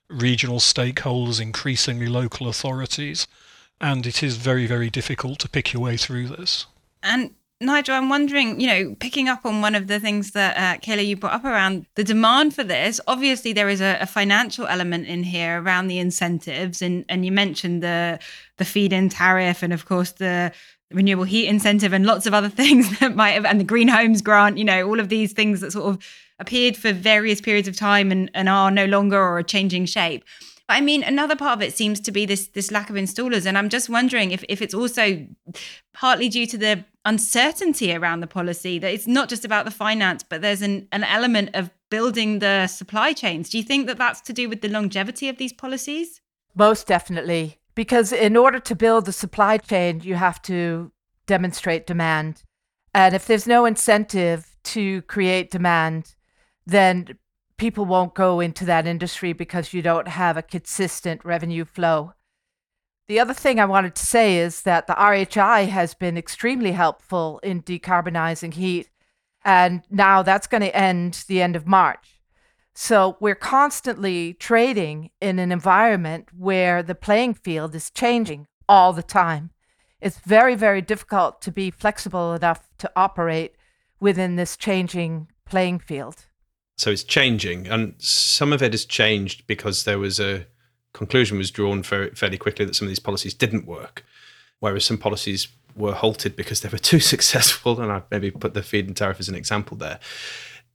regional 0.09 0.61
stakeholders, 0.61 1.39
increasingly 1.39 2.07
local 2.07 2.49
authorities, 2.49 3.27
and 3.83 4.07
it 4.07 4.23
is 4.23 4.37
very, 4.37 4.67
very 4.67 4.89
difficult 4.89 5.39
to 5.41 5.49
pick 5.49 5.75
your 5.75 5.83
way 5.83 5.99
through 5.99 6.29
this. 6.29 6.65
And 7.03 7.35
Nigel, 7.61 7.95
I'm 7.95 8.09
wondering, 8.09 8.59
you 8.59 8.67
know, 8.67 8.97
picking 8.99 9.29
up 9.29 9.45
on 9.45 9.61
one 9.61 9.75
of 9.75 9.89
the 9.89 10.01
things 10.01 10.31
that 10.31 10.57
uh, 10.57 10.81
Kayla 10.81 11.07
you 11.07 11.17
brought 11.17 11.35
up 11.35 11.45
around 11.45 11.85
the 11.95 12.03
demand 12.03 12.55
for 12.55 12.65
this. 12.65 12.99
Obviously, 13.07 13.53
there 13.53 13.69
is 13.69 13.83
a, 13.83 13.99
a 14.01 14.07
financial 14.07 14.67
element 14.67 15.07
in 15.07 15.23
here 15.23 15.63
around 15.63 15.89
the 15.89 15.99
incentives, 15.99 16.81
and 16.81 17.05
and 17.11 17.27
you 17.27 17.31
mentioned 17.31 17.83
the 17.83 18.19
the 18.57 18.65
feed-in 18.65 19.11
tariff, 19.11 19.63
and 19.63 19.73
of 19.73 19.85
course 19.85 20.13
the 20.13 20.51
renewable 20.95 21.25
heat 21.25 21.49
incentive, 21.49 21.93
and 21.93 22.07
lots 22.07 22.27
of 22.27 22.35
other 22.35 22.49
things 22.61 22.99
that 23.01 23.15
might 23.15 23.33
have, 23.33 23.45
and 23.45 23.61
the 23.61 23.65
green 23.65 23.89
homes 23.89 24.23
grant. 24.23 24.59
You 24.59 24.65
know, 24.65 24.87
all 24.87 25.01
of 25.01 25.09
these 25.09 25.33
things 25.33 25.61
that 25.61 25.73
sort 25.73 25.87
of 25.87 26.05
appeared 26.39 26.77
for 26.77 26.93
various 26.93 27.41
periods 27.41 27.69
of 27.69 27.77
time 27.77 28.11
and, 28.11 28.31
and 28.35 28.49
are 28.49 28.71
no 28.71 28.85
longer 28.87 29.17
or 29.17 29.39
are 29.39 29.43
changing 29.43 29.87
shape. 29.87 30.25
But 30.69 30.75
I 30.75 30.81
mean, 30.81 31.03
another 31.03 31.37
part 31.37 31.59
of 31.59 31.63
it 31.63 31.75
seems 31.75 32.01
to 32.01 32.13
be 32.13 32.27
this 32.27 32.49
this 32.49 32.71
lack 32.71 32.91
of 32.91 32.97
installers, 32.97 33.47
and 33.47 33.59
I'm 33.59 33.69
just 33.69 33.89
wondering 33.89 34.31
if 34.31 34.45
if 34.49 34.63
it's 34.63 34.75
also 34.75 35.27
partly 35.93 36.29
due 36.29 36.47
to 36.47 36.59
the 36.59 36.85
uncertainty 37.05 37.95
around 37.95 38.21
the 38.21 38.27
policy 38.27 38.79
that 38.79 38.93
it's 38.93 39.07
not 39.07 39.29
just 39.29 39.45
about 39.45 39.65
the 39.65 39.71
finance, 39.71 40.23
but 40.23 40.41
there's 40.43 40.63
an 40.63 40.89
an 40.93 41.05
element 41.05 41.51
of 41.55 41.71
building 41.91 42.39
the 42.39 42.67
supply 42.67 43.13
chains. 43.13 43.51
Do 43.51 43.59
you 43.59 43.65
think 43.65 43.87
that 43.87 43.99
that's 43.99 44.21
to 44.23 44.33
do 44.33 44.49
with 44.49 44.61
the 44.61 44.69
longevity 44.69 45.29
of 45.29 45.37
these 45.37 45.53
policies? 45.53 46.21
Most 46.55 46.87
definitely, 46.87 47.59
because 47.75 48.13
in 48.13 48.37
order 48.37 48.59
to 48.61 48.75
build 48.75 49.07
the 49.07 49.13
supply 49.13 49.59
chain, 49.59 50.01
you 50.03 50.15
have 50.15 50.41
to 50.43 50.93
demonstrate 51.27 51.87
demand, 51.87 52.43
and 52.95 53.15
if 53.15 53.27
there's 53.27 53.47
no 53.47 53.65
incentive 53.65 54.57
to 54.65 55.03
create 55.03 55.51
demand, 55.51 56.15
then 56.67 57.19
people 57.57 57.85
won't 57.85 58.15
go 58.15 58.41
into 58.41 58.65
that 58.65 58.87
industry 58.87 59.33
because 59.33 59.73
you 59.73 59.83
don't 59.83 60.09
have 60.09 60.37
a 60.37 60.43
consistent 60.43 61.25
revenue 61.25 61.65
flow. 61.65 62.13
The 63.09 63.21
other 63.21 63.35
thing 63.35 63.59
I 63.59 63.65
wanted 63.65 63.95
to 63.95 64.07
say 64.07 64.39
is 64.39 64.63
that 64.63 64.87
the 64.87 64.95
RHI 64.95 65.69
has 65.69 65.95
been 65.95 66.17
extremely 66.17 66.73
helpful 66.73 67.41
in 67.43 67.63
decarbonizing 67.63 68.55
heat, 68.55 68.89
and 69.45 69.83
now 69.91 70.23
that's 70.23 70.47
going 70.47 70.63
to 70.63 70.77
end 70.77 71.25
the 71.29 71.43
end 71.43 71.57
of 71.57 71.67
March. 71.67 72.12
So 72.75 73.17
we're 73.21 73.35
constantly 73.35 74.35
trading 74.35 75.11
in 75.21 75.39
an 75.39 75.53
environment 75.53 76.29
where 76.37 76.83
the 76.83 76.95
playing 76.95 77.35
field 77.35 77.75
is 77.75 77.91
changing 77.91 78.47
all 78.69 78.93
the 78.93 79.03
time. 79.03 79.51
It's 80.01 80.19
very, 80.21 80.55
very 80.55 80.81
difficult 80.81 81.41
to 81.43 81.53
be 81.53 81.71
flexible 81.71 82.35
enough 82.35 82.69
to 82.79 82.91
operate 82.97 83.55
within 84.01 84.37
this 84.37 84.57
changing 84.57 85.29
playing 85.45 85.79
field. 85.79 86.27
So 86.77 86.91
it's 86.91 87.05
changing, 87.05 87.69
and 87.69 87.95
some 87.99 88.53
of 88.53 88.63
it 88.63 88.73
has 88.73 88.85
changed 88.85 89.47
because 89.47 89.85
there 89.85 89.99
was 89.99 90.19
a 90.19 90.47
conclusion 90.93 91.39
was 91.39 91.51
drawn 91.51 91.83
fairly 91.83 92.39
quickly 92.39 92.65
that 92.65 92.75
some 92.75 92.87
of 92.87 92.91
these 92.91 92.99
policies 92.99 93.35
didn't 93.35 93.67
work, 93.67 94.05
whereas 94.59 94.85
some 94.85 94.99
policies 94.99 95.49
were 95.77 95.93
halted 95.93 96.35
because 96.35 96.61
they 96.61 96.69
were 96.69 96.79
too 96.93 97.01
successful. 97.01 97.81
And 97.81 97.93
I 97.93 98.03
maybe 98.11 98.31
put 98.31 98.55
the 98.55 98.63
feed-in 98.63 98.95
tariff 98.95 99.21
as 99.21 99.29
an 99.29 99.35
example 99.35 99.77
there. 99.77 100.01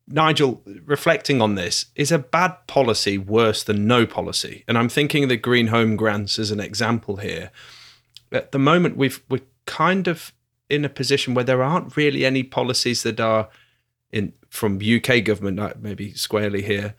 Nigel, 0.07 0.61
reflecting 0.85 1.41
on 1.41 1.55
this, 1.55 1.87
is 1.95 2.11
a 2.11 2.19
bad 2.19 2.55
policy 2.67 3.17
worse 3.17 3.63
than 3.63 3.87
no 3.87 4.05
policy? 4.05 4.63
And 4.67 4.77
I'm 4.77 4.89
thinking 4.89 5.27
the 5.27 5.35
green 5.35 5.67
home 5.67 5.97
grants 5.97 6.39
as 6.39 6.49
an 6.49 6.61
example 6.61 7.17
here. 7.17 7.51
At 8.31 8.51
the 8.51 8.59
moment, 8.59 8.95
we've 8.95 9.21
we're 9.29 9.41
kind 9.65 10.07
of 10.07 10.33
in 10.69 10.85
a 10.85 10.89
position 10.89 11.33
where 11.33 11.43
there 11.43 11.63
aren't 11.63 11.95
really 11.97 12.25
any 12.25 12.43
policies 12.43 13.03
that 13.03 13.19
are 13.19 13.49
in 14.11 14.33
from 14.49 14.79
UK 14.81 15.23
government, 15.23 15.81
maybe 15.81 16.13
squarely 16.13 16.61
here, 16.61 16.95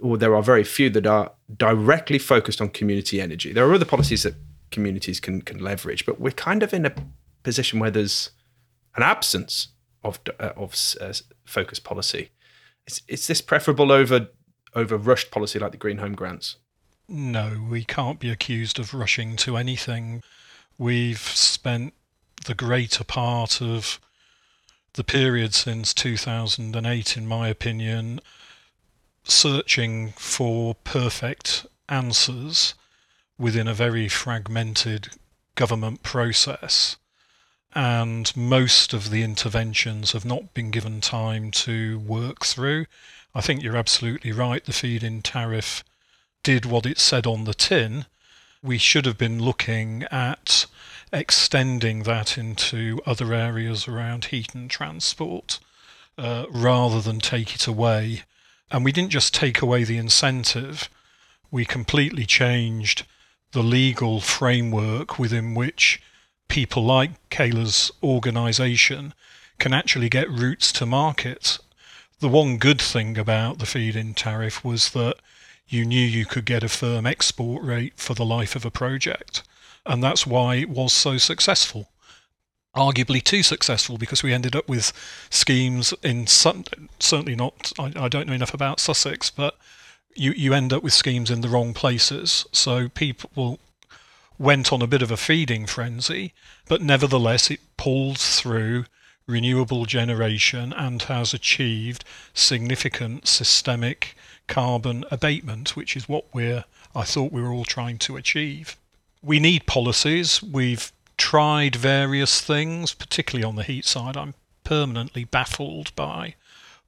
or 0.00 0.16
there 0.16 0.34
are 0.36 0.42
very 0.42 0.64
few 0.64 0.88
that 0.90 1.06
are 1.06 1.32
directly 1.56 2.18
focused 2.18 2.60
on 2.60 2.68
community 2.68 3.20
energy. 3.20 3.52
There 3.52 3.68
are 3.68 3.74
other 3.74 3.84
policies 3.84 4.22
that 4.22 4.34
communities 4.70 5.18
can 5.18 5.42
can 5.42 5.58
leverage, 5.58 6.06
but 6.06 6.20
we're 6.20 6.30
kind 6.30 6.62
of 6.62 6.72
in 6.72 6.86
a 6.86 6.94
position 7.42 7.80
where 7.80 7.90
there's 7.90 8.30
an 8.94 9.02
absence 9.02 9.68
of 10.02 10.20
uh, 10.38 10.50
of 10.56 10.74
uh, 11.00 11.12
focused 11.44 11.84
policy. 11.84 12.30
Is, 12.86 13.02
is 13.08 13.26
this 13.26 13.40
preferable 13.40 13.92
over 13.92 14.28
over 14.74 14.96
rushed 14.96 15.30
policy 15.30 15.58
like 15.58 15.72
the 15.72 15.78
Green 15.78 15.98
Home 15.98 16.14
grants? 16.14 16.56
No, 17.08 17.66
we 17.68 17.84
can't 17.84 18.20
be 18.20 18.30
accused 18.30 18.78
of 18.78 18.94
rushing 18.94 19.36
to 19.36 19.56
anything. 19.56 20.22
We've 20.78 21.18
spent 21.18 21.92
the 22.46 22.54
greater 22.54 23.04
part 23.04 23.60
of 23.60 24.00
the 24.94 25.04
period 25.04 25.54
since 25.54 25.92
2008, 25.92 27.16
in 27.16 27.26
my 27.26 27.48
opinion, 27.48 28.20
searching 29.24 30.12
for 30.16 30.74
perfect 30.74 31.66
answers 31.88 32.74
within 33.38 33.66
a 33.66 33.74
very 33.74 34.08
fragmented 34.08 35.08
government 35.54 36.02
process 36.02 36.96
and 37.74 38.36
most 38.36 38.92
of 38.92 39.10
the 39.10 39.22
interventions 39.22 40.12
have 40.12 40.24
not 40.24 40.54
been 40.54 40.70
given 40.70 41.00
time 41.00 41.50
to 41.50 41.98
work 42.00 42.44
through. 42.44 42.86
I 43.34 43.40
think 43.40 43.62
you're 43.62 43.76
absolutely 43.76 44.32
right. 44.32 44.64
The 44.64 44.72
feed 44.72 45.02
in 45.02 45.22
tariff 45.22 45.84
did 46.42 46.64
what 46.64 46.86
it 46.86 46.98
said 46.98 47.26
on 47.26 47.44
the 47.44 47.54
tin. 47.54 48.06
We 48.62 48.78
should 48.78 49.06
have 49.06 49.18
been 49.18 49.40
looking 49.40 50.04
at 50.10 50.66
extending 51.12 52.02
that 52.04 52.36
into 52.36 53.00
other 53.06 53.32
areas 53.32 53.88
around 53.88 54.26
heat 54.26 54.54
and 54.54 54.70
transport 54.70 55.58
uh, 56.18 56.46
rather 56.50 57.00
than 57.00 57.20
take 57.20 57.54
it 57.54 57.66
away. 57.66 58.22
And 58.70 58.84
we 58.84 58.92
didn't 58.92 59.10
just 59.10 59.34
take 59.34 59.60
away 59.60 59.84
the 59.84 59.96
incentive, 59.96 60.88
we 61.50 61.64
completely 61.64 62.26
changed 62.26 63.04
the 63.52 63.62
legal 63.62 64.20
framework 64.20 65.18
within 65.18 65.54
which 65.54 66.00
people 66.50 66.84
like 66.84 67.12
Kayla's 67.30 67.90
organisation 68.02 69.14
can 69.58 69.72
actually 69.72 70.08
get 70.08 70.28
routes 70.28 70.72
to 70.72 70.84
market. 70.84 71.58
The 72.18 72.28
one 72.28 72.58
good 72.58 72.82
thing 72.82 73.16
about 73.16 73.58
the 73.58 73.66
feed 73.66 73.96
in 73.96 74.12
tariff 74.12 74.64
was 74.64 74.90
that 74.90 75.16
you 75.68 75.84
knew 75.84 76.04
you 76.04 76.26
could 76.26 76.44
get 76.44 76.64
a 76.64 76.68
firm 76.68 77.06
export 77.06 77.62
rate 77.62 77.94
for 77.96 78.14
the 78.14 78.24
life 78.24 78.56
of 78.56 78.64
a 78.64 78.70
project. 78.70 79.42
And 79.86 80.02
that's 80.02 80.26
why 80.26 80.56
it 80.56 80.68
was 80.68 80.92
so 80.92 81.16
successful. 81.16 81.88
Arguably 82.76 83.22
too 83.22 83.42
successful 83.42 83.96
because 83.96 84.22
we 84.22 84.34
ended 84.34 84.56
up 84.56 84.68
with 84.68 84.92
schemes 85.30 85.94
in 86.02 86.26
some, 86.26 86.64
certainly 86.98 87.36
not, 87.36 87.72
I, 87.78 87.92
I 87.96 88.08
don't 88.08 88.26
know 88.26 88.34
enough 88.34 88.54
about 88.54 88.80
Sussex, 88.80 89.30
but 89.30 89.56
you, 90.16 90.32
you 90.32 90.52
end 90.52 90.72
up 90.72 90.82
with 90.82 90.92
schemes 90.92 91.30
in 91.30 91.40
the 91.40 91.48
wrong 91.48 91.74
places. 91.74 92.44
So 92.52 92.88
people 92.88 93.60
went 94.40 94.72
on 94.72 94.80
a 94.80 94.86
bit 94.86 95.02
of 95.02 95.10
a 95.10 95.18
feeding 95.18 95.66
frenzy, 95.66 96.32
but 96.66 96.80
nevertheless 96.80 97.50
it 97.50 97.60
pulled 97.76 98.18
through 98.18 98.86
renewable 99.26 99.84
generation 99.84 100.72
and 100.72 101.02
has 101.02 101.34
achieved 101.34 102.02
significant 102.32 103.28
systemic 103.28 104.16
carbon 104.48 105.04
abatement, 105.10 105.76
which 105.76 105.94
is 105.94 106.08
what 106.08 106.24
we're 106.32 106.64
I 106.94 107.02
thought 107.04 107.30
we 107.30 107.42
were 107.42 107.52
all 107.52 107.66
trying 107.66 107.98
to 107.98 108.16
achieve. 108.16 108.76
We 109.22 109.38
need 109.38 109.66
policies. 109.66 110.42
We've 110.42 110.90
tried 111.18 111.76
various 111.76 112.40
things, 112.40 112.94
particularly 112.94 113.44
on 113.44 113.56
the 113.56 113.62
heat 113.62 113.84
side. 113.84 114.16
I'm 114.16 114.34
permanently 114.64 115.24
baffled 115.24 115.94
by 115.94 116.34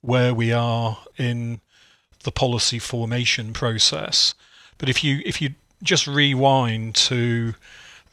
where 0.00 0.34
we 0.34 0.52
are 0.52 0.98
in 1.18 1.60
the 2.24 2.32
policy 2.32 2.78
formation 2.78 3.52
process. 3.52 4.34
But 4.78 4.88
if 4.88 5.04
you 5.04 5.22
if 5.24 5.40
you 5.40 5.50
just 5.82 6.06
rewind 6.06 6.94
to 6.94 7.54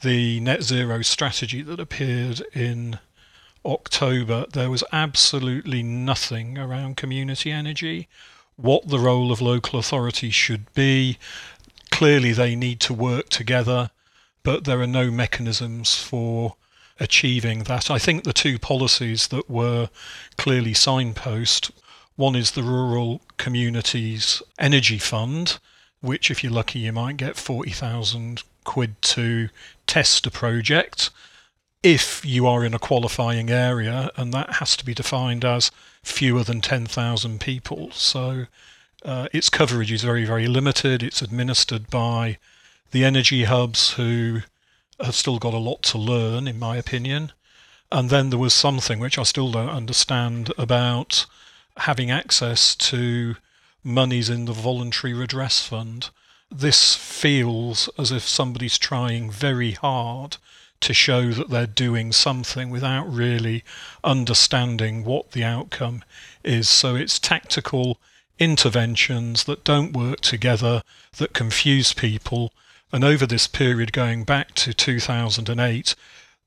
the 0.02 0.40
net 0.40 0.64
zero 0.64 1.02
strategy 1.02 1.62
that 1.62 1.80
appeared 1.80 2.42
in 2.54 3.00
October, 3.66 4.46
there 4.52 4.70
was 4.70 4.84
absolutely 4.92 5.84
nothing 5.84 6.58
around 6.58 6.98
community 6.98 7.52
energy, 7.52 8.08
what 8.56 8.88
the 8.88 9.00
role 9.00 9.32
of 9.32 9.42
local 9.42 9.78
authorities 9.78 10.34
should 10.34 10.74
be. 10.74 11.18
Clearly, 11.92 12.32
they 12.32 12.56
need 12.56 12.80
to 12.82 12.94
work 12.94 13.30
together, 13.30 13.92
but 14.44 14.64
there 14.64 14.80
are 14.80 14.88
no 14.88 15.12
mechanisms 15.12 15.96
for 15.96 16.56
achieving 17.00 17.64
that. 17.64 17.92
I 17.92 17.98
think 17.98 18.24
the 18.24 18.34
two 18.34 18.58
policies 18.60 19.28
that 19.28 19.50
were 19.50 19.90
clearly 20.38 20.74
signpost 20.74 21.72
one 22.16 22.36
is 22.36 22.52
the 22.52 22.64
Rural 22.64 23.22
Communities 23.38 24.44
Energy 24.58 24.98
Fund, 24.98 25.58
which, 26.02 26.32
if 26.32 26.44
you're 26.44 26.54
lucky, 26.54 26.80
you 26.80 26.94
might 26.94 27.18
get 27.18 27.36
40,000 27.36 28.44
quid 28.64 29.02
to 29.02 29.50
test 29.88 30.28
a 30.28 30.32
project 30.32 31.10
if 31.82 32.26
you 32.26 32.46
are 32.46 32.66
in 32.66 32.74
a 32.74 32.80
qualifying 32.80 33.50
area, 33.50 34.12
and 34.18 34.34
that 34.34 34.56
has 34.56 34.76
to 34.78 34.86
be 34.86 34.94
defined 34.94 35.46
as 35.46 35.72
fewer 36.04 36.44
than 36.44 36.62
10,000 36.62 37.40
people. 37.40 37.90
So 37.92 38.46
uh, 39.04 39.28
its 39.32 39.50
coverage 39.50 39.92
is 39.92 40.04
very, 40.04 40.26
very 40.26 40.48
limited. 40.48 41.02
It's 41.02 41.22
administered 41.22 41.90
by 41.90 42.38
the 42.92 43.06
energy 43.06 43.46
hubs 43.46 43.92
who 43.92 44.42
have 45.00 45.16
still 45.16 45.40
got 45.40 45.54
a 45.54 45.58
lot 45.58 45.82
to 45.84 45.98
learn, 45.98 46.48
in 46.48 46.60
my 46.60 46.76
opinion. 46.76 47.32
And 47.92 48.10
then 48.10 48.30
there 48.30 48.40
was 48.40 48.54
something 48.54 49.00
which 49.00 49.18
I 49.18 49.24
still 49.24 49.52
don't 49.52 49.70
understand 49.70 50.52
about 50.58 51.26
having 51.78 52.12
access 52.12 52.76
to 52.76 53.36
monies 53.90 54.30
in 54.30 54.46
the 54.46 54.54
voluntary 54.54 55.14
redress 55.14 55.66
fund. 55.66 56.10
This 56.52 56.96
feels 56.96 57.90
as 57.98 58.12
if 58.12 58.24
somebody's 58.28 58.78
trying 58.78 59.30
very 59.30 59.72
hard 59.72 60.38
to 60.82 60.94
show 60.94 61.32
that 61.32 61.50
they're 61.50 61.68
doing 61.68 62.12
something 62.12 62.70
without 62.70 63.12
really 63.12 63.64
understanding 64.04 65.04
what 65.04 65.32
the 65.32 65.44
outcome 65.44 66.04
is. 66.44 66.70
So 66.70 66.96
it's 66.96 67.20
tactical 67.20 68.00
interventions 68.40 69.44
that 69.44 69.64
don't 69.64 69.92
work 69.92 70.22
together, 70.22 70.84
that 71.18 71.34
confuse 71.34 71.94
people. 71.94 72.54
And 72.92 73.04
over 73.04 73.26
this 73.26 73.48
period 73.48 73.92
going 73.92 74.24
back 74.24 74.56
to 74.56 74.74
2008, 74.74 75.96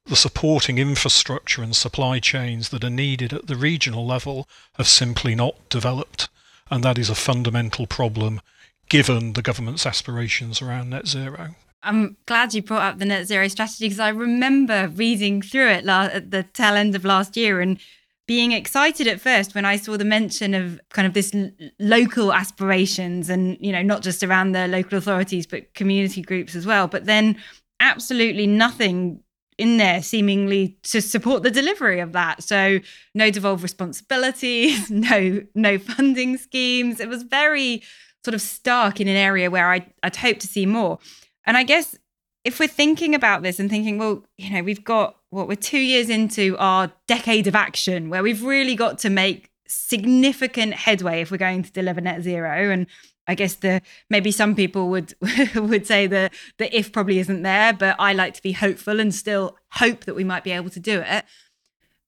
the 0.06 0.16
supporting 0.16 0.78
infrastructure 0.78 1.62
and 1.62 1.76
supply 1.76 2.18
chains 2.18 2.70
that 2.70 2.82
are 2.82 2.90
needed 2.90 3.32
at 3.32 3.46
the 3.46 3.56
regional 3.56 4.06
level 4.06 4.48
have 4.74 4.88
simply 4.88 5.34
not 5.34 5.68
developed 5.68 6.28
and 6.72 6.82
that 6.82 6.96
is 6.96 7.10
a 7.10 7.14
fundamental 7.14 7.86
problem 7.86 8.40
given 8.88 9.34
the 9.34 9.42
government's 9.42 9.84
aspirations 9.84 10.62
around 10.62 10.90
net 10.90 11.06
zero. 11.06 11.54
I'm 11.82 12.16
glad 12.26 12.54
you 12.54 12.62
brought 12.62 12.82
up 12.82 12.98
the 12.98 13.04
net 13.04 13.26
zero 13.26 13.46
strategy 13.48 13.84
because 13.84 14.00
I 14.00 14.08
remember 14.08 14.88
reading 14.88 15.42
through 15.42 15.68
it 15.68 15.86
at 15.86 16.30
the 16.30 16.44
tail 16.44 16.74
end 16.74 16.94
of 16.94 17.04
last 17.04 17.36
year 17.36 17.60
and 17.60 17.78
being 18.26 18.52
excited 18.52 19.06
at 19.06 19.20
first 19.20 19.54
when 19.54 19.66
I 19.66 19.76
saw 19.76 19.98
the 19.98 20.04
mention 20.04 20.54
of 20.54 20.80
kind 20.90 21.06
of 21.06 21.12
this 21.12 21.34
l- 21.34 21.50
local 21.78 22.32
aspirations 22.32 23.28
and, 23.28 23.58
you 23.60 23.72
know, 23.72 23.82
not 23.82 24.02
just 24.02 24.22
around 24.22 24.52
the 24.52 24.66
local 24.66 24.96
authorities, 24.96 25.46
but 25.46 25.74
community 25.74 26.22
groups 26.22 26.54
as 26.54 26.64
well. 26.64 26.86
But 26.86 27.04
then 27.04 27.36
absolutely 27.80 28.46
nothing 28.46 29.20
in 29.58 29.76
there 29.76 30.02
seemingly 30.02 30.78
to 30.84 31.00
support 31.00 31.42
the 31.42 31.50
delivery 31.50 32.00
of 32.00 32.12
that. 32.12 32.42
So 32.42 32.80
no 33.14 33.30
devolved 33.30 33.62
responsibilities, 33.62 34.90
no 34.90 35.42
no 35.54 35.78
funding 35.78 36.36
schemes. 36.36 37.00
It 37.00 37.08
was 37.08 37.22
very 37.22 37.82
sort 38.24 38.34
of 38.34 38.40
stark 38.40 39.00
in 39.00 39.08
an 39.08 39.16
area 39.16 39.50
where 39.50 39.70
I, 39.70 39.86
I'd 40.02 40.16
hope 40.16 40.38
to 40.40 40.46
see 40.46 40.66
more. 40.66 40.98
And 41.44 41.56
I 41.56 41.64
guess 41.64 41.98
if 42.44 42.58
we're 42.58 42.68
thinking 42.68 43.14
about 43.14 43.42
this 43.42 43.58
and 43.58 43.70
thinking, 43.70 43.98
well, 43.98 44.24
you 44.36 44.50
know, 44.52 44.62
we've 44.62 44.84
got 44.84 45.16
what 45.30 45.48
we're 45.48 45.54
two 45.54 45.78
years 45.78 46.08
into 46.08 46.56
our 46.58 46.92
decade 47.06 47.46
of 47.46 47.54
action 47.54 48.10
where 48.10 48.22
we've 48.22 48.42
really 48.42 48.74
got 48.74 48.98
to 48.98 49.10
make 49.10 49.50
significant 49.66 50.74
headway 50.74 51.20
if 51.20 51.30
we're 51.30 51.36
going 51.36 51.62
to 51.62 51.72
deliver 51.72 52.00
net 52.00 52.22
zero. 52.22 52.70
And 52.70 52.86
I 53.26 53.34
guess 53.34 53.54
the 53.54 53.82
maybe 54.10 54.32
some 54.32 54.54
people 54.54 54.88
would 54.88 55.14
would 55.54 55.86
say 55.86 56.06
the 56.06 56.30
the 56.58 56.76
if 56.76 56.92
probably 56.92 57.18
isn't 57.18 57.42
there, 57.42 57.72
but 57.72 57.96
I 57.98 58.12
like 58.12 58.34
to 58.34 58.42
be 58.42 58.52
hopeful 58.52 59.00
and 59.00 59.14
still 59.14 59.56
hope 59.72 60.04
that 60.04 60.14
we 60.14 60.24
might 60.24 60.44
be 60.44 60.50
able 60.50 60.70
to 60.70 60.80
do 60.80 61.02
it. 61.06 61.24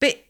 But 0.01 0.25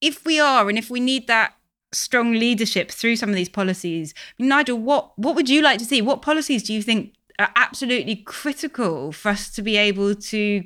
if 0.00 0.24
we 0.24 0.40
are, 0.40 0.68
and 0.68 0.78
if 0.78 0.90
we 0.90 1.00
need 1.00 1.26
that 1.28 1.54
strong 1.92 2.32
leadership 2.32 2.90
through 2.90 3.16
some 3.16 3.30
of 3.30 3.34
these 3.34 3.48
policies, 3.48 4.12
Nigel, 4.38 4.78
what 4.78 5.16
what 5.16 5.36
would 5.36 5.48
you 5.48 5.62
like 5.62 5.78
to 5.78 5.84
see? 5.84 6.02
What 6.02 6.22
policies 6.22 6.64
do 6.64 6.74
you 6.74 6.82
think 6.82 7.14
are 7.38 7.52
absolutely 7.54 8.16
critical 8.16 9.12
for 9.12 9.28
us 9.28 9.50
to 9.52 9.62
be 9.62 9.76
able 9.76 10.14
to 10.16 10.64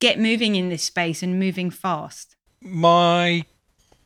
get 0.00 0.18
moving 0.18 0.56
in 0.56 0.70
this 0.70 0.82
space 0.82 1.22
and 1.22 1.38
moving 1.38 1.70
fast? 1.70 2.36
My 2.62 3.44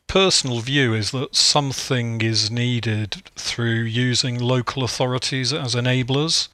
personal 0.09 0.59
view 0.59 0.93
is 0.93 1.11
that 1.11 1.35
something 1.35 2.19
is 2.19 2.49
needed 2.49 3.21
through 3.35 3.83
using 3.83 4.39
local 4.39 4.83
authorities 4.83 5.53
as 5.53 5.75
enablers. 5.75 6.49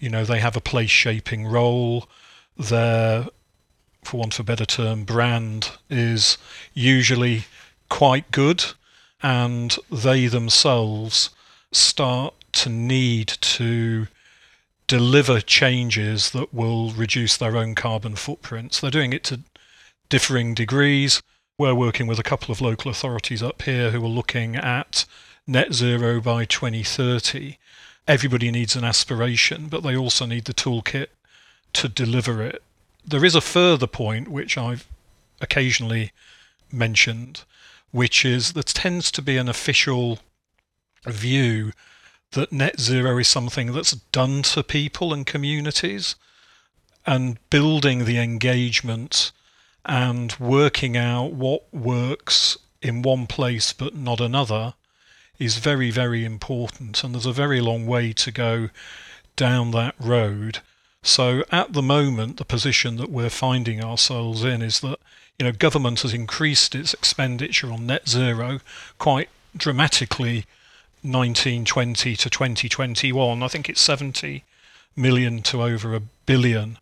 You 0.00 0.08
know, 0.08 0.24
they 0.24 0.40
have 0.40 0.56
a 0.56 0.60
place 0.60 0.90
shaping 0.90 1.46
role. 1.46 2.08
Their, 2.56 3.26
for 4.02 4.16
want 4.16 4.34
of 4.34 4.40
a 4.40 4.44
better 4.44 4.64
term, 4.64 5.04
brand 5.04 5.70
is 5.90 6.38
usually 6.72 7.44
quite 7.90 8.30
good, 8.30 8.64
and 9.22 9.76
they 9.90 10.26
themselves 10.26 11.30
start 11.70 12.34
to 12.52 12.70
need 12.70 13.28
to 13.28 14.06
deliver 14.86 15.42
changes 15.42 16.30
that 16.30 16.54
will 16.54 16.90
reduce 16.92 17.36
their 17.36 17.54
own 17.54 17.74
carbon 17.74 18.16
footprints. 18.16 18.80
They're 18.80 18.90
doing 18.90 19.12
it 19.12 19.24
to 19.24 19.40
differing 20.08 20.54
degrees. 20.54 21.20
We're 21.60 21.74
working 21.74 22.06
with 22.06 22.20
a 22.20 22.22
couple 22.22 22.52
of 22.52 22.60
local 22.60 22.88
authorities 22.88 23.42
up 23.42 23.62
here 23.62 23.90
who 23.90 24.04
are 24.04 24.08
looking 24.08 24.54
at 24.54 25.04
net 25.44 25.74
zero 25.74 26.20
by 26.20 26.44
2030. 26.44 27.58
Everybody 28.06 28.52
needs 28.52 28.76
an 28.76 28.84
aspiration, 28.84 29.66
but 29.66 29.82
they 29.82 29.96
also 29.96 30.24
need 30.24 30.44
the 30.44 30.54
toolkit 30.54 31.08
to 31.72 31.88
deliver 31.88 32.42
it. 32.42 32.62
There 33.04 33.24
is 33.24 33.34
a 33.34 33.40
further 33.40 33.88
point 33.88 34.28
which 34.28 34.56
I've 34.56 34.86
occasionally 35.40 36.12
mentioned, 36.70 37.42
which 37.90 38.24
is 38.24 38.52
there 38.52 38.62
tends 38.62 39.10
to 39.10 39.20
be 39.20 39.36
an 39.36 39.48
official 39.48 40.20
view 41.06 41.72
that 42.32 42.52
net 42.52 42.78
zero 42.78 43.18
is 43.18 43.26
something 43.26 43.72
that's 43.72 43.96
done 44.12 44.42
to 44.42 44.62
people 44.62 45.12
and 45.12 45.26
communities 45.26 46.14
and 47.04 47.36
building 47.50 48.04
the 48.04 48.18
engagement 48.18 49.32
and 49.84 50.34
working 50.38 50.96
out 50.96 51.32
what 51.32 51.72
works 51.72 52.58
in 52.82 53.02
one 53.02 53.26
place 53.26 53.72
but 53.72 53.94
not 53.94 54.20
another 54.20 54.74
is 55.38 55.58
very, 55.58 55.90
very 55.90 56.24
important. 56.24 57.02
And 57.02 57.14
there's 57.14 57.26
a 57.26 57.32
very 57.32 57.60
long 57.60 57.86
way 57.86 58.12
to 58.12 58.32
go 58.32 58.70
down 59.36 59.70
that 59.70 59.94
road. 59.98 60.60
So 61.02 61.44
at 61.50 61.72
the 61.72 61.82
moment, 61.82 62.38
the 62.38 62.44
position 62.44 62.96
that 62.96 63.10
we're 63.10 63.30
finding 63.30 63.82
ourselves 63.82 64.42
in 64.44 64.62
is 64.62 64.80
that 64.80 64.98
you 65.38 65.44
know 65.44 65.52
government 65.52 66.00
has 66.00 66.12
increased 66.12 66.74
its 66.74 66.92
expenditure 66.92 67.72
on 67.72 67.86
net 67.86 68.08
zero 68.08 68.60
quite 68.98 69.28
dramatically 69.56 70.44
1920 71.02 72.16
to 72.16 72.28
2021. 72.28 73.42
I 73.42 73.48
think 73.48 73.68
it's 73.68 73.80
70 73.80 74.44
million 74.96 75.42
to 75.42 75.62
over 75.62 75.94
a 75.94 76.00
billion. 76.26 76.78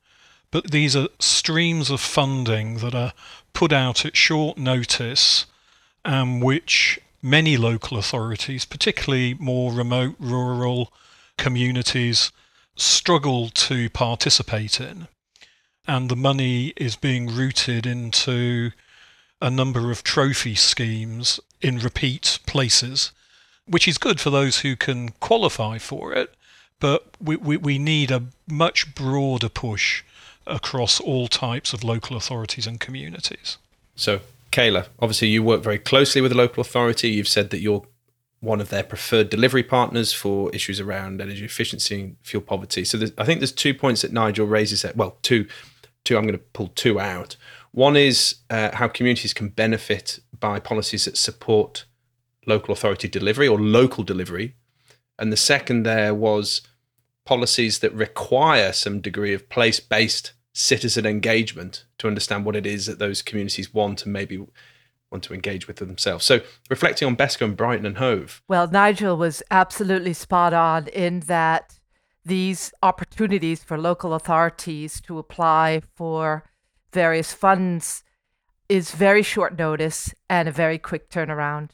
But 0.57 0.71
these 0.71 0.97
are 0.97 1.09
streams 1.19 1.91
of 1.91 2.01
funding 2.01 2.79
that 2.79 2.95
are 2.95 3.13
put 3.53 3.75
out 3.75 4.07
at 4.07 4.17
short 4.17 4.57
notice, 4.57 5.45
um, 6.03 6.41
which 6.41 6.99
many 7.21 7.59
local 7.59 7.99
authorities, 7.99 8.65
particularly 8.65 9.35
more 9.35 9.71
remote 9.71 10.15
rural 10.19 10.95
communities, 11.37 12.33
struggle 12.75 13.51
to 13.51 13.91
participate 13.91 14.81
in. 14.81 15.09
And 15.87 16.09
the 16.09 16.17
money 16.17 16.73
is 16.75 16.97
being 16.97 17.27
routed 17.29 17.85
into 17.85 18.71
a 19.43 19.51
number 19.51 19.91
of 19.91 20.03
trophy 20.03 20.55
schemes 20.55 21.39
in 21.61 21.81
repeat 21.81 22.39
places 22.47 23.13
which 23.67 23.87
is 23.87 23.99
good 23.99 24.21
for 24.21 24.31
those 24.31 24.61
who 24.61 24.75
can 24.75 25.11
qualify 25.21 25.77
for 25.77 26.15
it. 26.15 26.35
But 26.81 27.09
we, 27.21 27.37
we, 27.37 27.59
we 27.59 27.79
need 27.79 28.11
a 28.11 28.29
much 28.49 28.95
broader 28.95 29.51
push 29.51 30.03
across 30.47 31.01
all 31.01 31.29
types 31.29 31.73
of 31.73 31.83
local 31.83 32.17
authorities 32.17 32.67
and 32.67 32.81
communities. 32.81 33.59
So, 33.95 34.21
Kayla, 34.53 34.87
obviously 34.99 35.29
you 35.29 35.43
work 35.43 35.63
very 35.63 35.79
closely 35.79 36.21
with 36.21 36.33
the 36.33 36.37
local 36.39 36.61
authority. 36.61 37.11
You've 37.11 37.29
said 37.29 37.51
that 37.51 37.61
you're 37.61 37.87
one 38.41 38.61
of 38.61 38.69
their 38.69 38.83
preferred 38.83 39.31
delivery 39.31 39.63
partners 39.63 40.13
for 40.13 40.55
issues 40.55 40.81
around 40.81 41.21
energy 41.21 41.45
efficiency 41.45 42.01
and 42.01 42.17
fuel 42.23 42.43
poverty. 42.43 42.85
So 42.85 42.99
I 43.19 43.25
think 43.25 43.41
there's 43.41 43.53
two 43.53 43.75
points 43.75 44.03
that 44.03 44.13
Nigel 44.13 44.47
raises 44.47 44.83
there. 44.83 44.93
Well, 44.95 45.19
two, 45.23 45.47
two. 46.05 46.17
I'm 46.17 46.25
going 46.25 46.39
to 46.39 46.45
pull 46.53 46.69
two 46.69 47.01
out. 47.01 47.37
One 47.73 47.97
is 47.97 48.37
uh, 48.49 48.75
how 48.75 48.89
communities 48.89 49.35
can 49.35 49.49
benefit 49.49 50.21
by 50.39 50.61
policies 50.61 51.07
that 51.07 51.17
support 51.17 51.85
local 52.47 52.73
authority 52.73 53.09
delivery 53.09 53.49
or 53.49 53.59
local 53.59 54.05
delivery. 54.05 54.55
And 55.19 55.33
the 55.33 55.37
second 55.37 55.83
there 55.83 56.15
was 56.15 56.63
policies 57.25 57.81
that 57.81 57.93
require 57.93 58.73
some 58.73 59.01
degree 59.01 59.35
of 59.35 59.49
place 59.49 59.81
based 59.81 60.33
citizen 60.57 61.07
engagement 61.07 61.85
to 61.99 62.07
understand 62.07 62.45
what 62.45 62.57
it 62.57 62.67
is 62.67 62.87
that 62.87 62.99
those 62.99 63.23
communities 63.23 63.73
want 63.73 64.05
and 64.05 64.13
maybe 64.13 64.39
want 65.11 65.23
to 65.25 65.35
engage 65.35 65.67
with 65.67 65.77
themselves. 65.77 66.25
So, 66.25 66.41
reflecting 66.69 67.07
on 67.07 67.17
BESCO 67.17 67.45
and 67.47 67.57
Brighton 67.57 67.87
and 67.87 67.99
Hove. 67.99 68.43
Well, 68.49 68.69
Nigel 68.69 69.17
was 69.17 69.43
absolutely 69.51 70.13
spot 70.13 70.53
on 70.53 70.89
in 70.89 71.21
that 71.21 71.79
these 72.25 72.73
opportunities 72.83 73.63
for 73.63 73.79
local 73.79 74.15
authorities 74.15 75.01
to 75.03 75.19
apply 75.19 75.83
for 75.95 76.45
various 76.93 77.33
funds 77.33 78.03
is 78.69 78.91
very 78.91 79.23
short 79.23 79.57
notice 79.57 80.13
and 80.29 80.49
a 80.49 80.53
very 80.53 80.79
quick 80.79 81.09
turnaround 81.09 81.71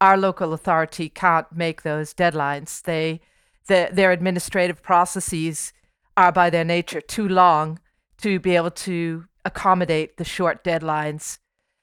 our 0.00 0.16
local 0.16 0.52
authority 0.52 1.08
can't 1.08 1.50
make 1.52 1.82
those 1.82 2.12
deadlines. 2.12 2.82
They, 2.82 3.20
the, 3.66 3.88
their 3.92 4.12
administrative 4.12 4.82
processes 4.82 5.72
are 6.16 6.32
by 6.32 6.50
their 6.50 6.64
nature 6.64 7.00
too 7.00 7.28
long 7.28 7.78
to 8.18 8.40
be 8.40 8.56
able 8.56 8.70
to 8.70 9.24
accommodate 9.44 10.16
the 10.16 10.24
short 10.24 10.64
deadlines. 10.64 11.38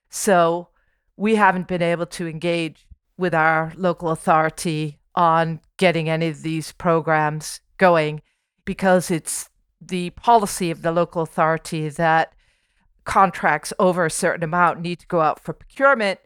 So 0.09 0.69
we 1.15 1.35
haven't 1.35 1.67
been 1.67 1.81
able 1.81 2.05
to 2.07 2.27
engage 2.27 2.87
with 3.17 3.33
our 3.33 3.73
local 3.75 4.09
authority 4.09 4.99
on 5.15 5.59
getting 5.77 6.09
any 6.09 6.27
of 6.27 6.41
these 6.41 6.71
programs 6.71 7.61
going 7.77 8.21
because 8.65 9.11
it's 9.11 9.49
the 9.79 10.09
policy 10.11 10.71
of 10.71 10.81
the 10.81 10.91
local 10.91 11.21
authority 11.21 11.89
that 11.89 12.33
contracts 13.03 13.73
over 13.77 14.05
a 14.05 14.11
certain 14.11 14.43
amount 14.43 14.81
need 14.81 14.99
to 14.99 15.07
go 15.07 15.21
out 15.21 15.43
for 15.43 15.53
procurement 15.53 16.19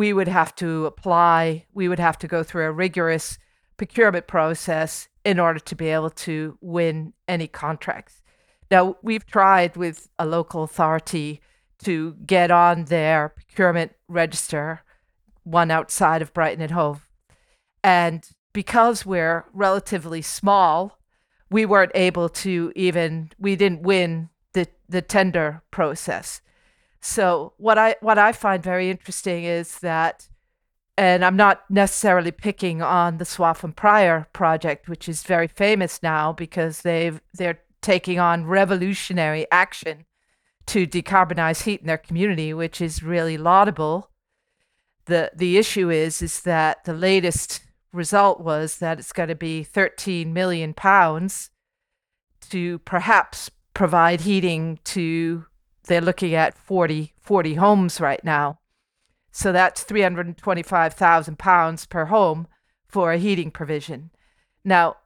we 0.00 0.12
would 0.12 0.28
have 0.28 0.54
to 0.56 0.86
apply, 0.86 1.66
we 1.74 1.88
would 1.88 1.98
have 1.98 2.18
to 2.18 2.26
go 2.26 2.42
through 2.42 2.64
a 2.64 2.72
rigorous 2.72 3.38
procurement 3.76 4.26
process 4.26 5.08
in 5.24 5.38
order 5.38 5.58
to 5.58 5.76
be 5.76 5.88
able 5.88 6.10
to 6.10 6.56
win 6.60 7.12
any 7.28 7.46
contracts. 7.46 8.19
Now, 8.70 8.96
we've 9.02 9.26
tried 9.26 9.76
with 9.76 10.08
a 10.18 10.26
local 10.26 10.62
authority 10.62 11.40
to 11.84 12.14
get 12.26 12.50
on 12.50 12.84
their 12.84 13.30
procurement 13.30 13.92
register, 14.06 14.82
one 15.42 15.70
outside 15.70 16.22
of 16.22 16.32
Brighton 16.32 16.62
and 16.62 16.72
Hove. 16.72 17.08
And 17.82 18.28
because 18.52 19.06
we're 19.06 19.44
relatively 19.52 20.22
small, 20.22 20.98
we 21.50 21.66
weren't 21.66 21.92
able 21.94 22.28
to 22.28 22.72
even, 22.76 23.30
we 23.38 23.56
didn't 23.56 23.82
win 23.82 24.28
the, 24.52 24.68
the 24.88 25.02
tender 25.02 25.62
process. 25.70 26.40
So 27.00 27.54
what 27.56 27.78
I 27.78 27.96
what 28.00 28.18
I 28.18 28.32
find 28.32 28.62
very 28.62 28.90
interesting 28.90 29.44
is 29.44 29.78
that, 29.78 30.28
and 30.98 31.24
I'm 31.24 31.36
not 31.36 31.62
necessarily 31.70 32.30
picking 32.30 32.82
on 32.82 33.16
the 33.16 33.24
Swaffham 33.24 33.74
Prior 33.74 34.28
project, 34.34 34.88
which 34.88 35.08
is 35.08 35.22
very 35.22 35.48
famous 35.48 36.02
now 36.02 36.32
because 36.32 36.82
they've 36.82 37.20
they're 37.32 37.60
taking 37.80 38.18
on 38.18 38.46
revolutionary 38.46 39.46
action 39.50 40.04
to 40.66 40.86
decarbonize 40.86 41.64
heat 41.64 41.80
in 41.80 41.86
their 41.86 41.98
community, 41.98 42.52
which 42.54 42.80
is 42.80 43.02
really 43.02 43.36
laudable. 43.36 44.10
The 45.06 45.30
the 45.34 45.58
issue 45.58 45.90
is 45.90 46.22
is 46.22 46.42
that 46.42 46.84
the 46.84 46.92
latest 46.92 47.62
result 47.92 48.40
was 48.40 48.78
that 48.78 48.98
it's 48.98 49.12
going 49.12 49.28
to 49.28 49.34
be 49.34 49.64
13 49.64 50.32
million 50.32 50.74
pounds 50.74 51.50
to 52.50 52.78
perhaps 52.80 53.50
provide 53.74 54.22
heating 54.22 54.78
to 54.84 55.46
they're 55.84 56.00
looking 56.00 56.34
at 56.34 56.56
40, 56.56 57.14
40 57.20 57.54
homes 57.54 58.00
right 58.00 58.22
now. 58.22 58.60
So 59.32 59.50
that's 59.52 59.82
325,000 59.82 61.38
pounds 61.38 61.86
per 61.86 62.06
home 62.06 62.46
for 62.86 63.12
a 63.12 63.18
heating 63.18 63.50
provision. 63.50 64.10
Now, 64.64 64.96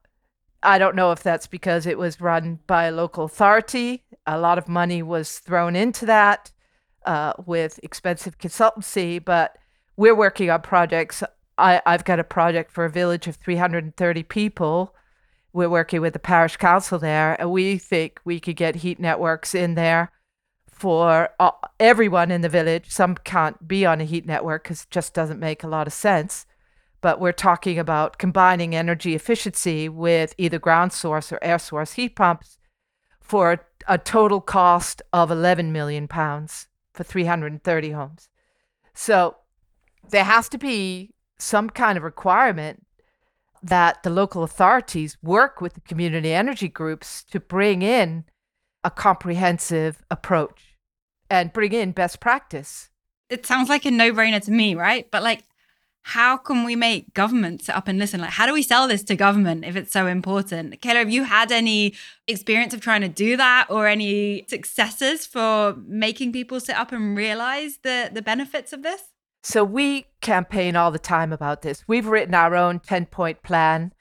I 0.65 0.79
don't 0.79 0.97
know 0.97 1.13
if 1.13 1.23
that's 1.23 1.47
because 1.47 1.87
it 1.87 1.99
was 1.99 2.21
run 2.21 2.59
by 2.67 2.85
a 2.85 2.93
local 2.93 3.25
authority. 3.25 4.05
A 4.27 4.39
lot 4.39 4.59
of 4.59 4.69
money 4.69 5.03
was 5.03 5.39
thrown 5.39 5.77
into 5.77 6.07
that 6.07 6.51
uh, 7.05 7.35
with 7.45 7.79
expensive 7.83 8.39
consultancy, 8.39 9.23
but 9.23 9.59
we're 9.97 10.15
working 10.15 10.51
on 10.51 10.63
projects. 10.63 11.23
I, 11.59 11.83
I've 11.87 12.05
got 12.05 12.19
a 12.19 12.25
project 12.25 12.71
for 12.71 12.85
a 12.85 12.91
village 12.91 13.27
of 13.27 13.37
330 13.37 14.23
people. 14.25 14.95
We're 15.53 15.69
working 15.69 16.01
with 16.01 16.15
the 16.15 16.19
parish 16.19 16.57
council 16.57 16.99
there, 16.99 17.41
and 17.41 17.51
we 17.51 17.79
think 17.79 18.21
we 18.25 18.41
could 18.41 18.57
get 18.57 18.77
heat 18.77 18.99
networks 18.99 19.55
in 19.55 19.75
there 19.75 20.11
for 20.73 21.31
uh, 21.39 21.53
everyone 21.79 22.31
in 22.31 22.41
the 22.41 22.49
village. 22.49 22.91
Some 22.91 23.15
can't 23.17 23.69
be 23.69 23.87
on 23.87 24.01
a 24.01 24.05
heat 24.05 24.27
network 24.27 24.65
because 24.65 24.83
it 24.83 24.91
just 24.91 25.15
doesn't 25.15 25.39
make 25.39 25.63
a 25.63 25.69
lot 25.69 25.87
of 25.87 25.93
sense. 25.93 26.47
But 27.05 27.21
we're 27.21 27.33
talking 27.33 27.79
about 27.79 28.17
combining 28.17 28.75
energy 28.75 29.15
efficiency 29.15 29.91
with 29.91 30.35
either 30.39 30.59
ground 30.59 30.95
source 30.95 31.31
or 31.31 31.39
air 31.43 31.59
source 31.59 31.93
heat 31.93 32.17
pumps 32.17 32.57
for 33.21 33.67
a 33.87 33.99
total 33.99 34.41
cost 34.41 35.03
of 35.13 35.31
11 35.31 35.71
million 35.71 36.09
pounds 36.09 36.67
for 36.95 37.05
330 37.05 37.91
homes. 37.91 38.31
So 38.95 39.37
there 40.09 40.25
has 40.25 40.49
to 40.49 40.57
be 40.57 41.13
some 41.39 41.69
kind 41.69 41.99
of 41.99 42.05
requirement 42.05 42.87
that 43.63 44.03
the 44.03 44.09
local 44.09 44.43
authorities 44.43 45.19
work 45.23 45.61
with 45.61 45.75
the 45.75 45.83
community 45.83 46.33
energy 46.33 46.69
groups 46.69 47.23
to 47.25 47.39
bring 47.39 47.83
in 47.83 48.25
a 48.83 48.91
comprehensive 48.91 50.03
approach 50.11 50.79
and 51.29 51.53
bring 51.53 51.75
in 51.75 51.93
best 51.93 52.19
practice. 52.19 52.89
It 53.29 53.45
sounds 53.45 53.69
like 53.69 53.85
a 53.85 53.91
no 53.91 54.11
brainer 54.11 54.43
to 54.43 54.51
me, 54.51 54.75
right? 54.75 55.11
But 55.11 55.23
like, 55.23 55.45
how 56.07 56.37
can 56.37 56.65
we 56.65 56.77
make 56.77 57.15
government 57.15 57.63
sit 57.63 57.75
up 57.75 57.89
and 57.89 57.99
listen? 57.99 58.21
Like, 58.21 58.31
how 58.31 58.45
do 58.45 58.53
we 58.53 58.63
sell 58.63 58.87
this 58.87 59.03
to 59.05 59.17
government 59.17 59.65
if 59.65 59.75
it's 59.75 59.91
so 59.91 60.07
important? 60.07 60.79
Kayla, 60.83 60.97
have 60.97 61.11
you 61.11 61.25
had 61.25 61.51
any 61.51 61.95
experience 62.29 62.75
of 62.75 62.83
trying 62.83 63.01
to 63.01 63.09
do 63.09 63.39
that 63.39 63.67
or 63.71 63.87
any 63.87 64.45
successes 64.47 65.27
for 65.27 65.75
making 65.87 66.33
people 66.33 66.61
sit 66.61 66.77
up 66.77 66.93
and 66.93 67.17
realize 67.17 67.79
the, 67.83 68.11
the 68.13 68.21
benefits 68.21 68.75
of 68.75 68.83
this? 68.83 69.03
So 69.43 69.65
we 69.65 70.05
campaign 70.21 70.77
all 70.77 70.91
the 70.91 70.99
time 70.99 71.33
about 71.33 71.63
this. 71.63 71.85
We've 71.89 72.07
written 72.07 72.35
our 72.35 72.55
own 72.55 72.81
10 72.81 73.07
point 73.07 73.43
plan 73.43 73.95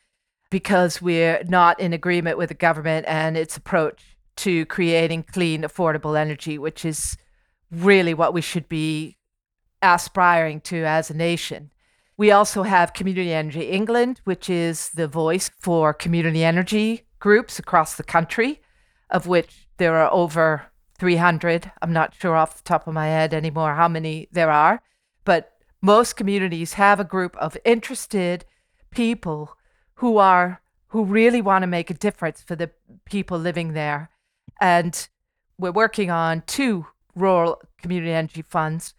because 0.50 1.02
we're 1.02 1.42
not 1.48 1.80
in 1.80 1.94
agreement 1.94 2.38
with 2.38 2.50
the 2.50 2.56
government 2.56 3.06
and 3.08 3.38
its 3.38 3.56
approach 3.56 4.18
to 4.36 4.66
creating 4.66 5.24
clean, 5.24 5.62
affordable 5.62 6.20
energy, 6.20 6.58
which 6.58 6.84
is 6.84 7.16
really 7.72 8.14
what 8.14 8.34
we 8.34 8.42
should 8.42 8.68
be 8.68 9.16
aspiring 9.82 10.60
to 10.62 10.84
as 10.84 11.10
a 11.10 11.14
nation. 11.14 11.70
We 12.16 12.32
also 12.32 12.64
have 12.64 12.94
Community 12.94 13.34
Energy 13.34 13.70
England, 13.70 14.22
which 14.24 14.50
is 14.50 14.90
the 14.90 15.08
voice 15.08 15.50
for 15.60 15.94
community 15.94 16.44
energy 16.44 17.08
groups 17.20 17.58
across 17.58 17.96
the 17.96 18.04
country, 18.04 18.62
of 19.10 19.26
which 19.26 19.68
there 19.78 19.96
are 19.96 20.12
over 20.12 20.68
300. 21.00 21.72
I'm 21.82 21.94
not 21.94 22.14
sure 22.14 22.36
off 22.36 22.58
the 22.58 22.64
top 22.64 22.88
of 22.88 22.94
my 22.94 23.08
head 23.08 23.34
anymore 23.34 23.76
how 23.76 23.88
many 23.88 24.28
there 24.32 24.52
are, 24.52 24.82
but 25.26 25.54
most 25.82 26.16
communities 26.16 26.74
have 26.74 27.00
a 27.00 27.04
group 27.04 27.36
of 27.38 27.58
interested 27.66 28.46
people 28.92 29.58
who 29.96 30.18
are 30.18 30.62
who 30.90 31.04
really 31.04 31.42
want 31.42 31.64
to 31.64 31.68
make 31.68 31.90
a 31.90 31.96
difference 31.96 32.42
for 32.42 32.56
the 32.56 32.70
people 33.06 33.40
living 33.40 33.74
there. 33.74 34.12
And 34.62 35.08
we're 35.58 35.72
working 35.72 36.12
on 36.12 36.44
two 36.46 36.86
rural 37.16 37.60
community 37.82 38.14
energy 38.14 38.44
funds 38.44 38.94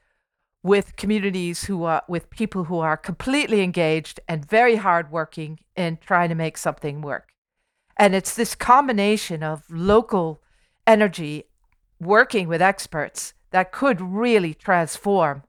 with 0.65 0.97
communities 0.97 1.65
who 1.65 1.85
are 1.85 2.03
with 2.09 2.31
people 2.31 2.65
who 2.65 2.79
are 2.79 2.97
completely 2.97 3.61
engaged 3.61 4.19
and 4.27 4.49
very 4.49 4.77
hardworking 4.77 5.61
in 5.77 5.99
trying 5.99 6.31
to 6.31 6.35
make 6.35 6.57
something 6.57 7.03
work. 7.03 7.29
And 7.99 8.15
it's 8.15 8.35
this 8.35 8.55
combination 8.55 9.43
of 9.43 9.63
local 9.71 10.43
energy 10.87 11.45
working 12.01 12.49
with 12.49 12.63
experts 12.63 13.35
that 13.51 13.73
could 13.73 14.01
really 14.01 14.55
transform 14.55 15.43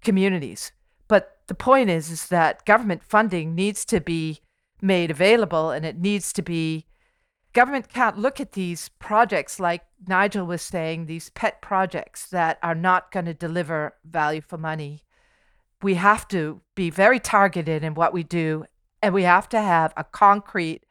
communities. 0.00 0.70
But 1.08 1.38
the 1.48 1.54
point 1.54 1.90
is 1.90 2.08
is 2.08 2.28
that 2.28 2.64
government 2.64 3.02
funding 3.02 3.54
needs 3.54 3.84
to 3.86 4.00
be 4.00 4.40
made 4.80 5.10
available 5.10 5.72
and 5.72 5.84
it 5.84 5.98
needs 5.98 6.32
to 6.34 6.42
be 6.42 6.86
government 7.56 7.88
can't 7.88 8.18
look 8.18 8.38
at 8.38 8.52
these 8.52 8.90
projects 8.98 9.58
like 9.58 9.82
Nigel 10.06 10.44
was 10.44 10.60
saying, 10.60 11.06
these 11.06 11.30
pet 11.30 11.62
projects 11.62 12.28
that 12.28 12.58
are 12.62 12.74
not 12.74 13.10
going 13.10 13.24
to 13.24 13.32
deliver 13.32 13.94
value 14.04 14.42
for 14.42 14.58
money. 14.58 15.04
We 15.82 15.94
have 15.94 16.28
to 16.28 16.60
be 16.74 16.90
very 16.90 17.18
targeted 17.18 17.82
in 17.82 17.94
what 17.94 18.12
we 18.12 18.22
do, 18.22 18.66
and 19.02 19.14
we 19.14 19.22
have 19.22 19.48
to 19.48 19.60
have 19.60 19.94
a 19.96 20.04
concrete 20.04 20.82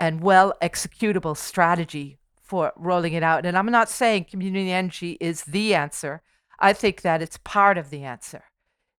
and 0.00 0.20
well 0.20 0.52
executable 0.60 1.36
strategy 1.36 2.18
for 2.42 2.72
rolling 2.76 3.12
it 3.12 3.22
out. 3.22 3.46
And 3.46 3.56
I'm 3.56 3.70
not 3.70 3.88
saying 3.88 4.24
community 4.24 4.72
energy 4.72 5.16
is 5.20 5.44
the 5.44 5.76
answer, 5.76 6.22
I 6.58 6.72
think 6.72 7.02
that 7.02 7.22
it's 7.22 7.38
part 7.38 7.78
of 7.78 7.90
the 7.90 8.02
answer. 8.02 8.42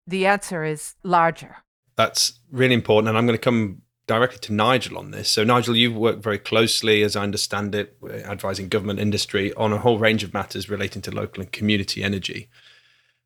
The 0.08 0.26
answer 0.26 0.64
is 0.64 0.96
larger. 1.04 1.58
That's 1.98 2.40
really 2.52 2.74
important. 2.74 3.10
And 3.10 3.18
I'm 3.18 3.26
going 3.26 3.38
to 3.38 3.44
come 3.44 3.82
directly 4.12 4.40
to 4.40 4.54
Nigel 4.54 4.98
on 4.98 5.12
this. 5.12 5.32
So, 5.32 5.46
Nigel, 5.46 5.74
you've 5.74 5.96
worked 5.96 6.22
very 6.22 6.38
closely, 6.38 7.02
as 7.02 7.16
I 7.16 7.24
understand 7.24 7.74
it, 7.74 7.96
advising 8.04 8.68
government 8.68 9.00
industry 9.00 9.54
on 9.54 9.72
a 9.72 9.78
whole 9.78 10.00
range 10.00 10.22
of 10.22 10.34
matters 10.34 10.70
relating 10.70 11.02
to 11.04 11.12
local 11.12 11.42
and 11.42 11.50
community 11.50 12.04
energy. 12.04 12.50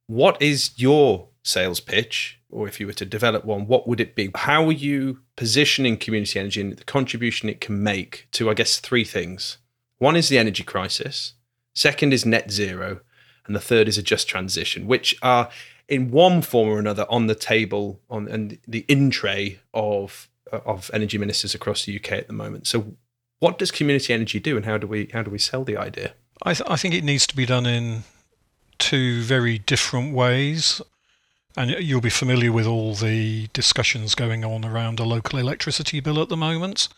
What 0.05 0.39
is 0.39 0.77
your 0.77 1.29
sales 1.41 1.79
pitch, 1.79 2.39
or 2.51 2.67
if 2.67 2.79
you 2.79 2.86
were 2.86 2.93
to 2.93 3.05
develop 3.05 3.43
one, 3.45 3.65
what 3.65 3.88
would 3.88 3.99
it 3.99 4.13
be? 4.13 4.29
How 4.36 4.63
are 4.67 4.71
you 4.71 5.21
positioning 5.36 5.97
community 5.97 6.39
energy 6.39 6.61
and 6.61 6.77
the 6.77 6.83
contribution 6.83 7.49
it 7.49 7.61
can 7.61 7.81
make 7.81 8.27
to, 8.33 8.51
I 8.51 8.53
guess, 8.53 8.79
three 8.79 9.05
things? 9.05 9.57
One 9.97 10.15
is 10.15 10.29
the 10.29 10.38
energy 10.38 10.63
crisis, 10.63 11.33
second 11.73 12.13
is 12.13 12.27
net 12.27 12.51
zero, 12.51 12.99
and 13.47 13.55
the 13.55 13.59
third 13.59 13.88
is 13.88 13.97
a 13.97 14.03
just 14.03 14.27
transition, 14.27 14.86
which 14.86 15.15
are 15.23 15.49
in 15.89 16.11
one 16.11 16.43
form 16.43 16.69
or 16.69 16.77
another 16.77 17.07
on 17.09 17.25
the 17.25 17.33
table 17.33 18.01
on 18.07 18.27
and 18.27 18.59
the 18.67 18.86
in 18.88 19.09
tray 19.09 19.61
of 19.73 20.29
of 20.52 20.91
energy 20.93 21.18
ministers 21.18 21.56
across 21.56 21.86
the 21.86 21.96
UK 21.96 22.14
at 22.14 22.28
the 22.28 22.34
moment. 22.34 22.68
So, 22.68 22.96
what 23.39 23.58
does 23.58 23.72
community 23.72 24.14
energy 24.14 24.39
do, 24.39 24.56
and 24.56 24.66
how 24.66 24.78
do 24.78 24.88
we 24.88 25.10
how 25.14 25.24
do 25.24 25.32
we 25.32 25.39
sell 25.39 25.64
the 25.64 25.78
idea? 25.78 26.14
I, 26.43 26.54
th- 26.54 26.70
I 26.70 26.76
think 26.76 26.93
it 26.93 27.04
needs 27.04 27.26
to 27.28 27.36
be 27.36 27.46
done 27.46 27.66
in 27.66 28.04
two 28.78 29.22
very 29.22 29.58
different 29.58 30.14
ways. 30.14 30.82
And 31.58 31.72
you'll 31.72 32.02
be 32.02 32.10
familiar 32.10 32.52
with 32.52 32.66
all 32.66 32.96
the 32.96 33.48
discussions 33.54 34.14
going 34.14 34.43
on 34.43 34.66
around 34.66 35.00
a 35.00 35.06
local 35.06 35.39
electricity 35.39 36.02
bill 36.02 36.22
at 36.22 36.28
the 36.28 36.36
moment, 36.36 36.89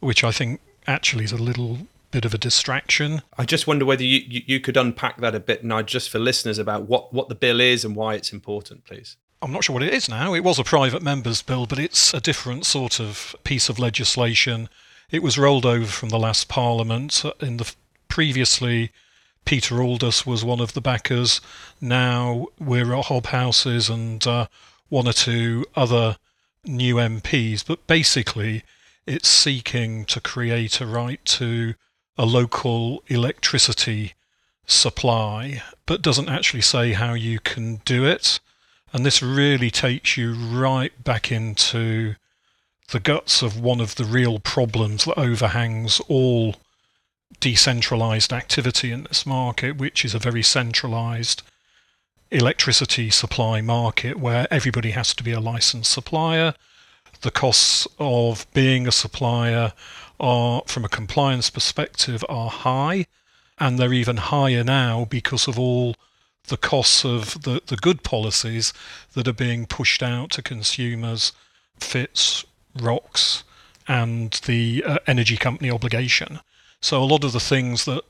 which 0.00 0.24
I 0.24 0.32
think 0.32 0.60
actually 0.86 1.24
is 1.24 1.32
a 1.32 1.36
little 1.36 1.80
bit 2.10 2.24
of 2.24 2.32
a 2.32 2.38
distraction. 2.38 3.20
I 3.36 3.44
just 3.44 3.66
wonder 3.66 3.84
whether 3.84 4.02
you, 4.02 4.20
you, 4.26 4.42
you 4.46 4.60
could 4.60 4.78
unpack 4.78 5.18
that 5.18 5.34
a 5.34 5.40
bit, 5.40 5.64
now, 5.64 5.82
just 5.82 6.08
for 6.08 6.18
listeners, 6.18 6.58
about 6.58 6.88
what, 6.88 7.12
what 7.12 7.28
the 7.28 7.34
bill 7.34 7.60
is 7.60 7.84
and 7.84 7.94
why 7.94 8.14
it's 8.14 8.32
important, 8.32 8.84
please. 8.84 9.16
I'm 9.42 9.52
not 9.52 9.64
sure 9.64 9.72
what 9.72 9.82
it 9.82 9.94
is 9.94 10.06
now. 10.06 10.34
It 10.34 10.44
was 10.44 10.58
a 10.58 10.64
private 10.64 11.02
member's 11.02 11.40
bill, 11.40 11.64
but 11.64 11.78
it's 11.78 12.12
a 12.12 12.20
different 12.20 12.66
sort 12.66 13.00
of 13.00 13.34
piece 13.42 13.70
of 13.70 13.78
legislation. 13.78 14.68
It 15.10 15.22
was 15.22 15.38
rolled 15.38 15.64
over 15.64 15.86
from 15.86 16.10
the 16.10 16.18
last 16.18 16.46
parliament. 16.46 17.24
In 17.40 17.56
the 17.56 17.72
previously, 18.08 18.90
Peter 19.46 19.82
Aldous 19.82 20.26
was 20.26 20.44
one 20.44 20.60
of 20.60 20.74
the 20.74 20.82
backers. 20.82 21.40
Now 21.80 22.48
Wera 22.58 23.00
Hobhouse's 23.00 23.88
and 23.88 24.26
uh, 24.26 24.46
one 24.90 25.08
or 25.08 25.14
two 25.14 25.64
other 25.74 26.18
new 26.66 26.96
MPs. 26.96 27.64
But 27.66 27.86
basically, 27.86 28.62
it's 29.06 29.28
seeking 29.28 30.04
to 30.04 30.20
create 30.20 30.82
a 30.82 30.86
right 30.86 31.24
to 31.24 31.74
a 32.18 32.26
local 32.26 33.02
electricity 33.06 34.12
supply, 34.66 35.62
but 35.86 36.02
doesn't 36.02 36.28
actually 36.28 36.60
say 36.60 36.92
how 36.92 37.14
you 37.14 37.40
can 37.40 37.76
do 37.86 38.04
it. 38.04 38.38
And 38.92 39.06
this 39.06 39.22
really 39.22 39.70
takes 39.70 40.16
you 40.16 40.34
right 40.34 40.92
back 41.02 41.30
into 41.30 42.16
the 42.90 43.00
guts 43.00 43.40
of 43.40 43.60
one 43.60 43.80
of 43.80 43.94
the 43.94 44.04
real 44.04 44.40
problems 44.40 45.04
that 45.04 45.18
overhangs 45.18 46.00
all 46.08 46.56
decentralized 47.38 48.32
activity 48.32 48.90
in 48.90 49.04
this 49.04 49.24
market, 49.24 49.76
which 49.76 50.04
is 50.04 50.14
a 50.14 50.18
very 50.18 50.42
centralized 50.42 51.42
electricity 52.32 53.10
supply 53.10 53.60
market 53.60 54.18
where 54.18 54.46
everybody 54.50 54.90
has 54.90 55.14
to 55.14 55.22
be 55.22 55.32
a 55.32 55.40
licensed 55.40 55.92
supplier. 55.92 56.54
The 57.20 57.30
costs 57.30 57.86
of 57.98 58.46
being 58.54 58.88
a 58.88 58.92
supplier 58.92 59.72
are, 60.18 60.62
from 60.66 60.84
a 60.84 60.88
compliance 60.88 61.50
perspective, 61.50 62.24
are 62.28 62.50
high, 62.50 63.06
and 63.58 63.78
they're 63.78 63.92
even 63.92 64.16
higher 64.16 64.64
now 64.64 65.04
because 65.04 65.46
of 65.46 65.58
all 65.58 65.94
the 66.50 66.56
costs 66.56 67.04
of 67.04 67.42
the, 67.42 67.62
the 67.66 67.76
good 67.76 68.02
policies 68.02 68.72
that 69.14 69.26
are 69.26 69.32
being 69.32 69.66
pushed 69.66 70.02
out 70.02 70.30
to 70.32 70.42
consumers, 70.42 71.32
FITs, 71.78 72.44
ROCs, 72.76 73.44
and 73.88 74.32
the 74.44 74.84
uh, 74.84 74.98
energy 75.06 75.36
company 75.36 75.70
obligation. 75.70 76.40
So 76.80 77.02
a 77.02 77.04
lot 77.04 77.24
of 77.24 77.32
the 77.32 77.40
things 77.40 77.84
that 77.86 78.02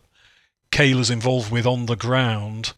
Kayla 0.72 1.00
is 1.00 1.10
involved 1.10 1.52
with 1.52 1.66
on 1.66 1.86
the 1.86 1.96
ground, 1.96 2.72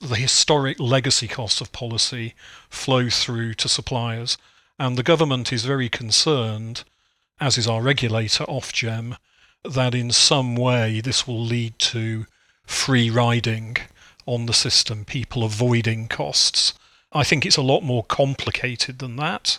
the 0.00 0.16
historic 0.16 0.78
legacy 0.78 1.28
costs 1.28 1.60
of 1.60 1.72
policy 1.72 2.34
flow 2.68 3.08
through 3.08 3.54
to 3.54 3.68
suppliers. 3.68 4.36
And 4.78 4.98
the 4.98 5.02
government 5.02 5.52
is 5.52 5.64
very 5.64 5.88
concerned, 5.88 6.84
as 7.40 7.56
is 7.56 7.66
our 7.66 7.80
regulator, 7.80 8.44
Ofgem, 8.44 9.16
that 9.64 9.94
in 9.94 10.12
some 10.12 10.54
way 10.56 11.00
this 11.00 11.26
will 11.26 11.42
lead 11.42 11.78
to 11.78 12.26
free 12.66 13.08
riding 13.08 13.78
on 14.26 14.46
the 14.46 14.52
system, 14.52 15.04
people 15.04 15.44
avoiding 15.44 16.08
costs. 16.08 16.74
I 17.12 17.24
think 17.24 17.46
it's 17.46 17.56
a 17.56 17.62
lot 17.62 17.82
more 17.82 18.04
complicated 18.04 18.98
than 18.98 19.16
that. 19.16 19.58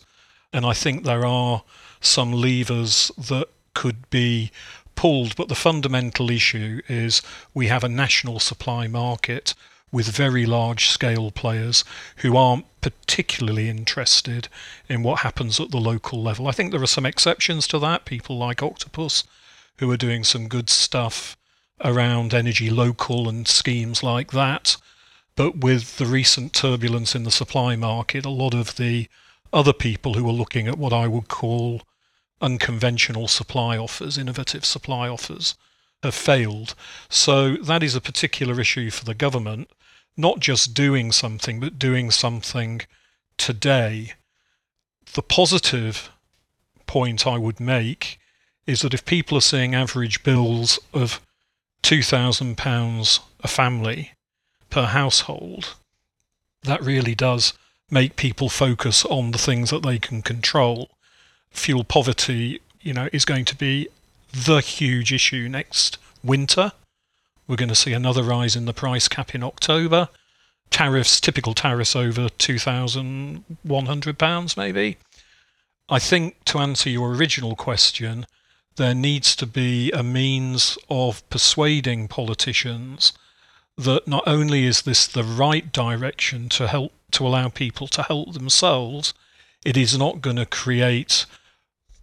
And 0.54 0.66
I 0.66 0.74
think 0.74 1.04
there 1.04 1.26
are 1.26 1.64
some 2.00 2.32
levers 2.32 3.12
that 3.18 3.48
could 3.74 4.10
be 4.10 4.52
pulled. 4.96 5.36
But 5.36 5.48
the 5.48 5.56
fundamental 5.56 6.30
issue 6.30 6.82
is 6.88 7.22
we 7.54 7.68
have 7.68 7.84
a 7.84 7.90
national 7.90 8.40
supply 8.40 8.88
market 8.88 9.54
with 9.92 10.08
very 10.08 10.46
large 10.46 10.90
scale 10.90 11.32
players 11.32 11.86
who 12.18 12.36
aren't 12.36 12.66
particularly 12.82 13.70
interested 13.70 14.50
in 14.90 15.02
what 15.02 15.22
happens 15.22 15.60
at 15.60 15.72
the 15.72 15.78
local 15.78 16.22
level. 16.22 16.48
I 16.48 16.52
think 16.52 16.72
there 16.72 16.84
are 16.84 16.88
some 16.88 17.06
exceptions 17.06 17.68
to 17.68 17.80
that, 17.80 18.04
people 18.04 18.38
like 18.38 18.62
Octopus 18.62 19.24
who 19.78 19.90
are 19.92 19.98
doing 19.98 20.24
some 20.24 20.48
good 20.48 20.70
stuff 20.70 21.38
around 21.84 22.34
energy 22.34 22.70
local 22.70 23.30
and 23.30 23.48
schemes 23.48 24.04
like 24.04 24.32
that. 24.32 24.78
But 25.36 25.58
with 25.58 25.98
the 25.98 26.06
recent 26.06 26.54
turbulence 26.54 27.16
in 27.16 27.24
the 27.24 27.32
supply 27.32 27.76
market, 27.76 28.26
a 28.26 28.30
lot 28.30 28.54
of 28.54 28.78
the 28.78 29.08
other 29.54 29.74
people 29.74 30.16
who 30.16 30.28
are 30.28 30.34
looking 30.34 30.68
at 30.68 30.78
what 30.78 30.94
I 30.94 31.08
would 31.08 31.28
call 31.28 31.84
unconventional 32.42 33.28
supply 33.28 33.78
offers, 33.78 34.18
innovative 34.18 34.66
supply 34.66 35.08
offers, 35.08 35.56
have 36.04 36.16
failed. 36.16 36.76
So 37.10 37.56
that 37.58 37.84
is 37.84 37.96
a 37.96 38.02
particular 38.02 38.60
issue 38.60 38.90
for 38.90 39.06
the 39.06 39.14
government, 39.14 39.70
not 40.16 40.40
just 40.40 40.74
doing 40.74 41.12
something, 41.12 41.60
but 41.60 41.80
doing 41.80 42.12
something 42.12 42.82
today. 43.38 44.14
The 45.14 45.24
positive 45.24 46.12
point 46.86 47.26
I 47.26 47.38
would 47.38 47.60
make 47.60 48.20
is 48.66 48.82
that 48.82 48.94
if 48.94 49.06
people 49.06 49.38
are 49.38 49.42
seeing 49.42 49.74
average 49.74 50.24
bills 50.24 50.80
of 50.94 51.22
£2,000 51.88 53.20
a 53.40 53.48
family 53.48 54.12
per 54.70 54.88
household, 54.88 55.76
that 56.64 56.84
really 56.84 57.16
does 57.16 57.54
make 57.90 58.18
people 58.18 58.50
focus 58.50 59.06
on 59.06 59.32
the 59.32 59.38
things 59.38 59.70
that 59.70 59.84
they 59.84 59.98
can 59.98 60.22
control. 60.22 60.90
Fuel 61.52 61.86
poverty, 61.86 62.60
you 62.82 62.92
know, 62.92 63.08
is 63.14 63.24
going 63.24 63.46
to 63.46 63.56
be 63.56 63.88
the 64.34 64.60
huge 64.60 65.14
issue 65.14 65.48
next 65.48 65.98
winter. 66.22 66.74
We're 67.48 67.56
going 67.56 67.70
to 67.70 67.76
see 67.76 67.94
another 67.94 68.22
rise 68.22 68.58
in 68.58 68.66
the 68.66 68.74
price 68.74 69.08
cap 69.08 69.34
in 69.34 69.42
October. 69.42 70.10
Tariffs, 70.70 71.22
typical 71.22 71.54
tariffs 71.54 71.96
over 71.96 72.28
£2,100 72.28 74.58
maybe. 74.58 74.98
I 75.88 76.00
think 76.00 76.44
to 76.46 76.60
answer 76.60 76.90
your 76.90 77.14
original 77.14 77.56
question, 77.56 78.26
there 78.78 78.96
needs 78.96 79.36
to 79.36 79.46
be 79.46 79.92
a 79.92 80.02
means 80.02 80.78
of 80.90 81.28
persuading 81.30 82.08
politicians 82.08 83.14
that 83.78 84.08
not 84.08 84.24
only 84.26 84.66
is 84.66 84.84
this 84.84 85.06
the 85.06 85.24
right 85.24 85.72
direction 85.72 86.50
to 86.50 86.68
help 86.68 86.94
to 87.12 87.28
allow 87.28 87.48
people 87.50 87.88
to 87.88 88.04
help 88.04 88.34
themselves, 88.34 89.14
it 89.66 89.78
is 89.78 89.98
not 89.98 90.22
going 90.22 90.36
to 90.36 90.46
create 90.46 91.26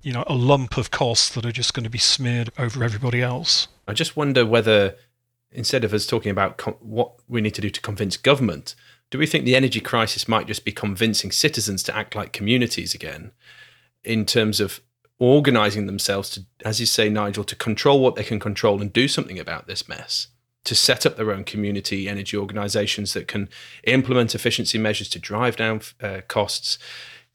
you 0.03 0.13
know 0.13 0.25
a 0.27 0.35
lump 0.35 0.77
of 0.77 0.91
costs 0.91 1.31
that 1.31 1.47
are 1.47 1.53
just 1.53 1.75
going 1.75 1.85
to 1.85 1.91
be 1.91 1.99
smeared 1.99 2.51
over 2.59 2.85
everybody 2.85 3.23
else. 3.23 3.69
I 3.89 3.95
just 3.95 4.17
wonder 4.17 4.45
whether 4.47 4.97
instead 5.51 5.85
of 5.85 5.95
us 5.95 6.07
talking 6.07 6.31
about 6.31 6.61
what 6.83 7.13
we 7.29 7.41
need 7.41 7.55
to 7.55 7.61
do 7.61 7.71
to 7.71 7.81
convince 7.81 8.17
government, 8.17 8.75
do 9.11 9.19
we 9.19 9.27
think 9.27 9.45
the 9.45 9.57
energy 9.57 9.81
crisis 9.81 10.29
might 10.29 10.47
just 10.47 10.65
be 10.65 10.73
convincing 10.73 11.31
citizens 11.31 11.83
to 11.85 11.97
act 11.97 12.15
like 12.15 12.33
communities 12.33 12.95
again 12.95 13.33
in 14.03 14.27
terms 14.27 14.61
of 14.61 14.81
organizing 15.25 15.87
themselves 15.87 16.31
to 16.31 16.45
as 16.65 16.81
you 16.81 16.87
say 16.87 17.09
Nigel 17.09 17.45
to 17.45 17.57
control 17.57 18.01
what 18.01 18.15
they 18.15 18.25
can 18.25 18.41
control 18.41 18.81
and 18.81 18.93
do 18.93 19.09
something 19.09 19.39
about 19.39 19.67
this 19.67 19.89
mess? 19.89 20.29
to 20.65 20.75
set 20.75 21.05
up 21.07 21.17
their 21.17 21.31
own 21.31 21.45
community 21.45 22.09
energy 22.09 22.37
organizations 22.37 23.13
that 23.13 23.29
can 23.29 23.49
implement 23.85 24.35
efficiency 24.35 24.79
measures 24.79 25.09
to 25.11 25.19
drive 25.19 25.57
down 25.57 25.81
uh, 26.03 26.21
costs, 26.27 26.79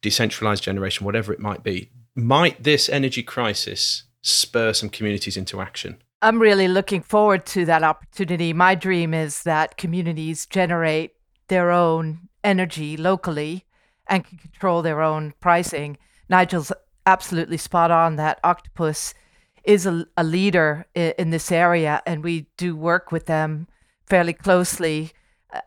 decentralized 0.02 0.64
generation, 0.64 1.06
whatever 1.06 1.32
it 1.32 1.40
might 1.40 1.64
be. 1.64 1.90
Might 2.16 2.64
this 2.64 2.90
energy 2.90 3.24
crisis 3.24 4.04
spur 4.22 4.74
some 4.74 4.90
communities 4.90 5.38
into 5.38 5.62
action? 5.62 6.02
I'm 6.22 6.40
really 6.40 6.68
looking 6.68 7.02
forward 7.02 7.46
to 7.48 7.66
that 7.66 7.84
opportunity. 7.84 8.52
My 8.52 8.76
dream 8.76 9.14
is 9.14 9.44
that 9.44 9.78
communities 9.78 10.46
generate 10.46 11.14
their 11.48 11.72
own 11.72 12.30
energy 12.44 12.98
locally 12.98 13.66
and 14.08 14.26
can 14.26 14.38
control 14.38 14.82
their 14.82 15.02
own 15.02 15.34
pricing. 15.40 15.98
Nigel's 16.28 16.74
absolutely 17.10 17.58
spot 17.58 17.92
on 17.92 18.16
that 18.18 18.40
Octopus 18.44 19.14
is 19.64 19.86
a, 19.86 20.06
a 20.16 20.24
leader 20.24 20.86
in, 20.94 21.14
in 21.18 21.30
this 21.32 21.52
area, 21.52 22.02
and 22.06 22.24
we 22.24 22.46
do 22.56 22.76
work 22.76 23.12
with 23.12 23.26
them 23.26 23.68
fairly 24.06 24.34
closely. 24.34 25.12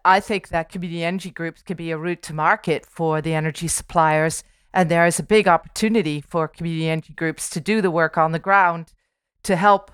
I 0.05 0.21
think 0.21 0.49
that 0.49 0.71
community 0.71 1.05
energy 1.05 1.31
groups 1.31 1.63
can 1.63 1.77
be 1.77 1.91
a 1.91 1.99
route 1.99 2.23
to 2.23 2.33
market 2.35 2.87
for 2.87 3.21
the 3.21 3.35
energy 3.35 3.69
suppliers, 3.69 4.45
and 4.73 4.89
there 4.89 5.07
is 5.07 5.19
a 5.19 5.25
big 5.37 5.49
opportunity 5.49 6.21
for 6.21 6.49
community 6.49 6.89
energy 6.89 7.13
groups 7.13 7.51
to 7.51 7.61
do 7.61 7.83
the 7.83 7.91
work 7.91 8.17
on 8.17 8.33
the 8.33 8.39
ground 8.39 8.93
to 9.43 9.57
help 9.57 9.91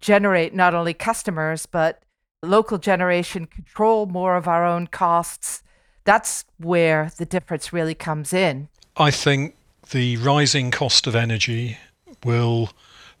generate 0.00 0.54
not 0.54 0.74
only 0.74 0.94
customers 0.94 1.66
but 1.66 2.02
local 2.42 2.78
generation, 2.78 3.46
control 3.46 4.06
more 4.06 4.36
of 4.36 4.46
our 4.46 4.64
own 4.64 4.86
costs. 4.86 5.62
That's 6.04 6.44
where 6.58 7.10
the 7.16 7.26
difference 7.26 7.72
really 7.72 7.94
comes 7.94 8.32
in. 8.32 8.68
I 8.96 9.10
think 9.10 9.56
the 9.90 10.16
rising 10.16 10.70
cost 10.70 11.06
of 11.06 11.14
energy 11.14 11.78
will 12.24 12.70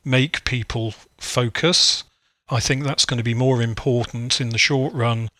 make 0.04 0.44
people 0.44 0.94
focus. 1.18 2.04
I 2.48 2.60
think 2.60 2.84
that's 2.84 3.04
going 3.04 3.18
to 3.18 3.24
be 3.24 3.34
more 3.34 3.62
important 3.62 4.40
in 4.40 4.50
the 4.50 4.58
short 4.58 4.92
run 4.92 5.30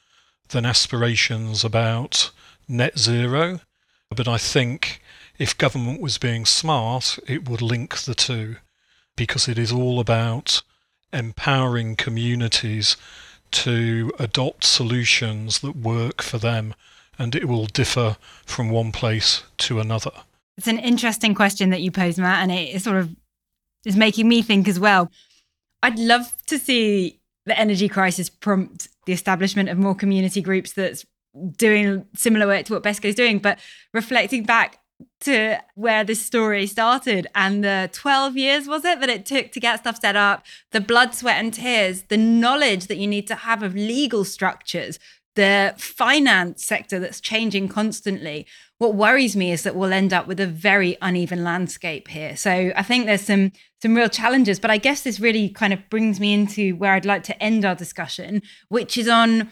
than 0.48 0.66
aspirations 0.66 1.64
about 1.64 2.30
net 2.68 2.98
zero. 2.98 3.60
But 4.14 4.28
I 4.28 4.38
think 4.38 5.00
if 5.38 5.58
government 5.58 6.00
was 6.00 6.18
being 6.18 6.44
smart, 6.44 7.18
it 7.26 7.48
would 7.48 7.62
link 7.62 7.98
the 7.98 8.14
two 8.14 8.56
because 9.16 9.48
it 9.48 9.58
is 9.58 9.72
all 9.72 10.00
about 10.00 10.62
empowering 11.12 11.96
communities 11.96 12.96
to 13.50 14.12
adopt 14.18 14.64
solutions 14.64 15.60
that 15.60 15.76
work 15.76 16.22
for 16.22 16.38
them 16.38 16.74
and 17.18 17.34
it 17.34 17.46
will 17.46 17.66
differ 17.66 18.16
from 18.44 18.68
one 18.68 18.90
place 18.90 19.44
to 19.58 19.78
another. 19.78 20.10
It's 20.56 20.66
an 20.66 20.78
interesting 20.78 21.34
question 21.34 21.70
that 21.70 21.80
you 21.80 21.90
pose, 21.90 22.18
Matt, 22.18 22.42
and 22.42 22.52
it 22.52 22.80
sort 22.80 22.96
of 22.96 23.14
is 23.84 23.96
making 23.96 24.28
me 24.28 24.42
think 24.42 24.68
as 24.68 24.78
well. 24.78 25.10
I'd 25.82 25.98
love 25.98 26.34
to 26.46 26.58
see 26.58 27.20
the 27.46 27.58
energy 27.58 27.88
crisis 27.88 28.30
prompt 28.30 28.88
the 29.06 29.12
establishment 29.12 29.68
of 29.68 29.78
more 29.78 29.94
community 29.94 30.40
groups 30.40 30.72
that's 30.72 31.04
doing 31.56 32.06
similar 32.14 32.46
work 32.46 32.64
to 32.66 32.74
what 32.74 32.82
BESCO 32.82 33.06
is 33.06 33.14
doing. 33.14 33.38
But 33.38 33.58
reflecting 33.92 34.44
back 34.44 34.80
to 35.20 35.58
where 35.74 36.04
this 36.04 36.24
story 36.24 36.66
started 36.66 37.26
and 37.34 37.64
the 37.64 37.90
12 37.92 38.36
years 38.36 38.68
was 38.68 38.84
it 38.84 39.00
that 39.00 39.08
it 39.08 39.26
took 39.26 39.50
to 39.52 39.60
get 39.60 39.80
stuff 39.80 40.00
set 40.00 40.16
up, 40.16 40.44
the 40.70 40.80
blood, 40.80 41.14
sweat, 41.14 41.42
and 41.42 41.52
tears, 41.52 42.04
the 42.04 42.16
knowledge 42.16 42.86
that 42.86 42.96
you 42.96 43.06
need 43.06 43.26
to 43.26 43.34
have 43.34 43.62
of 43.62 43.74
legal 43.74 44.24
structures, 44.24 44.98
the 45.34 45.74
finance 45.76 46.64
sector 46.64 46.98
that's 46.98 47.20
changing 47.20 47.68
constantly. 47.68 48.46
What 48.78 48.94
worries 48.94 49.36
me 49.36 49.50
is 49.50 49.62
that 49.62 49.74
we'll 49.74 49.92
end 49.92 50.12
up 50.12 50.26
with 50.26 50.38
a 50.40 50.46
very 50.46 50.96
uneven 51.02 51.42
landscape 51.42 52.08
here. 52.08 52.36
So 52.36 52.72
I 52.76 52.82
think 52.82 53.06
there's 53.06 53.22
some 53.22 53.52
some 53.82 53.94
real 53.94 54.08
challenges, 54.08 54.58
but 54.58 54.70
I 54.70 54.78
guess 54.78 55.02
this 55.02 55.20
really 55.20 55.48
kind 55.48 55.72
of 55.72 55.88
brings 55.90 56.18
me 56.18 56.32
into 56.32 56.74
where 56.76 56.92
I'd 56.92 57.04
like 57.04 57.22
to 57.24 57.42
end 57.42 57.64
our 57.64 57.74
discussion, 57.74 58.42
which 58.68 58.96
is 58.96 59.08
on 59.08 59.50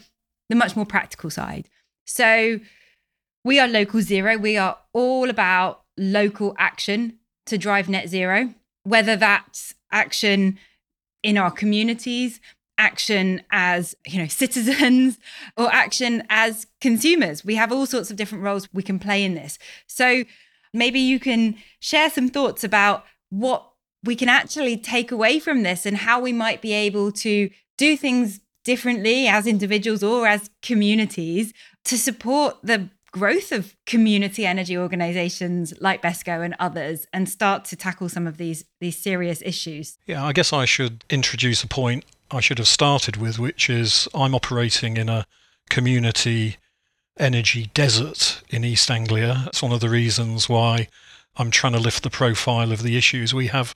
the 0.49 0.57
much 0.57 0.75
more 0.77 0.87
practical 0.87 1.31
side. 1.31 1.69
So 2.07 2.61
we 3.45 3.59
are 3.59 3.69
local 3.69 4.01
zero. 4.01 4.39
We 4.39 4.57
are 4.57 4.79
all 4.93 5.29
about 5.29 5.83
local 5.99 6.55
action 6.59 7.19
to 7.47 7.59
drive 7.59 7.89
net 7.89 8.09
zero, 8.09 8.55
whether 8.85 9.17
that's 9.17 9.75
action 9.91 10.59
in 11.23 11.37
our 11.37 11.51
communities, 11.51 12.41
action 12.79 13.43
as 13.51 13.95
you 14.07 14.19
know 14.19 14.27
citizens 14.29 15.19
or 15.57 15.73
action 15.73 16.23
as 16.29 16.67
consumers 16.81 17.45
we 17.45 17.55
have 17.55 17.73
all 17.73 17.87
sorts 17.87 18.11
of 18.11 18.17
different 18.17 18.45
roles 18.45 18.69
we 18.73 18.83
can 18.83 18.99
play 18.99 19.25
in 19.25 19.35
this 19.35 19.59
so 19.87 20.25
maybe 20.73 20.99
you 20.99 21.21
can 21.21 21.55
share 21.81 22.11
some 22.11 22.29
thoughts 22.29 22.65
about 22.65 23.05
what 23.31 23.69
we 24.05 24.17
can 24.17 24.29
actually 24.29 24.77
take 24.77 25.13
away 25.13 25.39
from 25.39 25.63
this 25.63 25.87
and 25.87 25.99
how 25.99 26.21
we 26.21 26.33
might 26.33 26.61
be 26.61 26.73
able 26.73 27.13
to 27.13 27.49
do 27.79 27.97
things 27.97 28.41
differently 28.65 29.27
as 29.27 29.47
individuals 29.47 30.03
or 30.03 30.27
as 30.27 30.51
communities 30.61 31.53
to 31.85 31.99
support 31.99 32.57
the 32.63 32.89
growth 33.13 33.53
of 33.53 33.77
community 33.85 34.47
energy 34.47 34.77
organizations 34.77 35.75
like 35.81 36.01
BESCO 36.01 36.45
and 36.45 36.57
others 36.59 37.07
and 37.13 37.29
start 37.29 37.65
to 37.67 37.77
tackle 37.77 38.09
some 38.09 38.27
of 38.27 38.39
these 38.39 38.65
these 38.81 38.97
serious 38.97 39.43
issues. 39.45 39.99
Yeah, 40.07 40.25
I 40.25 40.33
guess 40.33 40.53
I 40.53 40.65
should 40.65 41.05
introduce 41.11 41.63
a 41.63 41.69
point 41.69 42.05
I 42.33 42.41
should 42.41 42.59
have 42.59 42.69
started 42.69 43.19
with, 43.19 43.39
which 43.39 43.69
is 43.69 44.09
I'm 44.15 44.35
operating 44.35 44.97
in 44.97 45.11
a 45.11 45.27
community 45.69 46.57
energy 47.19 47.71
desert 47.75 48.43
in 48.49 48.65
East 48.65 48.91
Anglia. 48.91 49.45
It's 49.49 49.63
one 49.63 49.73
of 49.73 49.81
the 49.81 49.91
reasons 49.91 50.49
why 50.49 50.89
I'm 51.37 51.51
trying 51.51 51.75
to 51.75 51.79
lift 51.79 52.03
the 52.03 52.11
profile 52.11 52.73
of 52.73 52.83
the 52.83 52.97
issues. 52.97 53.35
We 53.35 53.49
have 53.49 53.75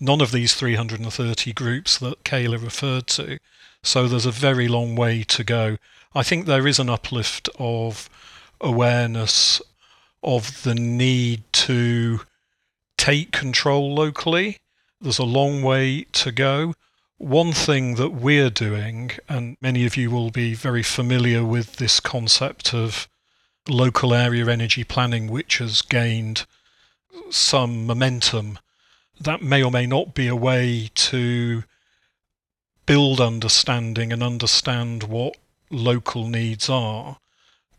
none 0.00 0.20
of 0.20 0.32
these 0.32 0.54
330 0.54 1.52
groups 1.52 1.96
that 1.98 2.24
Kayla 2.24 2.60
referred 2.60 3.06
to. 3.08 3.38
So 3.84 4.08
there's 4.08 4.26
a 4.26 4.32
very 4.32 4.66
long 4.66 4.96
way 4.96 5.22
to 5.24 5.44
go. 5.44 5.76
I 6.12 6.24
think 6.24 6.46
there 6.46 6.66
is 6.66 6.80
an 6.80 6.90
uplift 6.90 7.48
of 7.58 8.10
awareness 8.60 9.62
of 10.24 10.64
the 10.64 10.74
need 10.74 11.44
to 11.52 12.20
take 12.98 13.30
control 13.30 13.94
locally. 13.94 14.58
There's 15.00 15.18
a 15.18 15.24
long 15.24 15.62
way 15.62 16.06
to 16.12 16.32
go. 16.32 16.74
One 17.22 17.52
thing 17.52 17.94
that 17.94 18.10
we're 18.10 18.50
doing, 18.50 19.12
and 19.28 19.56
many 19.60 19.86
of 19.86 19.96
you 19.96 20.10
will 20.10 20.32
be 20.32 20.54
very 20.54 20.82
familiar 20.82 21.44
with 21.44 21.76
this 21.76 22.00
concept 22.00 22.74
of 22.74 23.08
local 23.68 24.12
area 24.12 24.48
energy 24.48 24.82
planning, 24.82 25.28
which 25.28 25.58
has 25.58 25.82
gained 25.82 26.46
some 27.30 27.86
momentum, 27.86 28.58
that 29.20 29.40
may 29.40 29.62
or 29.62 29.70
may 29.70 29.86
not 29.86 30.14
be 30.14 30.26
a 30.26 30.34
way 30.34 30.90
to 30.96 31.62
build 32.86 33.20
understanding 33.20 34.12
and 34.12 34.20
understand 34.20 35.04
what 35.04 35.36
local 35.70 36.26
needs 36.26 36.68
are. 36.68 37.18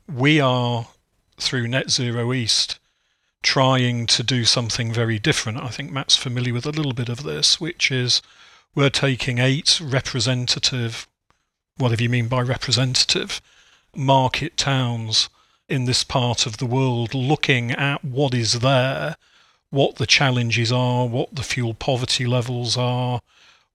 we 0.07 0.39
are, 0.39 0.87
through 1.35 1.67
Net 1.67 1.89
Zero 1.89 2.31
East, 2.31 2.79
trying 3.41 4.07
to 4.07 4.23
do 4.23 4.45
something 4.45 4.93
very 4.93 5.19
different. 5.19 5.57
I 5.57 5.67
think 5.67 5.91
Matt's 5.91 6.15
familiar 6.15 6.53
with 6.53 6.65
a 6.65 6.71
little 6.71 6.93
bit 6.93 7.09
of 7.09 7.23
this, 7.23 7.59
which 7.59 7.91
is 7.91 8.21
we're 8.75 8.89
taking 8.89 9.37
eight 9.37 9.79
representative, 9.81 11.07
whatever 11.77 12.03
you 12.03 12.09
mean 12.09 12.27
by 12.27 12.41
representative, 12.41 13.41
market 13.95 14.57
towns 14.57 15.29
in 15.69 15.85
this 15.85 16.03
part 16.03 16.45
of 16.45 16.57
the 16.57 16.65
world, 16.65 17.13
looking 17.13 17.71
at 17.71 18.03
what 18.03 18.33
is 18.33 18.59
there, 18.59 19.15
what 19.69 19.95
the 19.95 20.07
challenges 20.07 20.71
are, 20.71 21.07
what 21.07 21.35
the 21.35 21.43
fuel 21.43 21.73
poverty 21.73 22.25
levels 22.25 22.77
are, 22.77 23.21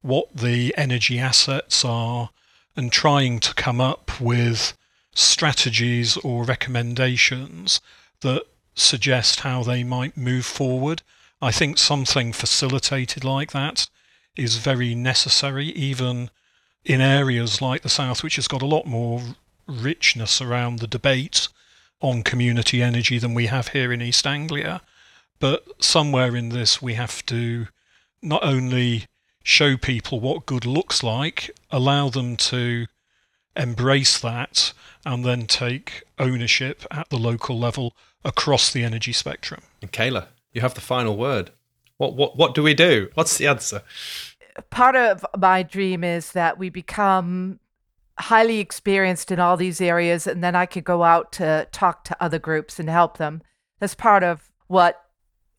what 0.03 0.29
the 0.37 0.75
energy 0.77 1.19
assets 1.19 1.85
are, 1.85 2.31
and 2.77 2.93
trying 2.93 3.41
to 3.41 3.55
come 3.55 3.81
up 3.81 4.21
with 4.21 4.77
strategies 5.15 6.17
or 6.19 6.45
recommendations 6.45 7.81
that 8.21 8.45
suggest 8.75 9.41
how 9.41 9.63
they 9.63 9.83
might 9.83 10.17
move 10.17 10.47
forward. 10.47 11.03
I 11.41 11.51
think 11.51 11.79
something 11.79 12.33
facilitated 12.33 13.25
like 13.25 13.53
that 13.53 13.89
is 14.39 14.57
very 14.57 14.95
necessary, 14.95 15.67
even 15.67 16.31
in 16.85 17.01
areas 17.01 17.61
like 17.61 17.83
the 17.83 17.89
South, 17.89 18.23
which 18.23 18.37
has 18.37 18.49
got 18.49 18.63
a 18.63 18.67
lot 18.67 18.87
more 18.87 19.21
richness 19.67 20.41
around 20.41 20.79
the 20.79 20.87
debate 20.87 21.49
on 22.01 22.23
community 22.23 22.83
energy 22.83 23.19
than 23.19 23.35
we 23.35 23.47
have 23.47 23.69
here 23.69 23.93
in 23.93 24.01
East 24.01 24.27
Anglia. 24.27 24.81
But 25.41 25.83
somewhere 25.83 26.35
in 26.35 26.49
this, 26.51 26.81
we 26.81 26.95
have 26.95 27.25
to 27.27 27.67
not 28.23 28.43
only 28.43 29.07
show 29.43 29.77
people 29.77 30.21
what 30.21 30.47
good 30.47 30.65
looks 30.65 31.03
like, 31.03 31.51
allow 31.71 32.09
them 32.09 32.37
to 32.37 32.87
embrace 33.57 34.19
that, 34.21 34.73
and 35.05 35.25
then 35.25 35.47
take 35.47 36.05
ownership 36.19 36.85
at 36.91 37.09
the 37.11 37.19
local 37.19 37.59
level 37.59 37.95
across 38.25 38.73
the 38.73 38.85
energy 38.85 39.13
spectrum. 39.13 39.63
And 39.81 39.93
Kayla, 39.93 40.27
you 40.53 40.61
have 40.61 40.75
the 40.75 40.81
final 40.81 41.17
word. 41.17 41.51
What 41.97 42.15
what 42.15 42.37
what 42.37 42.55
do 42.55 42.63
we 42.63 42.75
do? 42.75 43.11
What's 43.15 43.37
the 43.39 43.47
answer? 43.47 43.83
Part 44.71 44.97
of 44.97 45.25
my 45.37 45.63
dream 45.63 46.05
is 46.05 46.33
that 46.33 46.59
we 46.59 46.71
become 46.71 47.61
highly 48.19 48.59
experienced 48.59 49.31
in 49.31 49.39
all 49.39 49.57
these 49.57 49.81
areas 49.81 50.27
and 50.27 50.43
then 50.43 50.57
I 50.57 50.67
could 50.67 50.85
go 50.85 51.05
out 51.05 51.33
to 51.33 51.69
talk 51.71 52.05
to 52.05 52.17
other 52.21 52.39
groups 52.39 52.79
and 52.79 52.91
help 52.91 53.19
them. 53.19 53.43
That's 53.79 53.95
part 53.95 54.25
of 54.25 54.51
what 54.67 55.01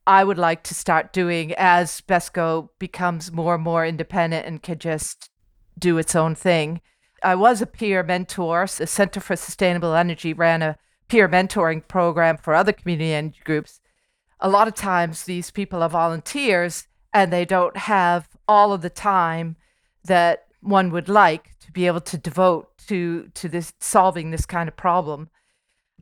I 0.05 0.23
would 0.23 0.37
like 0.37 0.63
to 0.63 0.73
start 0.73 1.13
doing 1.13 1.53
as 1.53 2.01
BESCO 2.01 2.69
becomes 2.79 3.31
more 3.31 3.55
and 3.55 3.63
more 3.63 3.85
independent 3.85 4.45
and 4.45 4.61
can 4.61 4.79
just 4.79 5.29
do 5.77 5.97
its 5.97 6.15
own 6.15 6.35
thing. 6.35 6.81
I 7.23 7.35
was 7.35 7.61
a 7.61 7.65
peer 7.65 8.03
mentor. 8.03 8.65
The 8.65 8.87
Center 8.87 9.19
for 9.19 9.35
Sustainable 9.35 9.93
Energy 9.93 10.33
ran 10.33 10.61
a 10.61 10.77
peer 11.07 11.29
mentoring 11.29 11.87
program 11.87 12.37
for 12.37 12.53
other 12.53 12.71
community 12.71 13.13
energy 13.13 13.39
groups. 13.43 13.79
A 14.39 14.49
lot 14.49 14.67
of 14.67 14.73
times, 14.73 15.23
these 15.23 15.51
people 15.51 15.83
are 15.83 15.89
volunteers 15.89 16.87
and 17.13 17.31
they 17.31 17.45
don't 17.45 17.77
have 17.77 18.29
all 18.47 18.73
of 18.73 18.81
the 18.81 18.89
time 18.89 19.55
that 20.03 20.45
one 20.61 20.91
would 20.91 21.09
like 21.09 21.57
to 21.59 21.71
be 21.71 21.87
able 21.87 22.01
to 22.01 22.17
devote 22.17 22.77
to 22.87 23.29
to 23.33 23.47
this 23.47 23.73
solving 23.79 24.31
this 24.31 24.45
kind 24.45 24.67
of 24.67 24.75
problem. 24.75 25.29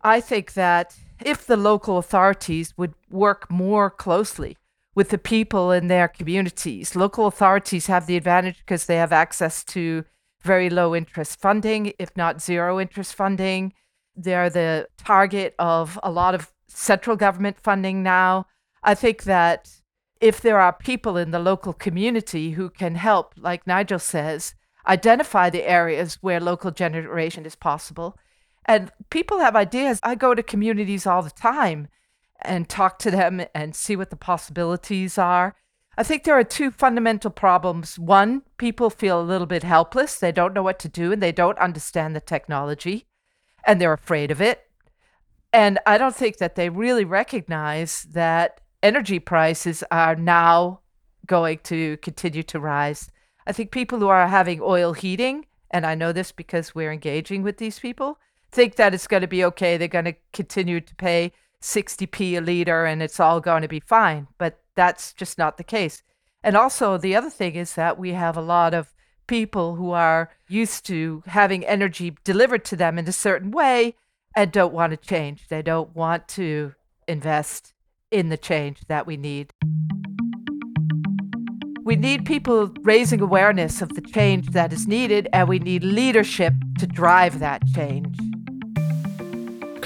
I 0.01 0.21
think 0.21 0.53
that 0.53 0.95
if 1.23 1.45
the 1.45 1.57
local 1.57 1.97
authorities 1.97 2.73
would 2.77 2.93
work 3.09 3.49
more 3.49 3.89
closely 3.89 4.57
with 4.95 5.09
the 5.09 5.17
people 5.17 5.71
in 5.71 5.87
their 5.87 6.07
communities, 6.07 6.95
local 6.95 7.27
authorities 7.27 7.87
have 7.87 8.07
the 8.07 8.17
advantage 8.17 8.59
because 8.59 8.85
they 8.85 8.97
have 8.97 9.11
access 9.11 9.63
to 9.65 10.05
very 10.41 10.69
low 10.69 10.95
interest 10.95 11.39
funding, 11.39 11.93
if 11.99 12.15
not 12.15 12.41
zero 12.41 12.79
interest 12.79 13.15
funding. 13.15 13.73
They're 14.15 14.49
the 14.49 14.87
target 14.97 15.55
of 15.59 15.99
a 16.03 16.11
lot 16.11 16.35
of 16.35 16.51
central 16.67 17.15
government 17.15 17.57
funding 17.61 18.03
now. 18.03 18.47
I 18.83 18.95
think 18.95 19.23
that 19.23 19.69
if 20.19 20.41
there 20.41 20.59
are 20.59 20.73
people 20.73 21.17
in 21.17 21.31
the 21.31 21.39
local 21.39 21.73
community 21.73 22.51
who 22.51 22.69
can 22.69 22.95
help, 22.95 23.33
like 23.37 23.67
Nigel 23.67 23.99
says, 23.99 24.55
identify 24.87 25.49
the 25.49 25.67
areas 25.67 26.15
where 26.21 26.39
local 26.39 26.71
generation 26.71 27.45
is 27.45 27.55
possible. 27.55 28.17
And 28.65 28.91
people 29.09 29.39
have 29.39 29.55
ideas. 29.55 29.99
I 30.03 30.15
go 30.15 30.33
to 30.33 30.43
communities 30.43 31.05
all 31.05 31.21
the 31.21 31.29
time 31.29 31.87
and 32.41 32.69
talk 32.69 32.99
to 32.99 33.11
them 33.11 33.43
and 33.53 33.75
see 33.75 33.95
what 33.95 34.09
the 34.09 34.15
possibilities 34.15 35.17
are. 35.17 35.55
I 35.97 36.03
think 36.03 36.23
there 36.23 36.37
are 36.37 36.43
two 36.43 36.69
fundamental 36.69 37.31
problems. 37.31 37.97
One, 37.97 38.43
people 38.57 38.89
feel 38.89 39.19
a 39.19 39.23
little 39.23 39.47
bit 39.47 39.63
helpless. 39.63 40.19
They 40.19 40.31
don't 40.31 40.53
know 40.53 40.61
what 40.61 40.79
to 40.79 40.89
do 40.89 41.11
and 41.11 41.23
they 41.23 41.31
don't 41.31 41.57
understand 41.57 42.15
the 42.15 42.21
technology 42.21 43.07
and 43.65 43.81
they're 43.81 43.93
afraid 43.93 44.29
of 44.29 44.39
it. 44.39 44.61
And 45.51 45.79
I 45.87 45.97
don't 45.97 46.15
think 46.15 46.37
that 46.37 46.55
they 46.55 46.69
really 46.69 47.05
recognize 47.05 48.03
that 48.11 48.61
energy 48.87 49.19
prices 49.19 49.83
are 49.91 50.15
now 50.15 50.79
going 51.25 51.59
to 51.61 51.97
continue 51.97 52.41
to 52.43 52.57
rise. 52.57 53.11
I 53.45 53.51
think 53.51 53.69
people 53.71 53.99
who 53.99 54.07
are 54.07 54.27
having 54.29 54.61
oil 54.61 54.93
heating, 54.93 55.45
and 55.69 55.85
I 55.85 55.93
know 55.93 56.13
this 56.13 56.31
because 56.31 56.73
we're 56.73 56.93
engaging 56.93 57.43
with 57.43 57.57
these 57.57 57.79
people, 57.79 58.17
think 58.49 58.77
that 58.77 58.93
it's 58.93 59.07
going 59.07 59.21
to 59.21 59.27
be 59.27 59.43
okay. 59.43 59.75
They're 59.75 59.89
going 59.89 60.05
to 60.05 60.15
continue 60.31 60.79
to 60.79 60.95
pay 60.95 61.33
60p 61.61 62.37
a 62.37 62.41
liter 62.41 62.85
and 62.85 63.03
it's 63.03 63.19
all 63.19 63.41
going 63.41 63.61
to 63.61 63.67
be 63.67 63.81
fine. 63.81 64.27
But 64.37 64.61
that's 64.75 65.11
just 65.11 65.37
not 65.37 65.57
the 65.57 65.65
case. 65.65 66.01
And 66.41 66.55
also, 66.55 66.97
the 66.97 67.15
other 67.15 67.29
thing 67.29 67.55
is 67.55 67.73
that 67.73 67.99
we 67.99 68.13
have 68.13 68.37
a 68.37 68.41
lot 68.41 68.73
of 68.73 68.93
people 69.27 69.75
who 69.75 69.91
are 69.91 70.31
used 70.47 70.85
to 70.85 71.23
having 71.25 71.65
energy 71.65 72.15
delivered 72.23 72.63
to 72.63 72.77
them 72.77 72.97
in 72.97 73.05
a 73.05 73.11
certain 73.11 73.51
way 73.51 73.95
and 74.33 74.49
don't 74.49 74.73
want 74.73 74.91
to 74.91 74.97
change. 74.97 75.49
They 75.49 75.61
don't 75.61 75.93
want 75.93 76.29
to 76.29 76.73
invest 77.05 77.73
in 78.11 78.29
the 78.29 78.37
change 78.37 78.81
that 78.87 79.05
we 79.05 79.17
need. 79.17 79.51
We 81.83 81.95
need 81.95 82.25
people 82.25 82.73
raising 82.81 83.21
awareness 83.21 83.81
of 83.81 83.89
the 83.89 84.01
change 84.01 84.49
that 84.51 84.73
is 84.73 84.87
needed, 84.87 85.27
and 85.31 85.47
we 85.47 85.59
need 85.59 85.83
leadership 85.83 86.53
to 86.79 86.87
drive 86.87 87.39
that 87.39 87.65
change 87.67 88.17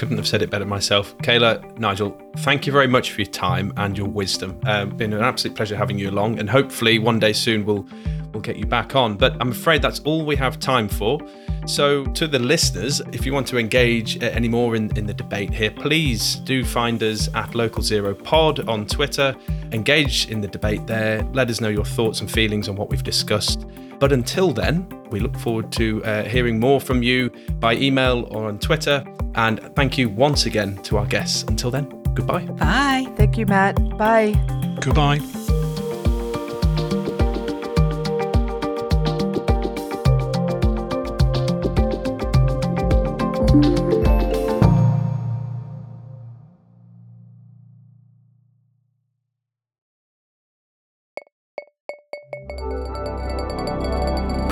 couldn't 0.02 0.16
have 0.16 0.26
said 0.26 0.42
it 0.42 0.50
better 0.50 0.64
myself. 0.64 1.16
Kayla, 1.18 1.78
Nigel, 1.78 2.20
thank 2.38 2.66
you 2.66 2.72
very 2.72 2.88
much 2.88 3.12
for 3.12 3.20
your 3.20 3.30
time 3.30 3.72
and 3.76 3.96
your 3.96 4.08
wisdom. 4.08 4.58
Um, 4.66 4.90
been 4.96 5.12
an 5.12 5.22
absolute 5.22 5.54
pleasure 5.56 5.76
having 5.76 5.96
you 5.96 6.10
along, 6.10 6.40
and 6.40 6.50
hopefully 6.50 6.98
one 6.98 7.20
day 7.20 7.32
soon 7.32 7.64
we'll 7.64 7.86
we'll 8.32 8.40
get 8.40 8.56
you 8.56 8.66
back 8.66 8.96
on. 8.96 9.16
But 9.16 9.36
I'm 9.40 9.52
afraid 9.52 9.80
that's 9.80 10.00
all 10.00 10.26
we 10.26 10.34
have 10.34 10.58
time 10.58 10.88
for. 10.88 11.20
So, 11.66 12.04
to 12.04 12.26
the 12.26 12.38
listeners, 12.38 13.00
if 13.12 13.24
you 13.24 13.32
want 13.32 13.46
to 13.48 13.58
engage 13.58 14.22
any 14.22 14.48
more 14.48 14.74
in, 14.74 14.94
in 14.96 15.06
the 15.06 15.14
debate 15.14 15.52
here, 15.54 15.70
please 15.70 16.36
do 16.36 16.64
find 16.64 17.02
us 17.02 17.28
at 17.34 17.54
Local 17.54 17.82
Zero 17.82 18.14
Pod 18.14 18.68
on 18.68 18.86
Twitter. 18.86 19.34
Engage 19.72 20.28
in 20.28 20.40
the 20.40 20.48
debate 20.48 20.86
there. 20.86 21.22
Let 21.32 21.50
us 21.50 21.60
know 21.60 21.68
your 21.68 21.84
thoughts 21.84 22.20
and 22.20 22.30
feelings 22.30 22.68
on 22.68 22.76
what 22.76 22.90
we've 22.90 23.04
discussed. 23.04 23.64
But 23.98 24.12
until 24.12 24.52
then, 24.52 24.88
we 25.10 25.20
look 25.20 25.36
forward 25.38 25.70
to 25.72 26.04
uh, 26.04 26.24
hearing 26.24 26.58
more 26.58 26.80
from 26.80 27.02
you 27.02 27.30
by 27.60 27.74
email 27.76 28.26
or 28.32 28.48
on 28.48 28.58
Twitter. 28.58 29.04
And 29.36 29.60
thank 29.76 29.96
you 29.96 30.08
once 30.08 30.46
again 30.46 30.76
to 30.82 30.98
our 30.98 31.06
guests. 31.06 31.44
Until 31.44 31.70
then, 31.70 31.88
goodbye. 32.14 32.44
Bye. 32.44 33.06
Thank 33.16 33.38
you, 33.38 33.46
Matt. 33.46 33.76
Bye. 33.96 34.32
Goodbye. 34.80 35.20